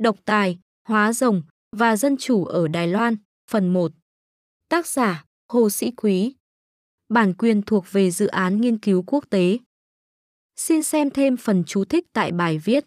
độc 0.00 0.16
tài, 0.24 0.58
hóa 0.88 1.12
rồng 1.12 1.42
và 1.76 1.96
dân 1.96 2.16
chủ 2.16 2.44
ở 2.44 2.68
Đài 2.68 2.88
Loan, 2.88 3.16
phần 3.50 3.72
1. 3.72 3.92
Tác 4.68 4.86
giả 4.86 5.24
Hồ 5.52 5.70
Sĩ 5.70 5.90
Quý 5.90 6.34
Bản 7.08 7.34
quyền 7.38 7.62
thuộc 7.62 7.84
về 7.92 8.10
dự 8.10 8.26
án 8.26 8.60
nghiên 8.60 8.78
cứu 8.78 9.04
quốc 9.06 9.24
tế. 9.30 9.58
Xin 10.56 10.82
xem 10.82 11.10
thêm 11.10 11.36
phần 11.36 11.64
chú 11.66 11.84
thích 11.84 12.06
tại 12.12 12.32
bài 12.32 12.58
viết. 12.58 12.84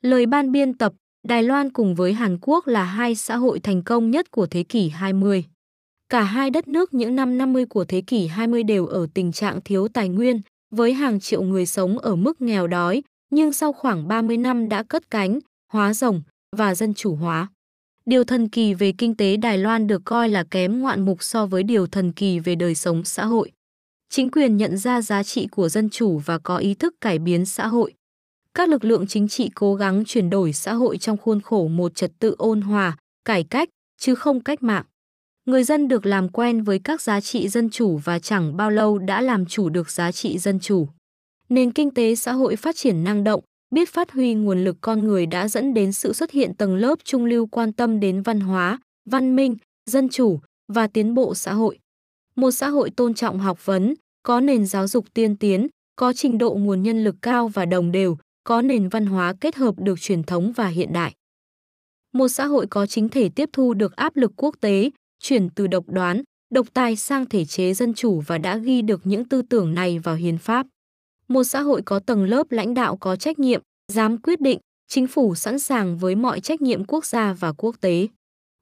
Lời 0.00 0.26
ban 0.26 0.52
biên 0.52 0.74
tập 0.74 0.92
Đài 1.26 1.42
Loan 1.42 1.70
cùng 1.70 1.94
với 1.94 2.12
Hàn 2.12 2.38
Quốc 2.40 2.66
là 2.66 2.84
hai 2.84 3.14
xã 3.14 3.36
hội 3.36 3.60
thành 3.60 3.82
công 3.82 4.10
nhất 4.10 4.30
của 4.30 4.46
thế 4.46 4.62
kỷ 4.62 4.88
20. 4.88 5.44
Cả 6.08 6.22
hai 6.22 6.50
đất 6.50 6.68
nước 6.68 6.94
những 6.94 7.16
năm 7.16 7.38
50 7.38 7.66
của 7.66 7.84
thế 7.84 8.00
kỷ 8.00 8.26
20 8.26 8.62
đều 8.62 8.86
ở 8.86 9.06
tình 9.14 9.32
trạng 9.32 9.60
thiếu 9.64 9.88
tài 9.88 10.08
nguyên, 10.08 10.40
với 10.70 10.92
hàng 10.92 11.20
triệu 11.20 11.42
người 11.42 11.66
sống 11.66 11.98
ở 11.98 12.16
mức 12.16 12.40
nghèo 12.40 12.66
đói, 12.66 13.02
nhưng 13.30 13.52
sau 13.52 13.72
khoảng 13.72 14.08
30 14.08 14.36
năm 14.36 14.68
đã 14.68 14.82
cất 14.82 15.10
cánh, 15.10 15.38
hóa 15.72 15.94
rồng 15.94 16.22
và 16.56 16.74
dân 16.74 16.94
chủ 16.94 17.14
hóa. 17.14 17.48
Điều 18.06 18.24
thần 18.24 18.48
kỳ 18.48 18.74
về 18.74 18.92
kinh 18.98 19.16
tế 19.16 19.36
Đài 19.36 19.58
Loan 19.58 19.86
được 19.86 20.02
coi 20.04 20.28
là 20.28 20.44
kém 20.50 20.80
ngoạn 20.80 21.04
mục 21.04 21.22
so 21.22 21.46
với 21.46 21.62
điều 21.62 21.86
thần 21.86 22.12
kỳ 22.12 22.38
về 22.38 22.54
đời 22.54 22.74
sống 22.74 23.04
xã 23.04 23.24
hội. 23.24 23.52
Chính 24.10 24.30
quyền 24.30 24.56
nhận 24.56 24.76
ra 24.76 25.02
giá 25.02 25.22
trị 25.22 25.46
của 25.50 25.68
dân 25.68 25.90
chủ 25.90 26.18
và 26.18 26.38
có 26.38 26.56
ý 26.56 26.74
thức 26.74 26.94
cải 27.00 27.18
biến 27.18 27.46
xã 27.46 27.66
hội. 27.66 27.94
Các 28.54 28.68
lực 28.68 28.84
lượng 28.84 29.06
chính 29.06 29.28
trị 29.28 29.50
cố 29.54 29.74
gắng 29.74 30.04
chuyển 30.06 30.30
đổi 30.30 30.52
xã 30.52 30.72
hội 30.72 30.98
trong 30.98 31.16
khuôn 31.16 31.40
khổ 31.40 31.68
một 31.68 31.94
trật 31.94 32.12
tự 32.18 32.34
ôn 32.38 32.60
hòa, 32.60 32.96
cải 33.24 33.44
cách, 33.44 33.68
chứ 33.98 34.14
không 34.14 34.40
cách 34.40 34.62
mạng. 34.62 34.84
Người 35.46 35.64
dân 35.64 35.88
được 35.88 36.06
làm 36.06 36.28
quen 36.28 36.62
với 36.62 36.78
các 36.78 37.00
giá 37.00 37.20
trị 37.20 37.48
dân 37.48 37.70
chủ 37.70 37.96
và 38.04 38.18
chẳng 38.18 38.56
bao 38.56 38.70
lâu 38.70 38.98
đã 38.98 39.20
làm 39.20 39.46
chủ 39.46 39.68
được 39.68 39.90
giá 39.90 40.12
trị 40.12 40.38
dân 40.38 40.60
chủ. 40.60 40.88
Nền 41.48 41.72
kinh 41.72 41.90
tế 41.90 42.14
xã 42.14 42.32
hội 42.32 42.56
phát 42.56 42.76
triển 42.76 43.04
năng 43.04 43.24
động, 43.24 43.40
biết 43.70 43.88
phát 43.88 44.12
huy 44.12 44.34
nguồn 44.34 44.64
lực 44.64 44.76
con 44.80 45.04
người 45.04 45.26
đã 45.26 45.48
dẫn 45.48 45.74
đến 45.74 45.92
sự 45.92 46.12
xuất 46.12 46.30
hiện 46.30 46.54
tầng 46.54 46.76
lớp 46.76 46.98
trung 47.04 47.24
lưu 47.24 47.46
quan 47.46 47.72
tâm 47.72 48.00
đến 48.00 48.22
văn 48.22 48.40
hóa, 48.40 48.78
văn 49.10 49.36
minh, 49.36 49.56
dân 49.90 50.08
chủ 50.08 50.40
và 50.72 50.86
tiến 50.86 51.14
bộ 51.14 51.34
xã 51.34 51.52
hội. 51.52 51.78
Một 52.36 52.50
xã 52.50 52.68
hội 52.68 52.90
tôn 52.90 53.14
trọng 53.14 53.38
học 53.38 53.66
vấn, 53.66 53.94
có 54.22 54.40
nền 54.40 54.66
giáo 54.66 54.86
dục 54.86 55.14
tiên 55.14 55.36
tiến, 55.36 55.66
có 55.96 56.12
trình 56.12 56.38
độ 56.38 56.54
nguồn 56.54 56.82
nhân 56.82 57.04
lực 57.04 57.16
cao 57.22 57.48
và 57.48 57.64
đồng 57.64 57.92
đều, 57.92 58.16
có 58.44 58.62
nền 58.62 58.88
văn 58.88 59.06
hóa 59.06 59.34
kết 59.40 59.56
hợp 59.56 59.74
được 59.78 60.00
truyền 60.00 60.22
thống 60.22 60.52
và 60.52 60.66
hiện 60.68 60.92
đại. 60.92 61.14
Một 62.12 62.28
xã 62.28 62.46
hội 62.46 62.66
có 62.66 62.86
chính 62.86 63.08
thể 63.08 63.28
tiếp 63.28 63.50
thu 63.52 63.74
được 63.74 63.96
áp 63.96 64.16
lực 64.16 64.32
quốc 64.36 64.56
tế, 64.60 64.90
chuyển 65.22 65.48
từ 65.50 65.66
độc 65.66 65.84
đoán, 65.88 66.22
độc 66.54 66.66
tài 66.74 66.96
sang 66.96 67.26
thể 67.26 67.44
chế 67.44 67.74
dân 67.74 67.94
chủ 67.94 68.22
và 68.26 68.38
đã 68.38 68.56
ghi 68.56 68.82
được 68.82 69.00
những 69.04 69.24
tư 69.24 69.42
tưởng 69.42 69.74
này 69.74 69.98
vào 69.98 70.14
hiến 70.14 70.38
pháp. 70.38 70.66
Một 71.28 71.44
xã 71.44 71.60
hội 71.60 71.82
có 71.82 71.98
tầng 71.98 72.24
lớp 72.24 72.52
lãnh 72.52 72.74
đạo 72.74 72.96
có 72.96 73.16
trách 73.16 73.38
nhiệm, 73.38 73.62
dám 73.92 74.18
quyết 74.18 74.40
định, 74.40 74.58
chính 74.88 75.06
phủ 75.06 75.34
sẵn 75.34 75.58
sàng 75.58 75.98
với 75.98 76.14
mọi 76.14 76.40
trách 76.40 76.62
nhiệm 76.62 76.84
quốc 76.84 77.04
gia 77.04 77.32
và 77.32 77.52
quốc 77.52 77.76
tế. 77.80 78.08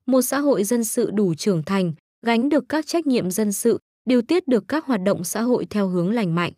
Một 0.06 0.22
xã 0.22 0.38
hội 0.38 0.64
dân 0.64 0.84
sự 0.84 1.10
đủ 1.10 1.34
trưởng 1.34 1.62
thành, 1.62 1.92
gánh 2.26 2.48
được 2.48 2.64
các 2.68 2.86
trách 2.86 3.06
nhiệm 3.06 3.30
dân 3.30 3.52
sự, 3.52 3.78
điều 4.04 4.22
tiết 4.22 4.48
được 4.48 4.64
các 4.68 4.86
hoạt 4.86 5.00
động 5.04 5.24
xã 5.24 5.42
hội 5.42 5.66
theo 5.70 5.88
hướng 5.88 6.10
lành 6.10 6.34
mạnh. 6.34 6.52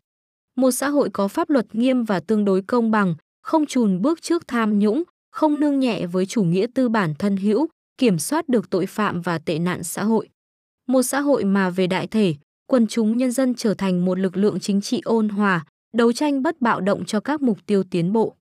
Một 0.57 0.71
xã 0.71 0.89
hội 0.89 1.11
có 1.13 1.29
pháp 1.29 1.51
luật 1.51 1.75
nghiêm 1.75 2.05
và 2.05 2.21
tương 2.21 2.45
đối 2.45 2.63
công 2.63 2.91
bằng, 2.91 3.15
không 3.43 3.67
chùn 3.67 4.03
bước 4.03 4.23
trước 4.23 4.49
tham 4.49 4.79
nhũng, 4.79 5.03
không 5.31 5.61
nương 5.61 5.81
nhẹ 5.81 6.07
với 6.07 6.27
chủ 6.27 6.43
nghĩa 6.43 6.67
tư 6.75 6.89
bản 6.89 7.15
thân 7.19 7.37
hữu, 7.37 7.67
kiểm 7.99 8.19
soát 8.19 8.49
được 8.49 8.71
tội 8.71 8.87
phạm 8.87 9.21
và 9.21 9.39
tệ 9.39 9.59
nạn 9.59 9.83
xã 9.83 10.05
hội. 10.05 10.29
Một 10.89 11.03
xã 11.03 11.21
hội 11.21 11.45
mà 11.45 11.71
về 11.71 11.87
đại 11.87 12.07
thể, 12.07 12.35
quần 12.67 12.87
chúng 12.87 13.17
nhân 13.17 13.33
dân 13.33 13.55
trở 13.55 13.75
thành 13.75 14.05
một 14.05 14.19
lực 14.19 14.37
lượng 14.37 14.61
chính 14.61 14.81
trị 14.81 15.01
ôn 15.05 15.29
hòa, 15.29 15.67
đấu 15.95 16.13
tranh 16.13 16.43
bất 16.43 16.61
bạo 16.61 16.81
động 16.81 17.05
cho 17.05 17.21
các 17.21 17.43
mục 17.43 17.59
tiêu 17.67 17.83
tiến 17.91 18.13
bộ. 18.13 18.37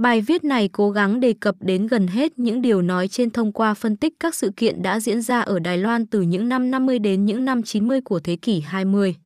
Bài 0.00 0.20
viết 0.20 0.44
này 0.44 0.68
cố 0.72 0.90
gắng 0.90 1.20
đề 1.20 1.34
cập 1.40 1.54
đến 1.60 1.86
gần 1.86 2.06
hết 2.06 2.38
những 2.38 2.62
điều 2.62 2.82
nói 2.82 3.08
trên 3.08 3.30
thông 3.30 3.52
qua 3.52 3.74
phân 3.74 3.96
tích 3.96 4.14
các 4.20 4.34
sự 4.34 4.50
kiện 4.56 4.82
đã 4.82 5.00
diễn 5.00 5.22
ra 5.22 5.40
ở 5.40 5.58
Đài 5.58 5.78
Loan 5.78 6.06
từ 6.06 6.20
những 6.20 6.48
năm 6.48 6.70
50 6.70 6.98
đến 6.98 7.24
những 7.24 7.44
năm 7.44 7.62
90 7.62 8.00
của 8.00 8.20
thế 8.20 8.36
kỷ 8.36 8.60
20. 8.60 9.16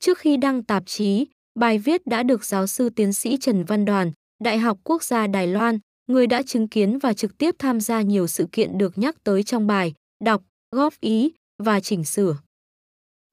Trước 0.00 0.18
khi 0.18 0.36
đăng 0.36 0.62
tạp 0.62 0.82
chí, 0.86 1.26
bài 1.58 1.78
viết 1.78 2.06
đã 2.06 2.22
được 2.22 2.44
giáo 2.44 2.66
sư 2.66 2.90
tiến 2.90 3.12
sĩ 3.12 3.36
Trần 3.40 3.64
Văn 3.64 3.84
Đoàn, 3.84 4.12
Đại 4.44 4.58
học 4.58 4.78
Quốc 4.84 5.02
gia 5.02 5.26
Đài 5.26 5.46
Loan, 5.46 5.78
người 6.06 6.26
đã 6.26 6.42
chứng 6.42 6.68
kiến 6.68 6.98
và 6.98 7.12
trực 7.12 7.38
tiếp 7.38 7.54
tham 7.58 7.80
gia 7.80 8.02
nhiều 8.02 8.26
sự 8.26 8.46
kiện 8.52 8.78
được 8.78 8.98
nhắc 8.98 9.24
tới 9.24 9.42
trong 9.42 9.66
bài, 9.66 9.94
đọc, 10.24 10.42
góp 10.72 10.94
ý 11.00 11.32
và 11.62 11.80
chỉnh 11.80 12.04
sửa. 12.04 12.36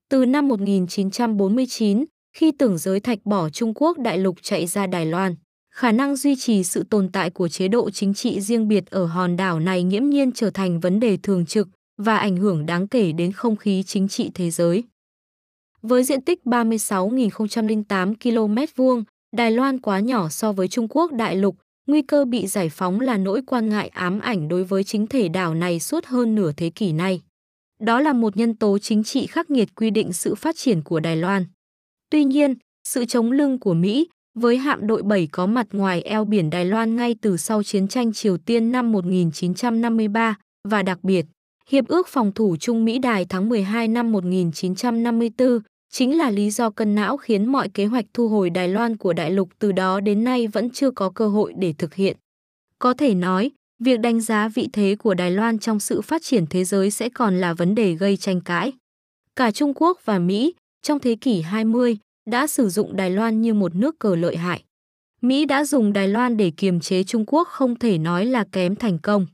Từ 0.09 0.25
năm 0.25 0.47
1949, 0.47 2.05
khi 2.37 2.51
tưởng 2.51 2.77
giới 2.77 2.99
thạch 2.99 3.19
bỏ 3.25 3.49
Trung 3.49 3.73
Quốc 3.75 3.97
đại 3.99 4.17
lục 4.17 4.35
chạy 4.41 4.67
ra 4.67 4.87
Đài 4.87 5.05
Loan, 5.05 5.35
khả 5.71 5.91
năng 5.91 6.15
duy 6.15 6.35
trì 6.35 6.63
sự 6.63 6.83
tồn 6.89 7.09
tại 7.09 7.29
của 7.29 7.47
chế 7.47 7.67
độ 7.67 7.89
chính 7.89 8.13
trị 8.13 8.41
riêng 8.41 8.67
biệt 8.67 8.89
ở 8.89 9.05
hòn 9.05 9.37
đảo 9.37 9.59
này 9.59 9.83
nghiễm 9.83 10.09
nhiên 10.09 10.31
trở 10.31 10.49
thành 10.49 10.79
vấn 10.79 10.99
đề 10.99 11.17
thường 11.17 11.45
trực 11.45 11.67
và 11.97 12.17
ảnh 12.17 12.37
hưởng 12.37 12.65
đáng 12.65 12.87
kể 12.87 13.11
đến 13.11 13.31
không 13.31 13.55
khí 13.55 13.83
chính 13.83 14.07
trị 14.07 14.31
thế 14.33 14.51
giới. 14.51 14.83
Với 15.81 16.03
diện 16.03 16.21
tích 16.21 16.39
36.008 16.45 18.15
km 18.15 18.73
vuông, 18.75 19.03
Đài 19.35 19.51
Loan 19.51 19.79
quá 19.79 19.99
nhỏ 19.99 20.29
so 20.29 20.51
với 20.51 20.67
Trung 20.67 20.87
Quốc 20.89 21.11
đại 21.11 21.35
lục, 21.35 21.55
nguy 21.87 22.01
cơ 22.01 22.25
bị 22.25 22.47
giải 22.47 22.69
phóng 22.69 22.99
là 22.99 23.17
nỗi 23.17 23.41
quan 23.47 23.69
ngại 23.69 23.87
ám 23.87 24.19
ảnh 24.19 24.47
đối 24.47 24.63
với 24.63 24.83
chính 24.83 25.07
thể 25.07 25.29
đảo 25.29 25.55
này 25.55 25.79
suốt 25.79 26.05
hơn 26.05 26.35
nửa 26.35 26.51
thế 26.51 26.69
kỷ 26.69 26.93
nay. 26.93 27.21
Đó 27.79 27.99
là 27.99 28.13
một 28.13 28.37
nhân 28.37 28.55
tố 28.55 28.77
chính 28.79 29.03
trị 29.03 29.27
khắc 29.27 29.49
nghiệt 29.49 29.75
quy 29.75 29.89
định 29.89 30.13
sự 30.13 30.35
phát 30.35 30.55
triển 30.57 30.81
của 30.83 30.99
Đài 30.99 31.15
Loan. 31.15 31.45
Tuy 32.09 32.23
nhiên, 32.23 32.55
sự 32.83 33.05
chống 33.05 33.31
lưng 33.31 33.59
của 33.59 33.73
Mỹ 33.73 34.07
với 34.33 34.57
hạm 34.57 34.87
đội 34.87 35.03
7 35.03 35.27
có 35.31 35.45
mặt 35.45 35.67
ngoài 35.71 36.01
eo 36.01 36.25
biển 36.25 36.49
Đài 36.49 36.65
Loan 36.65 36.95
ngay 36.95 37.15
từ 37.21 37.37
sau 37.37 37.63
chiến 37.63 37.87
tranh 37.87 38.13
Triều 38.13 38.37
Tiên 38.37 38.71
năm 38.71 38.91
1953 38.91 40.35
và 40.67 40.83
đặc 40.83 41.03
biệt, 41.03 41.25
Hiệp 41.69 41.87
ước 41.87 42.07
phòng 42.07 42.31
thủ 42.31 42.57
Trung 42.57 42.85
Mỹ 42.85 42.99
Đài 42.99 43.25
tháng 43.25 43.49
12 43.49 43.87
năm 43.87 44.11
1954 44.11 45.59
chính 45.91 46.17
là 46.17 46.29
lý 46.29 46.49
do 46.49 46.69
cân 46.69 46.95
não 46.95 47.17
khiến 47.17 47.45
mọi 47.45 47.69
kế 47.69 47.85
hoạch 47.85 48.05
thu 48.13 48.29
hồi 48.29 48.49
Đài 48.49 48.67
Loan 48.67 48.97
của 48.97 49.13
đại 49.13 49.31
lục 49.31 49.49
từ 49.59 49.71
đó 49.71 49.99
đến 49.99 50.23
nay 50.23 50.47
vẫn 50.47 50.69
chưa 50.69 50.91
có 50.91 51.09
cơ 51.09 51.27
hội 51.27 51.53
để 51.57 51.73
thực 51.77 51.93
hiện. 51.93 52.17
Có 52.79 52.93
thể 52.93 53.13
nói, 53.13 53.51
việc 53.79 53.99
đánh 53.99 54.21
giá 54.21 54.47
vị 54.47 54.69
thế 54.73 54.95
của 54.99 55.13
Đài 55.13 55.31
Loan 55.31 55.59
trong 55.59 55.79
sự 55.79 56.01
phát 56.01 56.23
triển 56.23 56.45
thế 56.49 56.63
giới 56.63 56.91
sẽ 56.91 57.09
còn 57.09 57.41
là 57.41 57.53
vấn 57.53 57.75
đề 57.75 57.93
gây 57.93 58.17
tranh 58.17 58.41
cãi. 58.41 58.73
Cả 59.35 59.51
Trung 59.51 59.73
Quốc 59.75 59.99
và 60.05 60.19
Mỹ, 60.19 60.53
trong 60.81 60.99
thế 60.99 61.15
kỷ 61.21 61.41
20, 61.41 61.97
đã 62.25 62.47
sử 62.47 62.69
dụng 62.69 62.95
Đài 62.95 63.09
Loan 63.09 63.41
như 63.41 63.53
một 63.53 63.75
nước 63.75 63.99
cờ 63.99 64.15
lợi 64.15 64.37
hại. 64.37 64.63
Mỹ 65.21 65.45
đã 65.45 65.65
dùng 65.65 65.93
Đài 65.93 66.07
Loan 66.07 66.37
để 66.37 66.51
kiềm 66.57 66.79
chế 66.79 67.03
Trung 67.03 67.25
Quốc 67.27 67.47
không 67.47 67.79
thể 67.79 67.97
nói 67.97 68.25
là 68.25 68.45
kém 68.51 68.75
thành 68.75 68.99
công. 68.99 69.25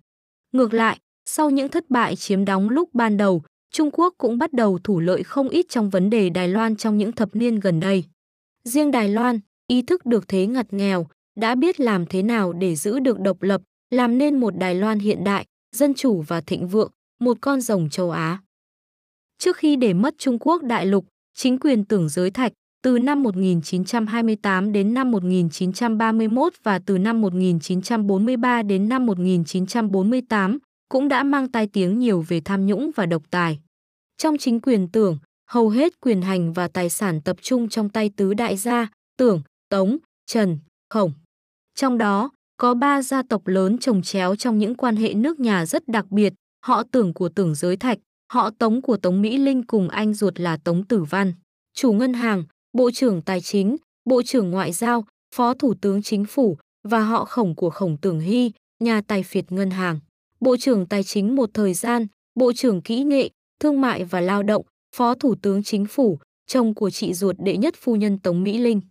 Ngược 0.52 0.74
lại, 0.74 1.00
sau 1.26 1.50
những 1.50 1.70
thất 1.70 1.90
bại 1.90 2.16
chiếm 2.16 2.46
đóng 2.46 2.70
lúc 2.70 2.90
ban 2.94 3.18
đầu, 3.18 3.44
Trung 3.72 3.92
Quốc 3.92 4.14
cũng 4.18 4.38
bắt 4.38 4.54
đầu 4.54 4.80
thủ 4.84 5.00
lợi 5.00 5.24
không 5.24 5.50
ít 5.50 5.66
trong 5.70 5.90
vấn 5.90 6.10
đề 6.10 6.30
Đài 6.30 6.48
Loan 6.48 6.76
trong 6.76 6.98
những 6.98 7.12
thập 7.12 7.36
niên 7.36 7.60
gần 7.60 7.80
đây. 7.80 8.04
Riêng 8.64 8.92
Đài 8.92 9.10
Loan, 9.10 9.40
ý 9.68 9.82
thức 9.82 10.06
được 10.06 10.28
thế 10.28 10.48
ngặt 10.48 10.74
nghèo, 10.74 11.08
đã 11.36 11.56
biết 11.56 11.80
làm 11.80 12.06
thế 12.06 12.24
nào 12.24 12.54
để 12.54 12.76
giữ 12.76 13.00
được 13.00 13.20
độc 13.20 13.42
lập, 13.42 13.62
làm 13.90 14.18
nên 14.18 14.40
một 14.40 14.58
Đài 14.58 14.76
Loan 14.76 15.00
hiện 15.00 15.24
đại, 15.24 15.46
dân 15.76 15.94
chủ 15.94 16.22
và 16.22 16.42
thịnh 16.42 16.68
vượng, 16.68 16.92
một 17.20 17.38
con 17.42 17.62
rồng 17.62 17.90
châu 17.90 18.12
Á. 18.12 18.42
Trước 19.38 19.58
khi 19.58 19.76
để 19.76 19.94
mất 19.94 20.16
Trung 20.18 20.40
Quốc 20.40 20.64
đại 20.64 20.86
lục, 20.86 21.06
chính 21.34 21.60
quyền 21.60 21.86
tưởng 21.86 22.10
giới 22.10 22.32
thạch, 22.32 22.54
từ 22.88 23.00
năm 23.00 23.24
1928 23.24 24.72
đến 24.72 24.94
năm 24.94 25.12
1931 25.12 26.54
và 26.64 26.80
từ 26.80 26.98
năm 26.98 27.22
1943 27.22 28.64
đến 28.64 28.90
năm 28.90 29.06
1948 29.06 30.58
cũng 30.90 31.08
đã 31.08 31.24
mang 31.24 31.52
tai 31.52 31.68
tiếng 31.68 32.00
nhiều 32.00 32.26
về 32.28 32.42
tham 32.46 32.66
nhũng 32.66 32.92
và 32.96 33.06
độc 33.06 33.24
tài. 33.30 33.60
Trong 34.18 34.38
chính 34.38 34.62
quyền 34.62 34.88
tưởng, 34.88 35.18
hầu 35.50 35.70
hết 35.70 35.94
quyền 36.02 36.22
hành 36.22 36.54
và 36.54 36.68
tài 36.68 36.90
sản 36.90 37.22
tập 37.22 37.38
trung 37.42 37.70
trong 37.70 37.90
tay 37.90 38.12
tứ 38.18 38.34
đại 38.34 38.58
gia, 38.58 38.88
tưởng, 39.18 39.42
tống, 39.70 39.98
trần, 40.26 40.60
khổng. 40.90 41.12
Trong 41.76 41.98
đó, 41.98 42.30
có 42.58 42.74
ba 42.74 43.02
gia 43.02 43.24
tộc 43.30 43.48
lớn 43.48 43.78
trồng 43.78 44.02
chéo 44.02 44.36
trong 44.36 44.58
những 44.58 44.76
quan 44.76 44.96
hệ 44.96 45.14
nước 45.14 45.40
nhà 45.40 45.66
rất 45.66 45.88
đặc 45.88 46.12
biệt, 46.12 46.34
họ 46.66 46.84
tưởng 46.92 47.14
của 47.14 47.30
tưởng 47.30 47.56
giới 47.56 47.78
thạch, 47.78 47.98
họ 48.32 48.50
tống 48.50 48.82
của 48.82 48.98
tống 48.98 49.22
Mỹ 49.22 49.38
Linh 49.38 49.64
cùng 49.64 49.90
anh 49.90 50.14
ruột 50.14 50.40
là 50.40 50.58
tống 50.58 50.84
tử 50.84 51.04
văn, 51.04 51.34
chủ 51.74 51.94
ngân 51.94 52.14
hàng, 52.14 52.44
bộ 52.74 52.92
trưởng 52.92 53.22
tài 53.22 53.42
chính, 53.42 53.76
bộ 54.06 54.24
trưởng 54.24 54.52
ngoại 54.52 54.72
giao, 54.72 55.06
phó 55.36 55.54
thủ 55.54 55.74
tướng 55.82 56.02
chính 56.02 56.26
phủ 56.26 56.58
và 56.84 57.00
họ 57.00 57.26
khổng 57.26 57.56
của 57.56 57.70
khổng 57.70 57.98
tưởng 58.02 58.20
hy, 58.20 58.52
nhà 58.80 59.02
tài 59.08 59.24
phiệt 59.24 59.52
ngân 59.52 59.72
hàng. 59.72 60.00
Bộ 60.40 60.58
trưởng 60.58 60.86
Tài 60.86 61.04
chính 61.04 61.36
một 61.36 61.50
thời 61.54 61.74
gian, 61.74 62.08
Bộ 62.36 62.54
trưởng 62.54 62.82
Kỹ 62.82 63.04
nghệ, 63.04 63.30
Thương 63.60 63.82
mại 63.82 64.04
và 64.04 64.22
Lao 64.22 64.44
động, 64.44 64.66
Phó 64.96 65.16
Thủ 65.16 65.36
tướng 65.42 65.64
Chính 65.64 65.86
phủ, 65.86 66.20
chồng 66.48 66.74
của 66.74 66.90
chị 66.90 67.14
ruột 67.14 67.36
đệ 67.40 67.58
nhất 67.58 67.74
phu 67.78 67.96
nhân 67.96 68.20
Tống 68.20 68.44
Mỹ 68.44 68.58
Linh. 68.58 68.82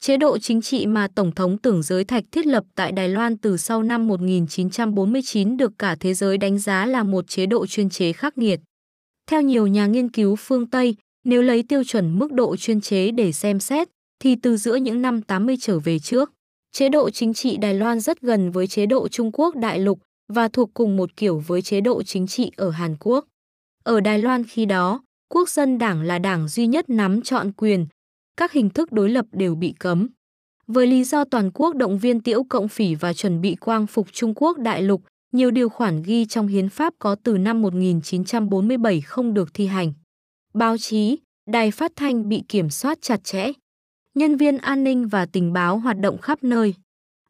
Chế 0.00 0.16
độ 0.16 0.38
chính 0.38 0.60
trị 0.62 0.86
mà 0.86 1.08
Tổng 1.14 1.32
thống 1.34 1.58
Tưởng 1.58 1.82
Giới 1.82 2.04
Thạch 2.04 2.24
thiết 2.32 2.46
lập 2.46 2.64
tại 2.74 2.92
Đài 2.92 3.08
Loan 3.08 3.36
từ 3.36 3.56
sau 3.56 3.82
năm 3.82 4.08
1949 4.08 5.56
được 5.56 5.72
cả 5.78 5.96
thế 6.00 6.14
giới 6.14 6.38
đánh 6.38 6.58
giá 6.58 6.86
là 6.86 7.02
một 7.02 7.28
chế 7.28 7.46
độ 7.46 7.66
chuyên 7.66 7.90
chế 7.90 8.12
khắc 8.12 8.38
nghiệt. 8.38 8.60
Theo 9.26 9.42
nhiều 9.42 9.66
nhà 9.66 9.86
nghiên 9.86 10.08
cứu 10.08 10.36
phương 10.36 10.70
Tây, 10.70 10.96
nếu 11.24 11.42
lấy 11.42 11.62
tiêu 11.62 11.84
chuẩn 11.84 12.18
mức 12.18 12.32
độ 12.32 12.56
chuyên 12.56 12.80
chế 12.80 13.10
để 13.10 13.32
xem 13.32 13.60
xét, 13.60 13.88
thì 14.18 14.36
từ 14.36 14.56
giữa 14.56 14.74
những 14.74 15.02
năm 15.02 15.22
80 15.22 15.56
trở 15.60 15.78
về 15.78 15.98
trước, 15.98 16.30
Chế 16.76 16.88
độ 16.88 17.10
chính 17.10 17.34
trị 17.34 17.56
Đài 17.56 17.74
Loan 17.74 18.00
rất 18.00 18.20
gần 18.20 18.50
với 18.50 18.66
chế 18.66 18.86
độ 18.86 19.08
Trung 19.08 19.30
Quốc 19.32 19.56
đại 19.56 19.78
lục 19.78 19.98
và 20.32 20.48
thuộc 20.48 20.70
cùng 20.74 20.96
một 20.96 21.16
kiểu 21.16 21.38
với 21.46 21.62
chế 21.62 21.80
độ 21.80 22.02
chính 22.02 22.26
trị 22.26 22.50
ở 22.56 22.70
Hàn 22.70 22.96
Quốc. 23.00 23.24
Ở 23.84 24.00
Đài 24.00 24.18
Loan 24.18 24.44
khi 24.44 24.66
đó, 24.66 25.02
Quốc 25.28 25.48
dân 25.48 25.78
đảng 25.78 26.02
là 26.02 26.18
đảng 26.18 26.48
duy 26.48 26.66
nhất 26.66 26.90
nắm 26.90 27.22
trọn 27.22 27.52
quyền, 27.52 27.86
các 28.36 28.52
hình 28.52 28.70
thức 28.70 28.92
đối 28.92 29.10
lập 29.10 29.26
đều 29.32 29.54
bị 29.54 29.74
cấm. 29.78 30.08
Với 30.66 30.86
lý 30.86 31.04
do 31.04 31.24
toàn 31.24 31.50
quốc 31.54 31.74
động 31.76 31.98
viên 31.98 32.20
tiễu 32.20 32.44
cộng 32.44 32.68
phỉ 32.68 32.94
và 32.94 33.12
chuẩn 33.12 33.40
bị 33.40 33.54
quang 33.54 33.86
phục 33.86 34.12
Trung 34.12 34.32
Quốc 34.36 34.58
đại 34.58 34.82
lục, 34.82 35.02
nhiều 35.32 35.50
điều 35.50 35.68
khoản 35.68 36.02
ghi 36.02 36.26
trong 36.26 36.46
hiến 36.46 36.68
pháp 36.68 36.94
có 36.98 37.14
từ 37.14 37.38
năm 37.38 37.62
1947 37.62 39.00
không 39.00 39.34
được 39.34 39.54
thi 39.54 39.66
hành. 39.66 39.92
Báo 40.54 40.78
chí, 40.78 41.18
đài 41.50 41.70
phát 41.70 41.92
thanh 41.96 42.28
bị 42.28 42.42
kiểm 42.48 42.70
soát 42.70 42.98
chặt 43.02 43.24
chẽ. 43.24 43.52
Nhân 44.14 44.36
viên 44.36 44.58
an 44.58 44.84
ninh 44.84 45.08
và 45.08 45.26
tình 45.26 45.52
báo 45.52 45.78
hoạt 45.78 45.98
động 45.98 46.18
khắp 46.18 46.44
nơi. 46.44 46.74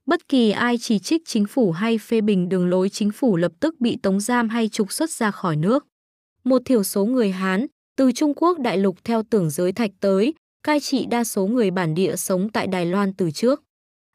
Bất 0.06 0.29
kỳ 0.29 0.50
ai 0.50 0.79
chỉ 0.79 0.99
trích 0.99 1.23
chính 1.26 1.47
phủ 1.47 1.73
hay 1.73 1.99
phê 1.99 2.21
bình 2.21 2.49
đường 2.49 2.69
lối 2.69 2.88
chính 2.88 3.11
phủ 3.11 3.37
lập 3.37 3.53
tức 3.61 3.81
bị 3.81 3.99
tống 4.03 4.21
giam 4.21 4.49
hay 4.49 4.69
trục 4.69 4.93
xuất 4.93 5.11
ra 5.11 5.31
khỏi 5.31 5.56
nước. 5.56 5.87
Một 6.44 6.62
thiểu 6.65 6.82
số 6.82 7.05
người 7.05 7.31
Hán, 7.31 7.67
từ 7.97 8.12
Trung 8.12 8.35
Quốc 8.37 8.59
đại 8.59 8.79
lục 8.79 8.97
theo 9.05 9.23
tưởng 9.31 9.50
giới 9.50 9.73
thạch 9.73 9.91
tới, 10.00 10.35
cai 10.62 10.81
trị 10.81 11.06
đa 11.06 11.25
số 11.25 11.47
người 11.47 11.71
bản 11.71 11.94
địa 11.94 12.17
sống 12.17 12.49
tại 12.49 12.67
Đài 12.67 12.87
Loan 12.87 13.12
từ 13.12 13.31
trước. 13.31 13.62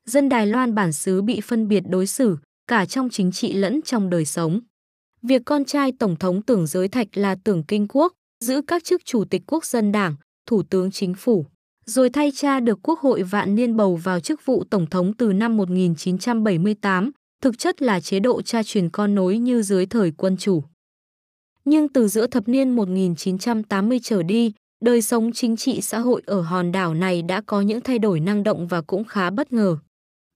Dân 0.06 0.30
Đài 0.30 0.48
Loan 0.48 0.76
bản 0.76 0.94
xứ 0.94 1.22
bị 1.22 1.42
phân 1.42 1.68
biệt 1.68 1.84
đối 1.90 2.08
xử, 2.08 2.38
cả 2.68 2.86
trong 2.86 3.10
chính 3.10 3.32
trị 3.32 3.54
lẫn 3.54 3.82
trong 3.82 4.10
đời 4.10 4.26
sống. 4.26 4.60
Việc 5.22 5.42
con 5.46 5.66
trai 5.66 5.92
Tổng 6.00 6.16
thống 6.16 6.42
tưởng 6.42 6.68
giới 6.68 6.88
thạch 6.88 7.08
là 7.14 7.36
tưởng 7.44 7.64
kinh 7.64 7.88
quốc, 7.90 8.14
giữ 8.44 8.62
các 8.62 8.84
chức 8.84 9.06
chủ 9.06 9.26
tịch 9.26 9.42
quốc 9.48 9.66
dân 9.66 9.92
đảng, 9.92 10.16
thủ 10.46 10.64
tướng 10.64 10.92
chính 10.92 11.14
phủ, 11.14 11.46
rồi 11.86 12.10
thay 12.10 12.32
cha 12.36 12.60
được 12.60 12.80
quốc 12.84 13.00
hội 13.00 13.24
vạn 13.24 13.56
niên 13.56 13.78
bầu 13.78 13.96
vào 13.96 14.20
chức 14.20 14.46
vụ 14.46 14.64
Tổng 14.70 14.86
thống 14.86 15.14
từ 15.14 15.34
năm 15.34 15.58
1978, 15.58 17.12
thực 17.42 17.58
chất 17.58 17.82
là 17.82 18.00
chế 18.00 18.20
độ 18.20 18.42
cha 18.42 18.64
truyền 18.64 18.90
con 18.90 19.16
nối 19.16 19.38
như 19.38 19.62
dưới 19.62 19.86
thời 19.86 20.12
quân 20.18 20.38
chủ. 20.38 20.64
Nhưng 21.66 21.88
từ 21.88 22.08
giữa 22.08 22.28
thập 22.28 22.48
niên 22.48 22.76
1980 22.76 24.00
trở 24.04 24.24
đi, 24.24 24.54
đời 24.86 25.02
sống 25.02 25.32
chính 25.32 25.56
trị 25.56 25.82
xã 25.82 26.00
hội 26.00 26.22
ở 26.26 26.42
hòn 26.42 26.72
đảo 26.72 26.94
này 26.94 27.22
đã 27.22 27.42
có 27.42 27.62
những 27.62 27.82
thay 27.82 28.00
đổi 28.00 28.20
năng 28.20 28.44
động 28.44 28.68
và 28.68 28.82
cũng 28.82 29.04
khá 29.04 29.30
bất 29.30 29.54
ngờ. 29.54 29.78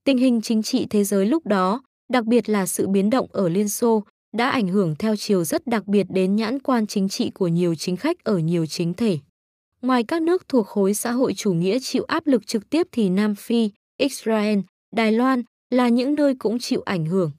Tình 0.04 0.18
hình 0.18 0.42
chính 0.42 0.64
trị 0.64 0.88
thế 0.90 1.04
giới 1.04 1.26
lúc 1.26 1.46
đó, 1.46 1.82
đặc 2.14 2.26
biệt 2.26 2.50
là 2.50 2.66
sự 2.66 2.88
biến 2.88 3.10
động 3.10 3.28
ở 3.32 3.50
Liên 3.50 3.70
Xô, 3.70 4.04
đã 4.38 4.50
ảnh 4.50 4.68
hưởng 4.68 4.96
theo 5.00 5.16
chiều 5.16 5.44
rất 5.44 5.68
đặc 5.68 5.88
biệt 5.88 6.08
đến 6.10 6.36
nhãn 6.36 6.60
quan 6.60 6.88
chính 6.88 7.10
trị 7.10 7.30
của 7.30 7.48
nhiều 7.48 7.76
chính 7.76 7.98
khách 7.98 8.24
ở 8.24 8.38
nhiều 8.38 8.66
chính 8.66 8.94
thể. 8.94 9.20
Ngoài 9.82 10.04
các 10.04 10.22
nước 10.22 10.48
thuộc 10.48 10.68
khối 10.68 10.94
xã 10.94 11.12
hội 11.12 11.34
chủ 11.34 11.54
nghĩa 11.54 11.80
chịu 11.82 12.04
áp 12.04 12.28
lực 12.28 12.48
trực 12.48 12.70
tiếp 12.70 12.88
thì 12.92 13.10
Nam 13.10 13.36
Phi, 13.36 13.70
Israel, 13.98 14.60
Đài 14.96 15.12
Loan 15.12 15.44
là 15.70 15.90
những 15.90 16.16
nơi 16.16 16.36
cũng 16.40 16.60
chịu 16.60 16.82
ảnh 16.86 17.06
hưởng. 17.06 17.32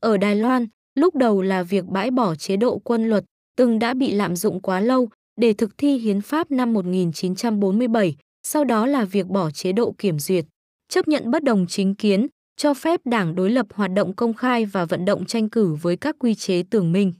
Ở 0.00 0.16
Đài 0.16 0.36
Loan, 0.36 0.66
lúc 0.94 1.14
đầu 1.14 1.42
là 1.42 1.62
việc 1.62 1.84
bãi 1.84 2.10
bỏ 2.10 2.34
chế 2.34 2.56
độ 2.56 2.78
quân 2.78 3.08
luật, 3.08 3.24
từng 3.56 3.78
đã 3.78 3.94
bị 3.94 4.12
lạm 4.12 4.36
dụng 4.36 4.60
quá 4.60 4.80
lâu 4.80 5.08
để 5.40 5.52
thực 5.52 5.78
thi 5.78 5.98
hiến 5.98 6.20
pháp 6.20 6.50
năm 6.50 6.72
1947, 6.72 8.16
sau 8.42 8.64
đó 8.64 8.86
là 8.86 9.04
việc 9.04 9.26
bỏ 9.26 9.50
chế 9.50 9.72
độ 9.72 9.94
kiểm 9.98 10.18
duyệt, 10.18 10.44
chấp 10.88 11.08
nhận 11.08 11.30
bất 11.30 11.44
đồng 11.44 11.66
chính 11.66 11.94
kiến, 11.94 12.26
cho 12.56 12.74
phép 12.74 13.00
đảng 13.04 13.34
đối 13.34 13.50
lập 13.50 13.66
hoạt 13.74 13.90
động 13.94 14.16
công 14.16 14.34
khai 14.34 14.64
và 14.64 14.84
vận 14.84 15.04
động 15.04 15.26
tranh 15.26 15.48
cử 15.48 15.74
với 15.74 15.96
các 15.96 16.16
quy 16.18 16.34
chế 16.34 16.62
tường 16.70 16.92
minh. 16.92 17.12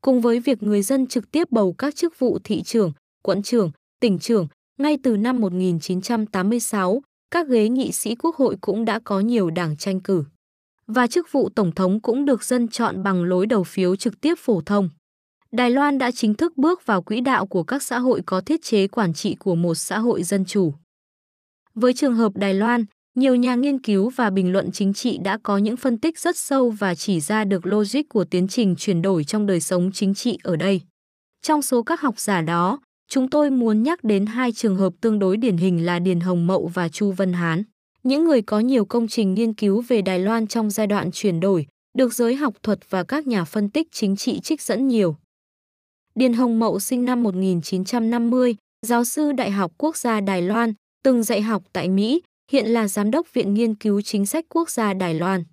Cùng 0.00 0.20
với 0.20 0.40
việc 0.40 0.62
người 0.62 0.82
dân 0.82 1.06
trực 1.06 1.30
tiếp 1.30 1.50
bầu 1.50 1.72
các 1.72 1.94
chức 1.94 2.18
vụ 2.18 2.38
thị 2.44 2.62
trưởng, 2.62 2.92
quận 3.22 3.42
trưởng, 3.42 3.70
tỉnh 4.00 4.18
trưởng, 4.18 4.48
ngay 4.78 4.98
từ 5.02 5.16
năm 5.16 5.40
1986, 5.40 7.02
các 7.30 7.48
ghế 7.48 7.68
nghị 7.68 7.92
sĩ 7.92 8.14
quốc 8.14 8.36
hội 8.36 8.56
cũng 8.60 8.84
đã 8.84 8.98
có 9.04 9.20
nhiều 9.20 9.50
đảng 9.50 9.76
tranh 9.76 10.00
cử. 10.00 10.24
Và 10.86 11.06
chức 11.06 11.32
vụ 11.32 11.48
tổng 11.48 11.72
thống 11.72 12.00
cũng 12.00 12.24
được 12.24 12.44
dân 12.44 12.68
chọn 12.68 13.02
bằng 13.02 13.24
lối 13.24 13.46
đầu 13.46 13.64
phiếu 13.64 13.96
trực 13.96 14.20
tiếp 14.20 14.34
phổ 14.38 14.60
thông. 14.60 14.90
Đài 15.52 15.70
Loan 15.70 15.98
đã 15.98 16.10
chính 16.10 16.34
thức 16.34 16.56
bước 16.56 16.86
vào 16.86 17.02
quỹ 17.02 17.20
đạo 17.20 17.46
của 17.46 17.62
các 17.62 17.82
xã 17.82 17.98
hội 17.98 18.22
có 18.26 18.40
thiết 18.40 18.62
chế 18.62 18.88
quản 18.88 19.14
trị 19.14 19.34
của 19.34 19.54
một 19.54 19.74
xã 19.74 19.98
hội 19.98 20.22
dân 20.22 20.44
chủ. 20.44 20.74
Với 21.74 21.94
trường 21.94 22.14
hợp 22.14 22.32
Đài 22.36 22.54
Loan, 22.54 22.84
nhiều 23.16 23.34
nhà 23.34 23.54
nghiên 23.54 23.78
cứu 23.78 24.10
và 24.16 24.30
bình 24.30 24.52
luận 24.52 24.70
chính 24.72 24.92
trị 24.92 25.18
đã 25.18 25.38
có 25.42 25.58
những 25.58 25.76
phân 25.76 25.98
tích 25.98 26.18
rất 26.18 26.36
sâu 26.36 26.70
và 26.70 26.94
chỉ 26.94 27.20
ra 27.20 27.44
được 27.44 27.66
logic 27.66 28.08
của 28.08 28.24
tiến 28.24 28.48
trình 28.48 28.74
chuyển 28.78 29.02
đổi 29.02 29.24
trong 29.24 29.46
đời 29.46 29.60
sống 29.60 29.90
chính 29.92 30.14
trị 30.14 30.38
ở 30.42 30.56
đây. 30.56 30.80
Trong 31.42 31.62
số 31.62 31.82
các 31.82 32.00
học 32.00 32.20
giả 32.20 32.40
đó, 32.40 32.78
chúng 33.08 33.30
tôi 33.30 33.50
muốn 33.50 33.82
nhắc 33.82 34.04
đến 34.04 34.26
hai 34.26 34.52
trường 34.52 34.76
hợp 34.76 34.92
tương 35.00 35.18
đối 35.18 35.36
điển 35.36 35.56
hình 35.56 35.86
là 35.86 35.98
Điền 35.98 36.20
Hồng 36.20 36.46
Mậu 36.46 36.66
và 36.66 36.88
Chu 36.88 37.12
Vân 37.12 37.32
Hán. 37.32 37.62
Những 38.02 38.24
người 38.24 38.42
có 38.42 38.60
nhiều 38.60 38.84
công 38.84 39.08
trình 39.08 39.34
nghiên 39.34 39.54
cứu 39.54 39.84
về 39.88 40.02
Đài 40.02 40.18
Loan 40.18 40.46
trong 40.46 40.70
giai 40.70 40.86
đoạn 40.86 41.10
chuyển 41.12 41.40
đổi, 41.40 41.66
được 41.98 42.14
giới 42.14 42.34
học 42.34 42.54
thuật 42.62 42.78
và 42.90 43.04
các 43.04 43.26
nhà 43.26 43.44
phân 43.44 43.70
tích 43.70 43.88
chính 43.92 44.16
trị 44.16 44.40
trích 44.40 44.62
dẫn 44.62 44.88
nhiều. 44.88 45.16
Điền 46.14 46.32
Hồng 46.32 46.58
Mậu 46.58 46.80
sinh 46.80 47.04
năm 47.04 47.22
1950, 47.22 48.56
giáo 48.86 49.04
sư 49.04 49.32
Đại 49.32 49.50
học 49.50 49.72
Quốc 49.78 49.96
gia 49.96 50.20
Đài 50.20 50.42
Loan, 50.42 50.72
từng 51.04 51.22
dạy 51.22 51.42
học 51.42 51.62
tại 51.72 51.88
Mỹ, 51.88 52.22
hiện 52.52 52.66
là 52.66 52.88
giám 52.88 53.10
đốc 53.10 53.34
Viện 53.34 53.54
Nghiên 53.54 53.74
cứu 53.74 54.00
Chính 54.00 54.26
sách 54.26 54.44
Quốc 54.48 54.70
gia 54.70 54.94
Đài 54.94 55.14
Loan. 55.14 55.44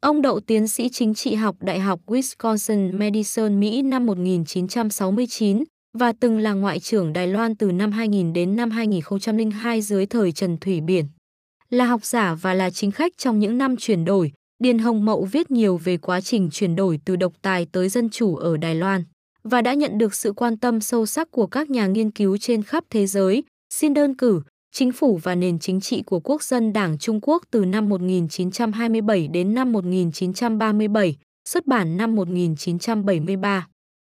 Ông 0.00 0.22
đậu 0.22 0.40
tiến 0.40 0.68
sĩ 0.68 0.88
chính 0.88 1.14
trị 1.14 1.34
học 1.34 1.56
Đại 1.60 1.80
học 1.80 2.00
Wisconsin 2.06 2.98
Madison 2.98 3.60
Mỹ 3.60 3.82
năm 3.82 4.06
1969 4.06 5.64
và 5.98 6.12
từng 6.20 6.38
là 6.38 6.52
Ngoại 6.52 6.80
trưởng 6.80 7.12
Đài 7.12 7.26
Loan 7.26 7.56
từ 7.56 7.72
năm 7.72 7.92
2000 7.92 8.32
đến 8.32 8.56
năm 8.56 8.70
2002 8.70 9.82
dưới 9.82 10.06
thời 10.06 10.32
Trần 10.32 10.58
Thủy 10.58 10.80
Biển. 10.80 11.04
Là 11.70 11.84
học 11.84 12.04
giả 12.04 12.34
và 12.34 12.54
là 12.54 12.70
chính 12.70 12.90
khách 12.90 13.12
trong 13.18 13.38
những 13.38 13.58
năm 13.58 13.76
chuyển 13.76 14.04
đổi, 14.04 14.32
Điền 14.58 14.78
Hồng 14.78 15.04
Mậu 15.04 15.24
viết 15.24 15.50
nhiều 15.50 15.76
về 15.76 15.96
quá 15.96 16.20
trình 16.20 16.48
chuyển 16.52 16.76
đổi 16.76 17.00
từ 17.04 17.16
độc 17.16 17.32
tài 17.42 17.66
tới 17.72 17.88
dân 17.88 18.10
chủ 18.10 18.36
ở 18.36 18.56
Đài 18.56 18.74
Loan 18.74 19.04
và 19.42 19.62
đã 19.62 19.74
nhận 19.74 19.98
được 19.98 20.14
sự 20.14 20.32
quan 20.32 20.56
tâm 20.56 20.80
sâu 20.80 21.06
sắc 21.06 21.30
của 21.30 21.46
các 21.46 21.70
nhà 21.70 21.86
nghiên 21.86 22.10
cứu 22.10 22.36
trên 22.36 22.62
khắp 22.62 22.84
thế 22.90 23.06
giới, 23.06 23.44
xin 23.70 23.94
đơn 23.94 24.14
cử 24.14 24.42
Chính 24.72 24.92
phủ 24.92 25.20
và 25.22 25.34
nền 25.34 25.58
chính 25.58 25.80
trị 25.80 26.02
của 26.02 26.20
Quốc 26.20 26.42
dân 26.42 26.72
Đảng 26.72 26.98
Trung 26.98 27.20
Quốc 27.22 27.42
từ 27.50 27.64
năm 27.64 27.88
1927 27.88 29.28
đến 29.28 29.54
năm 29.54 29.72
1937, 29.72 31.16
xuất 31.48 31.66
bản 31.66 31.96
năm 31.96 32.14
1973. 32.14 33.68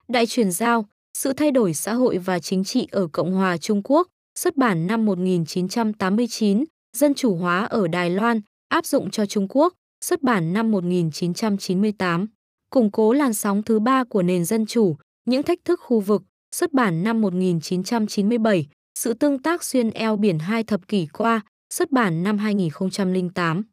Đại 0.08 0.26
chuyển 0.26 0.52
giao, 0.52 0.86
sự 1.18 1.34
thay 1.34 1.52
đổi 1.52 1.74
xã 1.74 1.94
hội 1.94 2.18
và 2.18 2.40
chính 2.40 2.64
trị 2.64 2.88
ở 2.92 3.08
Cộng 3.12 3.34
hòa 3.34 3.58
Trung 3.58 3.82
Quốc, 3.84 4.08
xuất 4.40 4.58
bản 4.58 4.88
năm 4.88 5.06
1989, 5.06 6.64
Dân 6.98 7.14
chủ 7.14 7.36
hóa 7.36 7.66
ở 7.66 7.88
Đài 7.88 8.10
Loan, 8.10 8.42
áp 8.70 8.86
dụng 8.86 9.10
cho 9.10 9.26
Trung 9.26 9.48
Quốc, 9.50 9.74
xuất 10.06 10.22
bản 10.22 10.54
năm 10.54 10.72
1998. 10.72 12.28
Củng 12.70 12.92
cố 12.92 13.14
làn 13.14 13.34
sóng 13.34 13.64
thứ 13.64 13.80
ba 13.80 14.04
của 14.04 14.22
nền 14.22 14.46
dân 14.46 14.66
chủ, 14.66 14.96
những 15.26 15.44
thách 15.44 15.60
thức 15.66 15.80
khu 15.84 16.00
vực, 16.00 16.24
xuất 16.56 16.74
bản 16.74 17.04
năm 17.04 17.22
1997, 17.22 18.66
sự 18.96 19.14
tương 19.14 19.40
tác 19.40 19.64
xuyên 19.64 19.90
eo 19.90 20.16
biển 20.16 20.40
hai 20.40 20.64
thập 20.64 20.88
kỷ 20.88 21.08
qua, 21.14 21.42
xuất 21.74 21.92
bản 21.92 22.24
năm 22.24 22.38
2008. 22.38 23.64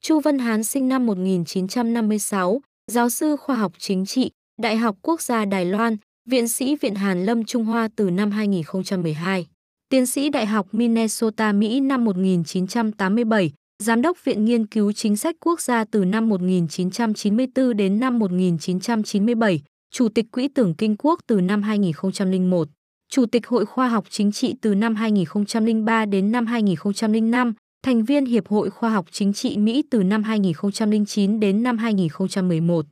Chu 0.00 0.20
Văn 0.20 0.38
Hán 0.38 0.64
sinh 0.64 0.88
năm 0.88 1.06
1956, 1.06 2.60
giáo 2.92 3.10
sư 3.10 3.36
khoa 3.36 3.56
học 3.56 3.72
chính 3.78 4.06
trị, 4.06 4.30
Đại 4.62 4.76
học 4.76 4.96
Quốc 5.02 5.20
gia 5.22 5.44
Đài 5.44 5.64
Loan, 5.64 5.96
viện 6.28 6.48
sĩ 6.48 6.76
Viện 6.76 6.94
Hàn 6.94 7.24
Lâm 7.24 7.44
Trung 7.44 7.64
Hoa 7.64 7.88
từ 7.96 8.10
năm 8.10 8.30
2012. 8.30 9.46
Tiến 9.88 10.06
sĩ 10.06 10.28
Đại 10.28 10.46
học 10.46 10.66
Minnesota 10.72 11.52
Mỹ 11.52 11.80
năm 11.80 12.04
1987, 12.04 13.52
Giám 13.82 14.02
đốc 14.02 14.24
Viện 14.24 14.44
Nghiên 14.44 14.66
cứu 14.66 14.92
Chính 14.92 15.16
sách 15.16 15.36
Quốc 15.40 15.60
gia 15.60 15.84
từ 15.84 16.04
năm 16.04 16.28
1994 16.28 17.76
đến 17.76 18.00
năm 18.00 18.18
1997, 18.18 19.62
Chủ 19.90 20.08
tịch 20.08 20.26
Quỹ 20.32 20.48
tưởng 20.48 20.74
Kinh 20.74 20.96
Quốc 20.98 21.20
từ 21.26 21.40
năm 21.40 21.62
2001. 21.62 22.68
Chủ 23.10 23.26
tịch 23.26 23.46
Hội 23.46 23.66
Khoa 23.66 23.88
học 23.88 24.04
Chính 24.10 24.32
trị 24.32 24.54
từ 24.60 24.74
năm 24.74 24.94
2003 24.94 26.04
đến 26.04 26.32
năm 26.32 26.46
2005, 26.46 27.54
thành 27.82 28.04
viên 28.04 28.24
Hiệp 28.24 28.48
hội 28.48 28.70
Khoa 28.70 28.90
học 28.90 29.06
Chính 29.10 29.32
trị 29.32 29.58
Mỹ 29.58 29.82
từ 29.90 30.02
năm 30.02 30.22
2009 30.22 31.40
đến 31.40 31.62
năm 31.62 31.78
2011. 31.78 32.86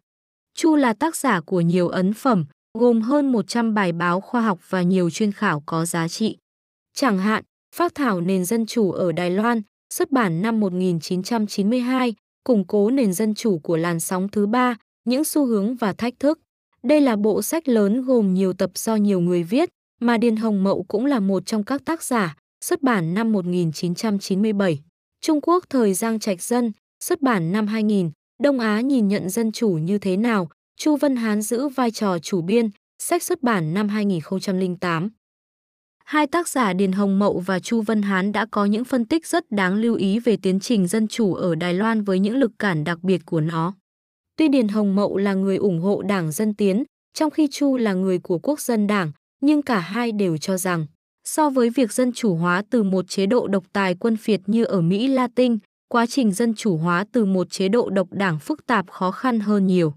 Chu 0.55 0.77
là 0.77 0.93
tác 0.93 1.17
giả 1.17 1.41
của 1.41 1.61
nhiều 1.61 1.89
ấn 1.89 2.15
phẩm, 2.15 2.45
gồm 2.79 3.01
hơn 3.01 3.33
100 3.33 3.75
bài 3.75 3.93
báo 3.93 4.21
khoa 4.21 4.41
học 4.41 4.59
và 4.69 4.83
nhiều 4.83 5.11
chuyên 5.11 5.33
khảo 5.33 5.63
có 5.67 5.85
giá 5.85 6.09
trị. 6.09 6.37
Chẳng 6.95 7.19
hạn, 7.19 7.45
Phát 7.77 7.95
thảo 7.95 8.21
nền 8.21 8.45
dân 8.45 8.67
chủ 8.67 8.93
ở 8.93 9.13
Đài 9.13 9.31
Loan, 9.31 9.63
xuất 9.95 10.11
bản 10.11 10.43
năm 10.43 10.61
1992, 10.61 12.15
củng 12.45 12.65
cố 12.67 12.91
nền 12.91 13.13
dân 13.13 13.35
chủ 13.35 13.59
của 13.59 13.77
làn 13.77 14.01
sóng 14.01 14.29
thứ 14.29 14.47
ba, 14.47 14.77
những 15.05 15.25
xu 15.25 15.47
hướng 15.47 15.77
và 15.77 15.93
thách 15.93 16.15
thức. 16.21 16.41
Đây 16.83 17.01
là 17.01 17.17
bộ 17.17 17.43
sách 17.43 17.69
lớn 17.69 18.05
gồm 18.05 18.35
nhiều 18.35 18.53
tập 18.53 18.71
do 18.75 18.97
nhiều 18.97 19.21
người 19.21 19.43
viết, 19.43 19.69
mà 20.01 20.19
Điền 20.19 20.37
Hồng 20.37 20.65
Mậu 20.65 20.83
cũng 20.89 21.07
là 21.07 21.21
một 21.21 21.47
trong 21.47 21.63
các 21.63 21.85
tác 21.85 22.03
giả, 22.03 22.37
xuất 22.65 22.83
bản 22.83 23.15
năm 23.15 23.33
1997. 23.33 24.79
Trung 25.21 25.41
Quốc 25.41 25.65
thời 25.71 25.95
Giang 25.95 26.19
Trạch 26.19 26.43
Dân, 26.43 26.73
xuất 27.05 27.23
bản 27.23 27.53
năm 27.53 27.67
2000, 27.67 28.11
Đông 28.43 28.59
Á 28.59 28.81
nhìn 28.81 29.09
nhận 29.09 29.31
dân 29.31 29.53
chủ 29.53 29.71
như 29.71 29.99
thế 29.99 30.17
nào, 30.17 30.49
Chu 30.77 30.97
Văn 30.97 31.17
Hán 31.17 31.43
giữ 31.43 31.69
vai 31.69 31.91
trò 31.91 32.19
chủ 32.19 32.43
biên, 32.43 32.71
sách 32.99 33.23
xuất 33.23 33.43
bản 33.43 33.75
năm 33.75 33.89
2008. 33.89 35.09
Hai 36.05 36.27
tác 36.27 36.49
giả 36.49 36.73
Điền 36.73 36.93
Hồng 36.93 37.19
Mậu 37.19 37.39
và 37.39 37.59
Chu 37.59 37.83
Vân 37.83 38.03
Hán 38.03 38.33
đã 38.33 38.47
có 38.51 38.65
những 38.65 38.85
phân 38.85 39.05
tích 39.05 39.27
rất 39.27 39.51
đáng 39.51 39.75
lưu 39.75 39.95
ý 39.95 40.19
về 40.19 40.37
tiến 40.37 40.61
trình 40.61 40.87
dân 40.87 41.09
chủ 41.09 41.35
ở 41.35 41.55
Đài 41.55 41.75
Loan 41.75 42.03
với 42.03 42.19
những 42.19 42.37
lực 42.37 42.51
cản 42.59 42.85
đặc 42.85 42.99
biệt 43.03 43.27
của 43.27 43.41
nó. 43.41 43.75
Tuy 44.37 44.49
Điền 44.49 44.69
Hồng 44.69 44.95
Mậu 44.95 45.17
là 45.17 45.35
người 45.35 45.57
ủng 45.57 45.81
hộ 45.81 46.03
Đảng 46.03 46.33
Dân 46.33 46.55
Tiến, 46.55 46.85
trong 47.15 47.31
khi 47.31 47.49
Chu 47.51 47.77
là 47.77 47.93
người 47.93 48.19
của 48.19 48.39
Quốc 48.39 48.61
dân 48.61 48.87
Đảng, 48.87 49.13
nhưng 49.41 49.63
cả 49.63 49.79
hai 49.79 50.13
đều 50.13 50.37
cho 50.37 50.57
rằng, 50.57 50.87
so 51.25 51.51
với 51.51 51.71
việc 51.71 51.93
dân 51.93 52.13
chủ 52.13 52.35
hóa 52.35 52.63
từ 52.71 52.83
một 52.83 53.09
chế 53.09 53.27
độ 53.27 53.49
độc 53.49 53.65
tài 53.73 53.95
quân 53.95 54.17
phiệt 54.17 54.41
như 54.47 54.65
ở 54.65 54.81
Mỹ 54.81 55.09
Latin, 55.09 55.59
quá 55.89 56.07
trình 56.07 56.33
dân 56.33 56.55
chủ 56.55 56.77
hóa 56.77 57.05
từ 57.13 57.25
một 57.25 57.51
chế 57.51 57.69
độ 57.69 57.91
độc 57.91 58.09
đảng 58.13 58.39
phức 58.39 58.67
tạp 58.67 58.91
khó 58.91 59.11
khăn 59.11 59.41
hơn 59.41 59.67
nhiều. 59.67 59.95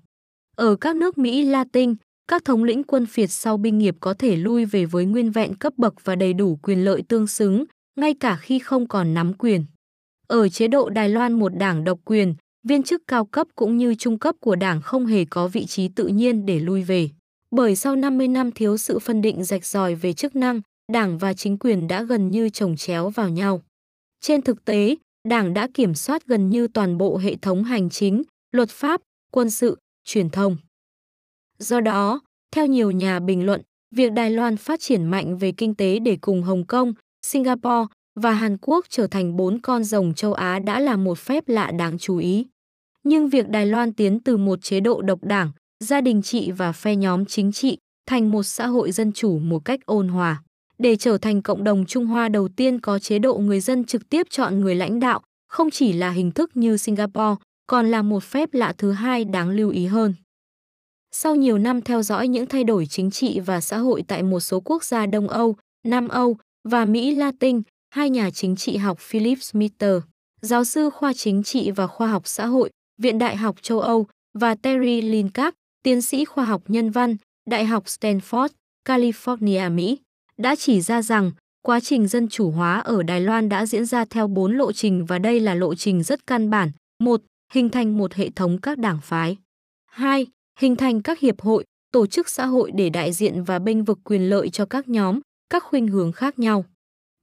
Ở 0.55 0.75
các 0.75 0.95
nước 0.95 1.17
Mỹ 1.17 1.43
Latin, 1.43 1.95
các 2.27 2.45
thống 2.45 2.63
lĩnh 2.63 2.83
quân 2.83 3.05
phiệt 3.05 3.31
sau 3.31 3.57
binh 3.57 3.77
nghiệp 3.77 3.95
có 3.99 4.13
thể 4.13 4.35
lui 4.35 4.65
về 4.65 4.85
với 4.85 5.05
nguyên 5.05 5.31
vẹn 5.31 5.55
cấp 5.55 5.73
bậc 5.77 5.93
và 6.03 6.15
đầy 6.15 6.33
đủ 6.33 6.59
quyền 6.63 6.85
lợi 6.85 7.03
tương 7.07 7.27
xứng, 7.27 7.65
ngay 7.99 8.13
cả 8.19 8.35
khi 8.35 8.59
không 8.59 8.87
còn 8.87 9.13
nắm 9.13 9.33
quyền. 9.33 9.65
Ở 10.27 10.49
chế 10.49 10.67
độ 10.67 10.89
Đài 10.89 11.09
Loan 11.09 11.33
một 11.33 11.55
đảng 11.57 11.83
độc 11.83 11.99
quyền, 12.05 12.35
viên 12.67 12.83
chức 12.83 13.01
cao 13.07 13.25
cấp 13.25 13.47
cũng 13.55 13.77
như 13.77 13.95
trung 13.95 14.19
cấp 14.19 14.35
của 14.39 14.55
đảng 14.55 14.81
không 14.81 15.05
hề 15.05 15.25
có 15.25 15.47
vị 15.47 15.65
trí 15.65 15.87
tự 15.87 16.07
nhiên 16.07 16.45
để 16.45 16.59
lui 16.59 16.83
về. 16.83 17.09
Bởi 17.51 17.75
sau 17.75 17.95
50 17.95 18.27
năm 18.27 18.51
thiếu 18.51 18.77
sự 18.77 18.99
phân 18.99 19.21
định 19.21 19.43
rạch 19.43 19.65
ròi 19.65 19.95
về 19.95 20.13
chức 20.13 20.35
năng, 20.35 20.61
đảng 20.91 21.17
và 21.17 21.33
chính 21.33 21.57
quyền 21.57 21.87
đã 21.87 22.03
gần 22.03 22.31
như 22.31 22.49
chồng 22.49 22.75
chéo 22.75 23.09
vào 23.09 23.29
nhau. 23.29 23.61
Trên 24.21 24.41
thực 24.41 24.65
tế, 24.65 24.95
đảng 25.29 25.53
đã 25.53 25.67
kiểm 25.73 25.95
soát 25.95 26.25
gần 26.25 26.49
như 26.49 26.67
toàn 26.67 26.97
bộ 26.97 27.17
hệ 27.17 27.35
thống 27.35 27.63
hành 27.63 27.89
chính, 27.89 28.23
luật 28.51 28.69
pháp, 28.69 29.01
quân 29.31 29.49
sự, 29.49 29.77
truyền 30.05 30.29
thông. 30.29 30.57
Do 31.57 31.81
đó, 31.81 32.19
theo 32.51 32.65
nhiều 32.65 32.91
nhà 32.91 33.19
bình 33.19 33.45
luận, 33.45 33.61
việc 33.95 34.11
Đài 34.11 34.31
Loan 34.31 34.57
phát 34.57 34.79
triển 34.79 35.05
mạnh 35.05 35.37
về 35.37 35.51
kinh 35.51 35.75
tế 35.75 35.99
để 35.99 36.17
cùng 36.21 36.43
Hồng 36.43 36.65
Kông, 36.65 36.93
Singapore 37.25 37.87
và 38.19 38.31
Hàn 38.31 38.57
Quốc 38.61 38.85
trở 38.89 39.07
thành 39.07 39.35
bốn 39.35 39.59
con 39.61 39.83
rồng 39.83 40.13
châu 40.13 40.33
Á 40.33 40.59
đã 40.59 40.79
là 40.79 40.95
một 40.95 41.19
phép 41.19 41.43
lạ 41.47 41.71
đáng 41.71 41.97
chú 41.97 42.17
ý. 42.17 42.45
Nhưng 43.03 43.29
việc 43.29 43.49
Đài 43.49 43.65
Loan 43.65 43.93
tiến 43.93 44.19
từ 44.19 44.37
một 44.37 44.61
chế 44.61 44.79
độ 44.79 45.01
độc 45.01 45.23
đảng, 45.23 45.51
gia 45.83 46.01
đình 46.01 46.21
trị 46.21 46.51
và 46.51 46.71
phe 46.71 46.95
nhóm 46.95 47.25
chính 47.25 47.51
trị 47.51 47.77
thành 48.07 48.31
một 48.31 48.43
xã 48.43 48.67
hội 48.67 48.91
dân 48.91 49.11
chủ 49.11 49.39
một 49.39 49.65
cách 49.65 49.79
ôn 49.85 50.07
hòa. 50.07 50.43
Để 50.77 50.95
trở 50.95 51.17
thành 51.17 51.41
cộng 51.41 51.63
đồng 51.63 51.85
Trung 51.85 52.05
Hoa 52.05 52.29
đầu 52.29 52.47
tiên 52.47 52.79
có 52.79 52.99
chế 52.99 53.19
độ 53.19 53.37
người 53.37 53.59
dân 53.59 53.83
trực 53.83 54.09
tiếp 54.09 54.27
chọn 54.29 54.59
người 54.59 54.75
lãnh 54.75 54.99
đạo, 54.99 55.21
không 55.47 55.69
chỉ 55.69 55.93
là 55.93 56.11
hình 56.11 56.31
thức 56.31 56.57
như 56.57 56.77
Singapore, 56.77 57.35
còn 57.67 57.91
là 57.91 58.01
một 58.01 58.23
phép 58.23 58.49
lạ 58.53 58.73
thứ 58.77 58.91
hai 58.91 59.25
đáng 59.25 59.49
lưu 59.49 59.69
ý 59.69 59.85
hơn. 59.85 60.13
Sau 61.11 61.35
nhiều 61.35 61.57
năm 61.57 61.81
theo 61.81 62.01
dõi 62.01 62.27
những 62.27 62.45
thay 62.45 62.63
đổi 62.63 62.85
chính 62.85 63.11
trị 63.11 63.39
và 63.39 63.61
xã 63.61 63.77
hội 63.77 64.03
tại 64.07 64.23
một 64.23 64.39
số 64.39 64.59
quốc 64.59 64.83
gia 64.83 65.05
Đông 65.05 65.27
Âu, 65.27 65.55
Nam 65.87 66.07
Âu 66.07 66.37
và 66.69 66.85
Mỹ 66.85 67.15
Latin, 67.15 67.61
hai 67.89 68.09
nhà 68.09 68.31
chính 68.31 68.55
trị 68.55 68.77
học 68.77 68.99
Philip 68.99 69.37
Smither, 69.41 69.95
giáo 70.41 70.63
sư 70.63 70.89
khoa 70.89 71.13
chính 71.13 71.43
trị 71.43 71.71
và 71.71 71.87
khoa 71.87 72.07
học 72.07 72.27
xã 72.27 72.45
hội, 72.45 72.69
Viện 73.01 73.19
Đại 73.19 73.35
học 73.35 73.55
châu 73.61 73.79
Âu 73.79 74.07
và 74.33 74.55
Terry 74.55 75.01
Linkart, 75.01 75.55
tiến 75.83 76.01
sĩ 76.01 76.25
khoa 76.25 76.45
học 76.45 76.61
nhân 76.67 76.89
văn, 76.89 77.15
Đại 77.49 77.65
học 77.65 77.85
Stanford, 77.85 78.49
California, 78.85 79.75
Mỹ, 79.75 79.99
đã 80.37 80.55
chỉ 80.55 80.81
ra 80.81 81.01
rằng 81.01 81.31
quá 81.61 81.79
trình 81.79 82.07
dân 82.07 82.27
chủ 82.27 82.51
hóa 82.51 82.79
ở 82.79 83.03
Đài 83.03 83.21
Loan 83.21 83.49
đã 83.49 83.65
diễn 83.65 83.85
ra 83.85 84.05
theo 84.05 84.27
bốn 84.27 84.57
lộ 84.57 84.71
trình 84.71 85.05
và 85.05 85.19
đây 85.19 85.39
là 85.39 85.55
lộ 85.55 85.75
trình 85.75 86.03
rất 86.03 86.27
căn 86.27 86.49
bản. 86.49 86.71
một 86.99 87.21
Hình 87.53 87.69
thành 87.69 87.97
một 87.97 88.13
hệ 88.13 88.29
thống 88.29 88.57
các 88.61 88.77
đảng 88.77 88.99
phái. 89.01 89.37
2 89.85 90.27
hình 90.59 90.75
thành 90.75 91.01
các 91.01 91.19
hiệp 91.19 91.41
hội, 91.41 91.65
tổ 91.91 92.07
chức 92.07 92.29
xã 92.29 92.45
hội 92.45 92.71
để 92.71 92.89
đại 92.89 93.13
diện 93.13 93.43
và 93.43 93.59
bênh 93.59 93.83
vực 93.83 93.99
quyền 94.03 94.29
lợi 94.29 94.49
cho 94.49 94.65
các 94.65 94.89
nhóm, 94.89 95.19
các 95.49 95.63
khuynh 95.63 95.87
hướng 95.87 96.11
khác 96.11 96.39
nhau. 96.39 96.65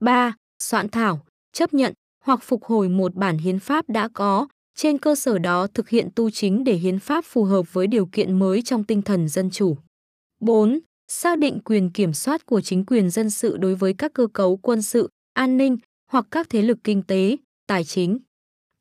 3. 0.01 0.35
Soạn 0.63 0.89
thảo, 0.89 1.21
chấp 1.53 1.75
nhận 1.75 1.93
hoặc 2.25 2.43
phục 2.43 2.65
hồi 2.65 2.89
một 2.89 3.15
bản 3.15 3.39
hiến 3.39 3.59
pháp 3.59 3.89
đã 3.89 4.09
có, 4.09 4.47
trên 4.79 4.99
cơ 4.99 5.15
sở 5.15 5.39
đó 5.39 5.67
thực 5.67 5.89
hiện 5.89 6.09
tu 6.15 6.31
chính 6.31 6.65
để 6.65 6.75
hiến 6.75 6.99
pháp 6.99 7.25
phù 7.25 7.45
hợp 7.45 7.73
với 7.73 7.87
điều 7.87 8.07
kiện 8.07 8.39
mới 8.39 8.63
trong 8.63 8.85
tinh 8.85 9.03
thần 9.03 9.29
dân 9.29 9.51
chủ. 9.51 9.77
4. 10.41 10.79
Xác 11.09 11.39
định 11.39 11.61
quyền 11.65 11.91
kiểm 11.91 12.13
soát 12.15 12.47
của 12.47 12.61
chính 12.61 12.87
quyền 12.87 13.11
dân 13.11 13.31
sự 13.31 13.57
đối 13.57 13.75
với 13.75 13.95
các 13.99 14.13
cơ 14.15 14.27
cấu 14.33 14.57
quân 14.57 14.83
sự, 14.83 15.09
an 15.35 15.57
ninh 15.57 15.77
hoặc 16.11 16.27
các 16.31 16.47
thế 16.51 16.63
lực 16.63 16.79
kinh 16.85 17.03
tế, 17.03 17.37
tài 17.67 17.85
chính. 17.85 18.19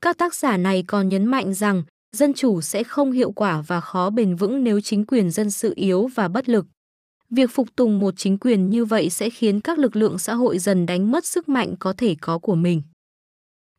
Các 0.01 0.17
tác 0.17 0.35
giả 0.35 0.57
này 0.57 0.83
còn 0.87 1.09
nhấn 1.09 1.25
mạnh 1.25 1.53
rằng 1.53 1.83
dân 2.15 2.33
chủ 2.33 2.61
sẽ 2.61 2.83
không 2.83 3.11
hiệu 3.11 3.31
quả 3.31 3.61
và 3.67 3.81
khó 3.81 4.09
bền 4.09 4.35
vững 4.35 4.63
nếu 4.63 4.81
chính 4.81 5.05
quyền 5.05 5.31
dân 5.31 5.51
sự 5.51 5.73
yếu 5.75 6.07
và 6.15 6.27
bất 6.27 6.49
lực. 6.49 6.65
Việc 7.29 7.49
phục 7.51 7.75
tùng 7.75 7.99
một 7.99 8.13
chính 8.17 8.37
quyền 8.37 8.69
như 8.69 8.85
vậy 8.85 9.09
sẽ 9.09 9.29
khiến 9.29 9.61
các 9.61 9.79
lực 9.79 9.95
lượng 9.95 10.17
xã 10.17 10.33
hội 10.33 10.59
dần 10.59 10.85
đánh 10.85 11.11
mất 11.11 11.25
sức 11.25 11.49
mạnh 11.49 11.75
có 11.79 11.93
thể 11.97 12.15
có 12.21 12.39
của 12.39 12.55
mình. 12.55 12.81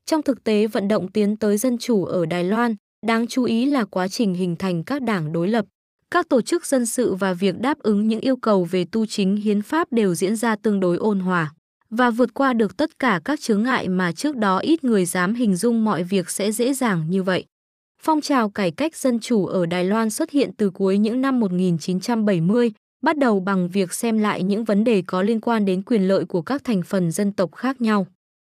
Trong 0.08 0.22
thực 0.22 0.44
tế 0.44 0.66
vận 0.66 0.88
động 0.88 1.08
tiến 1.08 1.36
tới 1.36 1.56
dân 1.58 1.78
chủ 1.78 2.04
ở 2.04 2.26
Đài 2.26 2.44
Loan, 2.44 2.74
đáng 3.06 3.26
chú 3.26 3.44
ý 3.44 3.66
là 3.66 3.84
quá 3.84 4.08
trình 4.08 4.34
hình 4.34 4.56
thành 4.56 4.84
các 4.84 5.02
đảng 5.02 5.32
đối 5.32 5.48
lập. 5.48 5.64
Các 6.10 6.28
tổ 6.28 6.40
chức 6.40 6.66
dân 6.66 6.86
sự 6.86 7.14
và 7.14 7.32
việc 7.32 7.60
đáp 7.60 7.78
ứng 7.78 8.08
những 8.08 8.20
yêu 8.20 8.36
cầu 8.36 8.64
về 8.64 8.84
tu 8.92 9.06
chính 9.06 9.36
hiến 9.36 9.62
pháp 9.62 9.92
đều 9.92 10.14
diễn 10.14 10.36
ra 10.36 10.56
tương 10.56 10.80
đối 10.80 10.96
ôn 10.96 11.20
hòa 11.20 11.52
và 11.90 12.10
vượt 12.10 12.34
qua 12.34 12.52
được 12.52 12.76
tất 12.76 12.98
cả 12.98 13.20
các 13.24 13.40
chướng 13.40 13.62
ngại 13.62 13.88
mà 13.88 14.12
trước 14.12 14.36
đó 14.36 14.58
ít 14.58 14.84
người 14.84 15.04
dám 15.04 15.34
hình 15.34 15.56
dung 15.56 15.84
mọi 15.84 16.02
việc 16.02 16.30
sẽ 16.30 16.52
dễ 16.52 16.74
dàng 16.74 17.10
như 17.10 17.22
vậy. 17.22 17.44
Phong 18.02 18.20
trào 18.20 18.50
cải 18.50 18.70
cách 18.70 18.96
dân 18.96 19.20
chủ 19.20 19.46
ở 19.46 19.66
Đài 19.66 19.84
Loan 19.84 20.10
xuất 20.10 20.30
hiện 20.30 20.50
từ 20.56 20.70
cuối 20.70 20.98
những 20.98 21.20
năm 21.20 21.40
1970, 21.40 22.72
bắt 23.02 23.18
đầu 23.18 23.40
bằng 23.40 23.68
việc 23.68 23.92
xem 23.92 24.18
lại 24.18 24.42
những 24.42 24.64
vấn 24.64 24.84
đề 24.84 25.02
có 25.06 25.22
liên 25.22 25.40
quan 25.40 25.64
đến 25.64 25.82
quyền 25.82 26.08
lợi 26.08 26.24
của 26.24 26.42
các 26.42 26.64
thành 26.64 26.82
phần 26.82 27.10
dân 27.10 27.32
tộc 27.32 27.54
khác 27.54 27.80
nhau. 27.80 28.06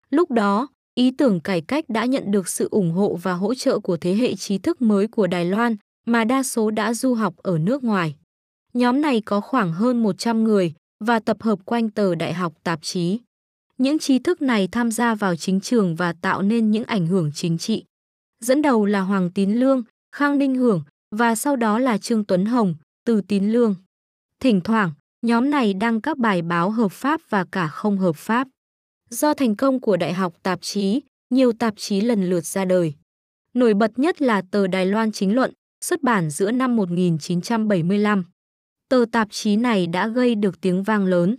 Lúc 0.09 0.31
đó, 0.31 0.67
ý 0.95 1.11
tưởng 1.11 1.39
cải 1.39 1.61
cách 1.61 1.85
đã 1.89 2.05
nhận 2.05 2.31
được 2.31 2.47
sự 2.47 2.67
ủng 2.71 2.91
hộ 2.91 3.15
và 3.15 3.33
hỗ 3.33 3.53
trợ 3.53 3.79
của 3.79 3.97
thế 3.97 4.13
hệ 4.15 4.35
trí 4.35 4.57
thức 4.57 4.81
mới 4.81 5.07
của 5.07 5.27
Đài 5.27 5.45
Loan, 5.45 5.75
mà 6.05 6.23
đa 6.23 6.43
số 6.43 6.71
đã 6.71 6.93
du 6.93 7.13
học 7.13 7.33
ở 7.37 7.57
nước 7.57 7.83
ngoài. 7.83 8.15
Nhóm 8.73 9.01
này 9.01 9.21
có 9.21 9.41
khoảng 9.41 9.73
hơn 9.73 10.03
100 10.03 10.43
người 10.43 10.73
và 10.99 11.19
tập 11.19 11.37
hợp 11.39 11.59
quanh 11.65 11.89
tờ 11.89 12.15
đại 12.15 12.33
học 12.33 12.53
tạp 12.63 12.79
chí. 12.81 13.19
Những 13.77 13.99
trí 13.99 14.19
thức 14.19 14.41
này 14.41 14.67
tham 14.67 14.91
gia 14.91 15.15
vào 15.15 15.35
chính 15.35 15.59
trường 15.59 15.95
và 15.95 16.13
tạo 16.13 16.41
nên 16.41 16.71
những 16.71 16.83
ảnh 16.83 17.07
hưởng 17.07 17.31
chính 17.33 17.57
trị 17.57 17.83
dẫn 18.43 18.61
đầu 18.61 18.85
là 18.85 19.01
Hoàng 19.01 19.31
Tín 19.31 19.53
Lương, 19.53 19.83
Khang 20.15 20.37
Ninh 20.37 20.55
Hưởng 20.55 20.83
và 21.15 21.35
sau 21.35 21.55
đó 21.55 21.79
là 21.79 21.97
Trương 21.97 22.25
Tuấn 22.25 22.45
Hồng, 22.45 22.75
Từ 23.05 23.21
Tín 23.21 23.51
Lương. 23.51 23.75
Thỉnh 24.39 24.61
thoảng, 24.61 24.91
nhóm 25.21 25.49
này 25.49 25.73
đăng 25.73 26.01
các 26.01 26.17
bài 26.17 26.41
báo 26.41 26.69
hợp 26.69 26.91
pháp 26.91 27.21
và 27.29 27.45
cả 27.51 27.67
không 27.67 27.97
hợp 27.97 28.15
pháp. 28.15 28.47
Do 29.13 29.33
thành 29.33 29.55
công 29.55 29.79
của 29.79 29.97
Đại 29.97 30.13
học 30.13 30.33
tạp 30.43 30.61
chí, 30.61 31.01
nhiều 31.29 31.51
tạp 31.59 31.73
chí 31.77 32.01
lần 32.01 32.29
lượt 32.29 32.45
ra 32.45 32.65
đời. 32.65 32.93
Nổi 33.53 33.73
bật 33.73 33.99
nhất 33.99 34.21
là 34.21 34.41
tờ 34.51 34.67
Đài 34.67 34.85
Loan 34.85 35.11
Chính 35.11 35.35
Luận, 35.35 35.53
xuất 35.85 36.03
bản 36.03 36.29
giữa 36.29 36.51
năm 36.51 36.75
1975. 36.75 38.25
Tờ 38.89 39.05
tạp 39.11 39.27
chí 39.31 39.55
này 39.55 39.87
đã 39.87 40.07
gây 40.07 40.35
được 40.35 40.61
tiếng 40.61 40.83
vang 40.83 41.05
lớn. 41.05 41.35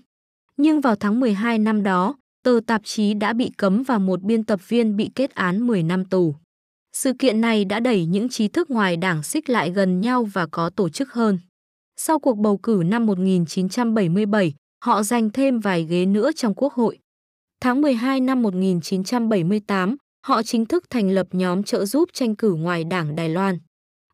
Nhưng 0.57 0.81
vào 0.81 0.97
tháng 0.97 1.21
12 1.21 1.59
năm 1.59 1.83
đó, 1.83 2.15
tờ 2.45 2.61
tạp 2.67 2.81
chí 2.85 3.15
đã 3.15 3.33
bị 3.33 3.51
cấm 3.57 3.83
và 3.83 3.99
một 3.99 4.23
biên 4.23 4.45
tập 4.45 4.61
viên 4.69 4.97
bị 4.97 5.11
kết 5.15 5.35
án 5.35 5.67
10 5.67 5.83
năm 5.83 6.05
tù. 6.05 6.35
Sự 6.93 7.13
kiện 7.19 7.41
này 7.41 7.65
đã 7.65 7.81
đẩy 7.81 8.07
những 8.07 8.29
trí 8.29 8.49
thức 8.49 8.71
ngoài 8.71 8.97
đảng 8.97 9.23
xích 9.23 9.51
lại 9.51 9.71
gần 9.71 10.01
nhau 10.01 10.25
và 10.25 10.47
có 10.47 10.71
tổ 10.71 10.89
chức 10.89 11.13
hơn. 11.13 11.39
Sau 11.97 12.19
cuộc 12.19 12.39
bầu 12.39 12.57
cử 12.57 12.83
năm 12.87 13.07
1977, 13.07 14.55
họ 14.85 15.03
giành 15.03 15.31
thêm 15.31 15.61
vài 15.61 15.85
ghế 15.85 16.07
nữa 16.07 16.31
trong 16.37 16.55
Quốc 16.55 16.73
hội. 16.73 16.99
Tháng 17.65 17.81
12 17.81 18.21
năm 18.21 18.43
1978, 18.43 19.97
họ 20.27 20.43
chính 20.43 20.67
thức 20.67 20.85
thành 20.91 21.11
lập 21.11 21.27
nhóm 21.33 21.63
trợ 21.63 21.85
giúp 21.85 22.09
tranh 22.13 22.37
cử 22.37 22.55
ngoài 22.55 22.85
đảng 22.85 23.17
Đài 23.17 23.29
Loan. 23.29 23.59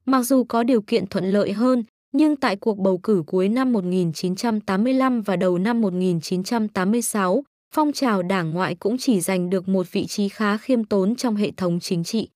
Mặc 0.06 0.22
dù 0.22 0.44
có 0.44 0.62
điều 0.62 0.82
kiện 0.82 1.06
thuận 1.06 1.30
lợi 1.30 1.52
hơn, 1.52 1.84
nhưng 2.12 2.36
tại 2.36 2.56
cuộc 2.56 2.78
bầu 2.78 2.98
cử 2.98 3.22
cuối 3.26 3.48
năm 3.48 3.72
1985 3.72 5.22
và 5.22 5.36
đầu 5.36 5.58
năm 5.58 5.80
1986, 5.80 7.42
phong 7.74 7.92
trào 7.92 8.22
đảng 8.22 8.50
ngoại 8.50 8.74
cũng 8.74 8.98
chỉ 8.98 9.20
giành 9.20 9.50
được 9.50 9.68
một 9.68 9.92
vị 9.92 10.06
trí 10.06 10.28
khá 10.28 10.56
khiêm 10.56 10.84
tốn 10.84 11.16
trong 11.16 11.36
hệ 11.36 11.50
thống 11.56 11.80
chính 11.80 12.04
trị. 12.04 12.28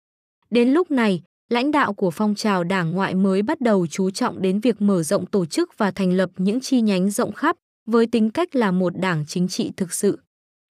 Đến 0.51 0.69
lúc 0.69 0.91
này, 0.91 1.23
lãnh 1.51 1.71
đạo 1.71 1.95
của 1.95 2.11
phong 2.11 2.35
trào 2.35 2.65
đảng 2.65 2.91
ngoại 2.91 3.15
mới 3.15 3.43
bắt 3.43 3.61
đầu 3.61 3.87
chú 3.87 4.11
trọng 4.11 4.43
đến 4.43 4.61
việc 4.61 4.83
mở 4.83 5.03
rộng 5.03 5.27
tổ 5.27 5.47
chức 5.47 5.79
và 5.79 5.91
thành 5.91 6.13
lập 6.13 6.31
những 6.37 6.61
chi 6.61 6.81
nhánh 6.81 7.11
rộng 7.11 7.33
khắp 7.33 7.57
với 7.87 8.07
tính 8.07 8.31
cách 8.31 8.57
là 8.57 8.71
một 8.71 8.99
đảng 8.99 9.25
chính 9.27 9.49
trị 9.49 9.73
thực 9.77 9.93
sự. 9.93 10.19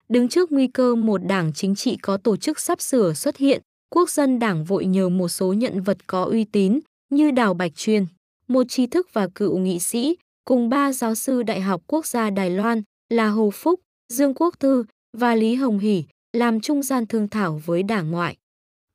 Đứng 0.08 0.28
trước 0.28 0.52
nguy 0.52 0.66
cơ 0.66 0.94
một 0.94 1.24
đảng 1.24 1.52
chính 1.52 1.74
trị 1.74 1.96
có 2.02 2.16
tổ 2.16 2.36
chức 2.36 2.60
sắp 2.60 2.80
sửa 2.80 3.12
xuất 3.12 3.36
hiện, 3.36 3.62
quốc 3.90 4.10
dân 4.10 4.38
đảng 4.38 4.64
vội 4.64 4.86
nhờ 4.86 5.08
một 5.08 5.28
số 5.28 5.52
nhận 5.52 5.82
vật 5.82 5.98
có 6.06 6.24
uy 6.24 6.44
tín 6.44 6.80
như 7.10 7.30
Đào 7.30 7.54
Bạch 7.54 7.72
Chuyên, 7.76 8.06
một 8.48 8.62
trí 8.68 8.86
thức 8.86 9.08
và 9.12 9.28
cựu 9.34 9.58
nghị 9.58 9.78
sĩ, 9.78 10.16
cùng 10.44 10.68
ba 10.68 10.92
giáo 10.92 11.14
sư 11.14 11.42
Đại 11.42 11.60
học 11.60 11.82
Quốc 11.86 12.06
gia 12.06 12.30
Đài 12.30 12.50
Loan 12.50 12.82
là 13.10 13.28
Hồ 13.28 13.50
Phúc, 13.50 13.80
Dương 14.12 14.34
Quốc 14.34 14.60
Thư 14.60 14.84
và 15.16 15.34
Lý 15.34 15.54
Hồng 15.54 15.78
Hỷ 15.78 16.04
làm 16.32 16.60
trung 16.60 16.82
gian 16.82 17.06
thương 17.06 17.28
thảo 17.28 17.60
với 17.64 17.82
đảng 17.82 18.10
ngoại. 18.10 18.36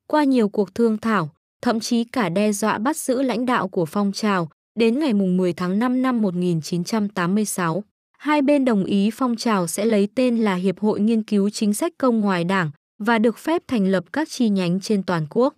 Qua 0.07 0.23
nhiều 0.23 0.49
cuộc 0.49 0.75
thương 0.75 0.97
thảo, 0.97 1.29
thậm 1.61 1.79
chí 1.79 2.03
cả 2.03 2.29
đe 2.29 2.51
dọa 2.51 2.77
bắt 2.77 2.97
giữ 2.97 3.21
lãnh 3.21 3.45
đạo 3.45 3.67
của 3.67 3.85
phong 3.85 4.11
trào, 4.11 4.49
đến 4.79 4.99
ngày 4.99 5.13
10 5.13 5.53
tháng 5.53 5.79
5 5.79 6.01
năm 6.01 6.21
1986, 6.21 7.83
Hai 8.19 8.41
bên 8.41 8.65
đồng 8.65 8.83
ý 8.83 9.09
phong 9.13 9.35
trào 9.35 9.67
sẽ 9.67 9.85
lấy 9.85 10.07
tên 10.15 10.37
là 10.37 10.55
Hiệp 10.55 10.79
hội 10.79 10.99
Nghiên 10.99 11.23
cứu 11.23 11.49
Chính 11.49 11.73
sách 11.73 11.93
Công 11.97 12.19
ngoài 12.19 12.43
Đảng 12.43 12.71
và 12.97 13.19
được 13.19 13.37
phép 13.37 13.61
thành 13.67 13.87
lập 13.87 14.03
các 14.13 14.29
chi 14.29 14.49
nhánh 14.49 14.79
trên 14.79 15.03
toàn 15.03 15.25
quốc. 15.29 15.53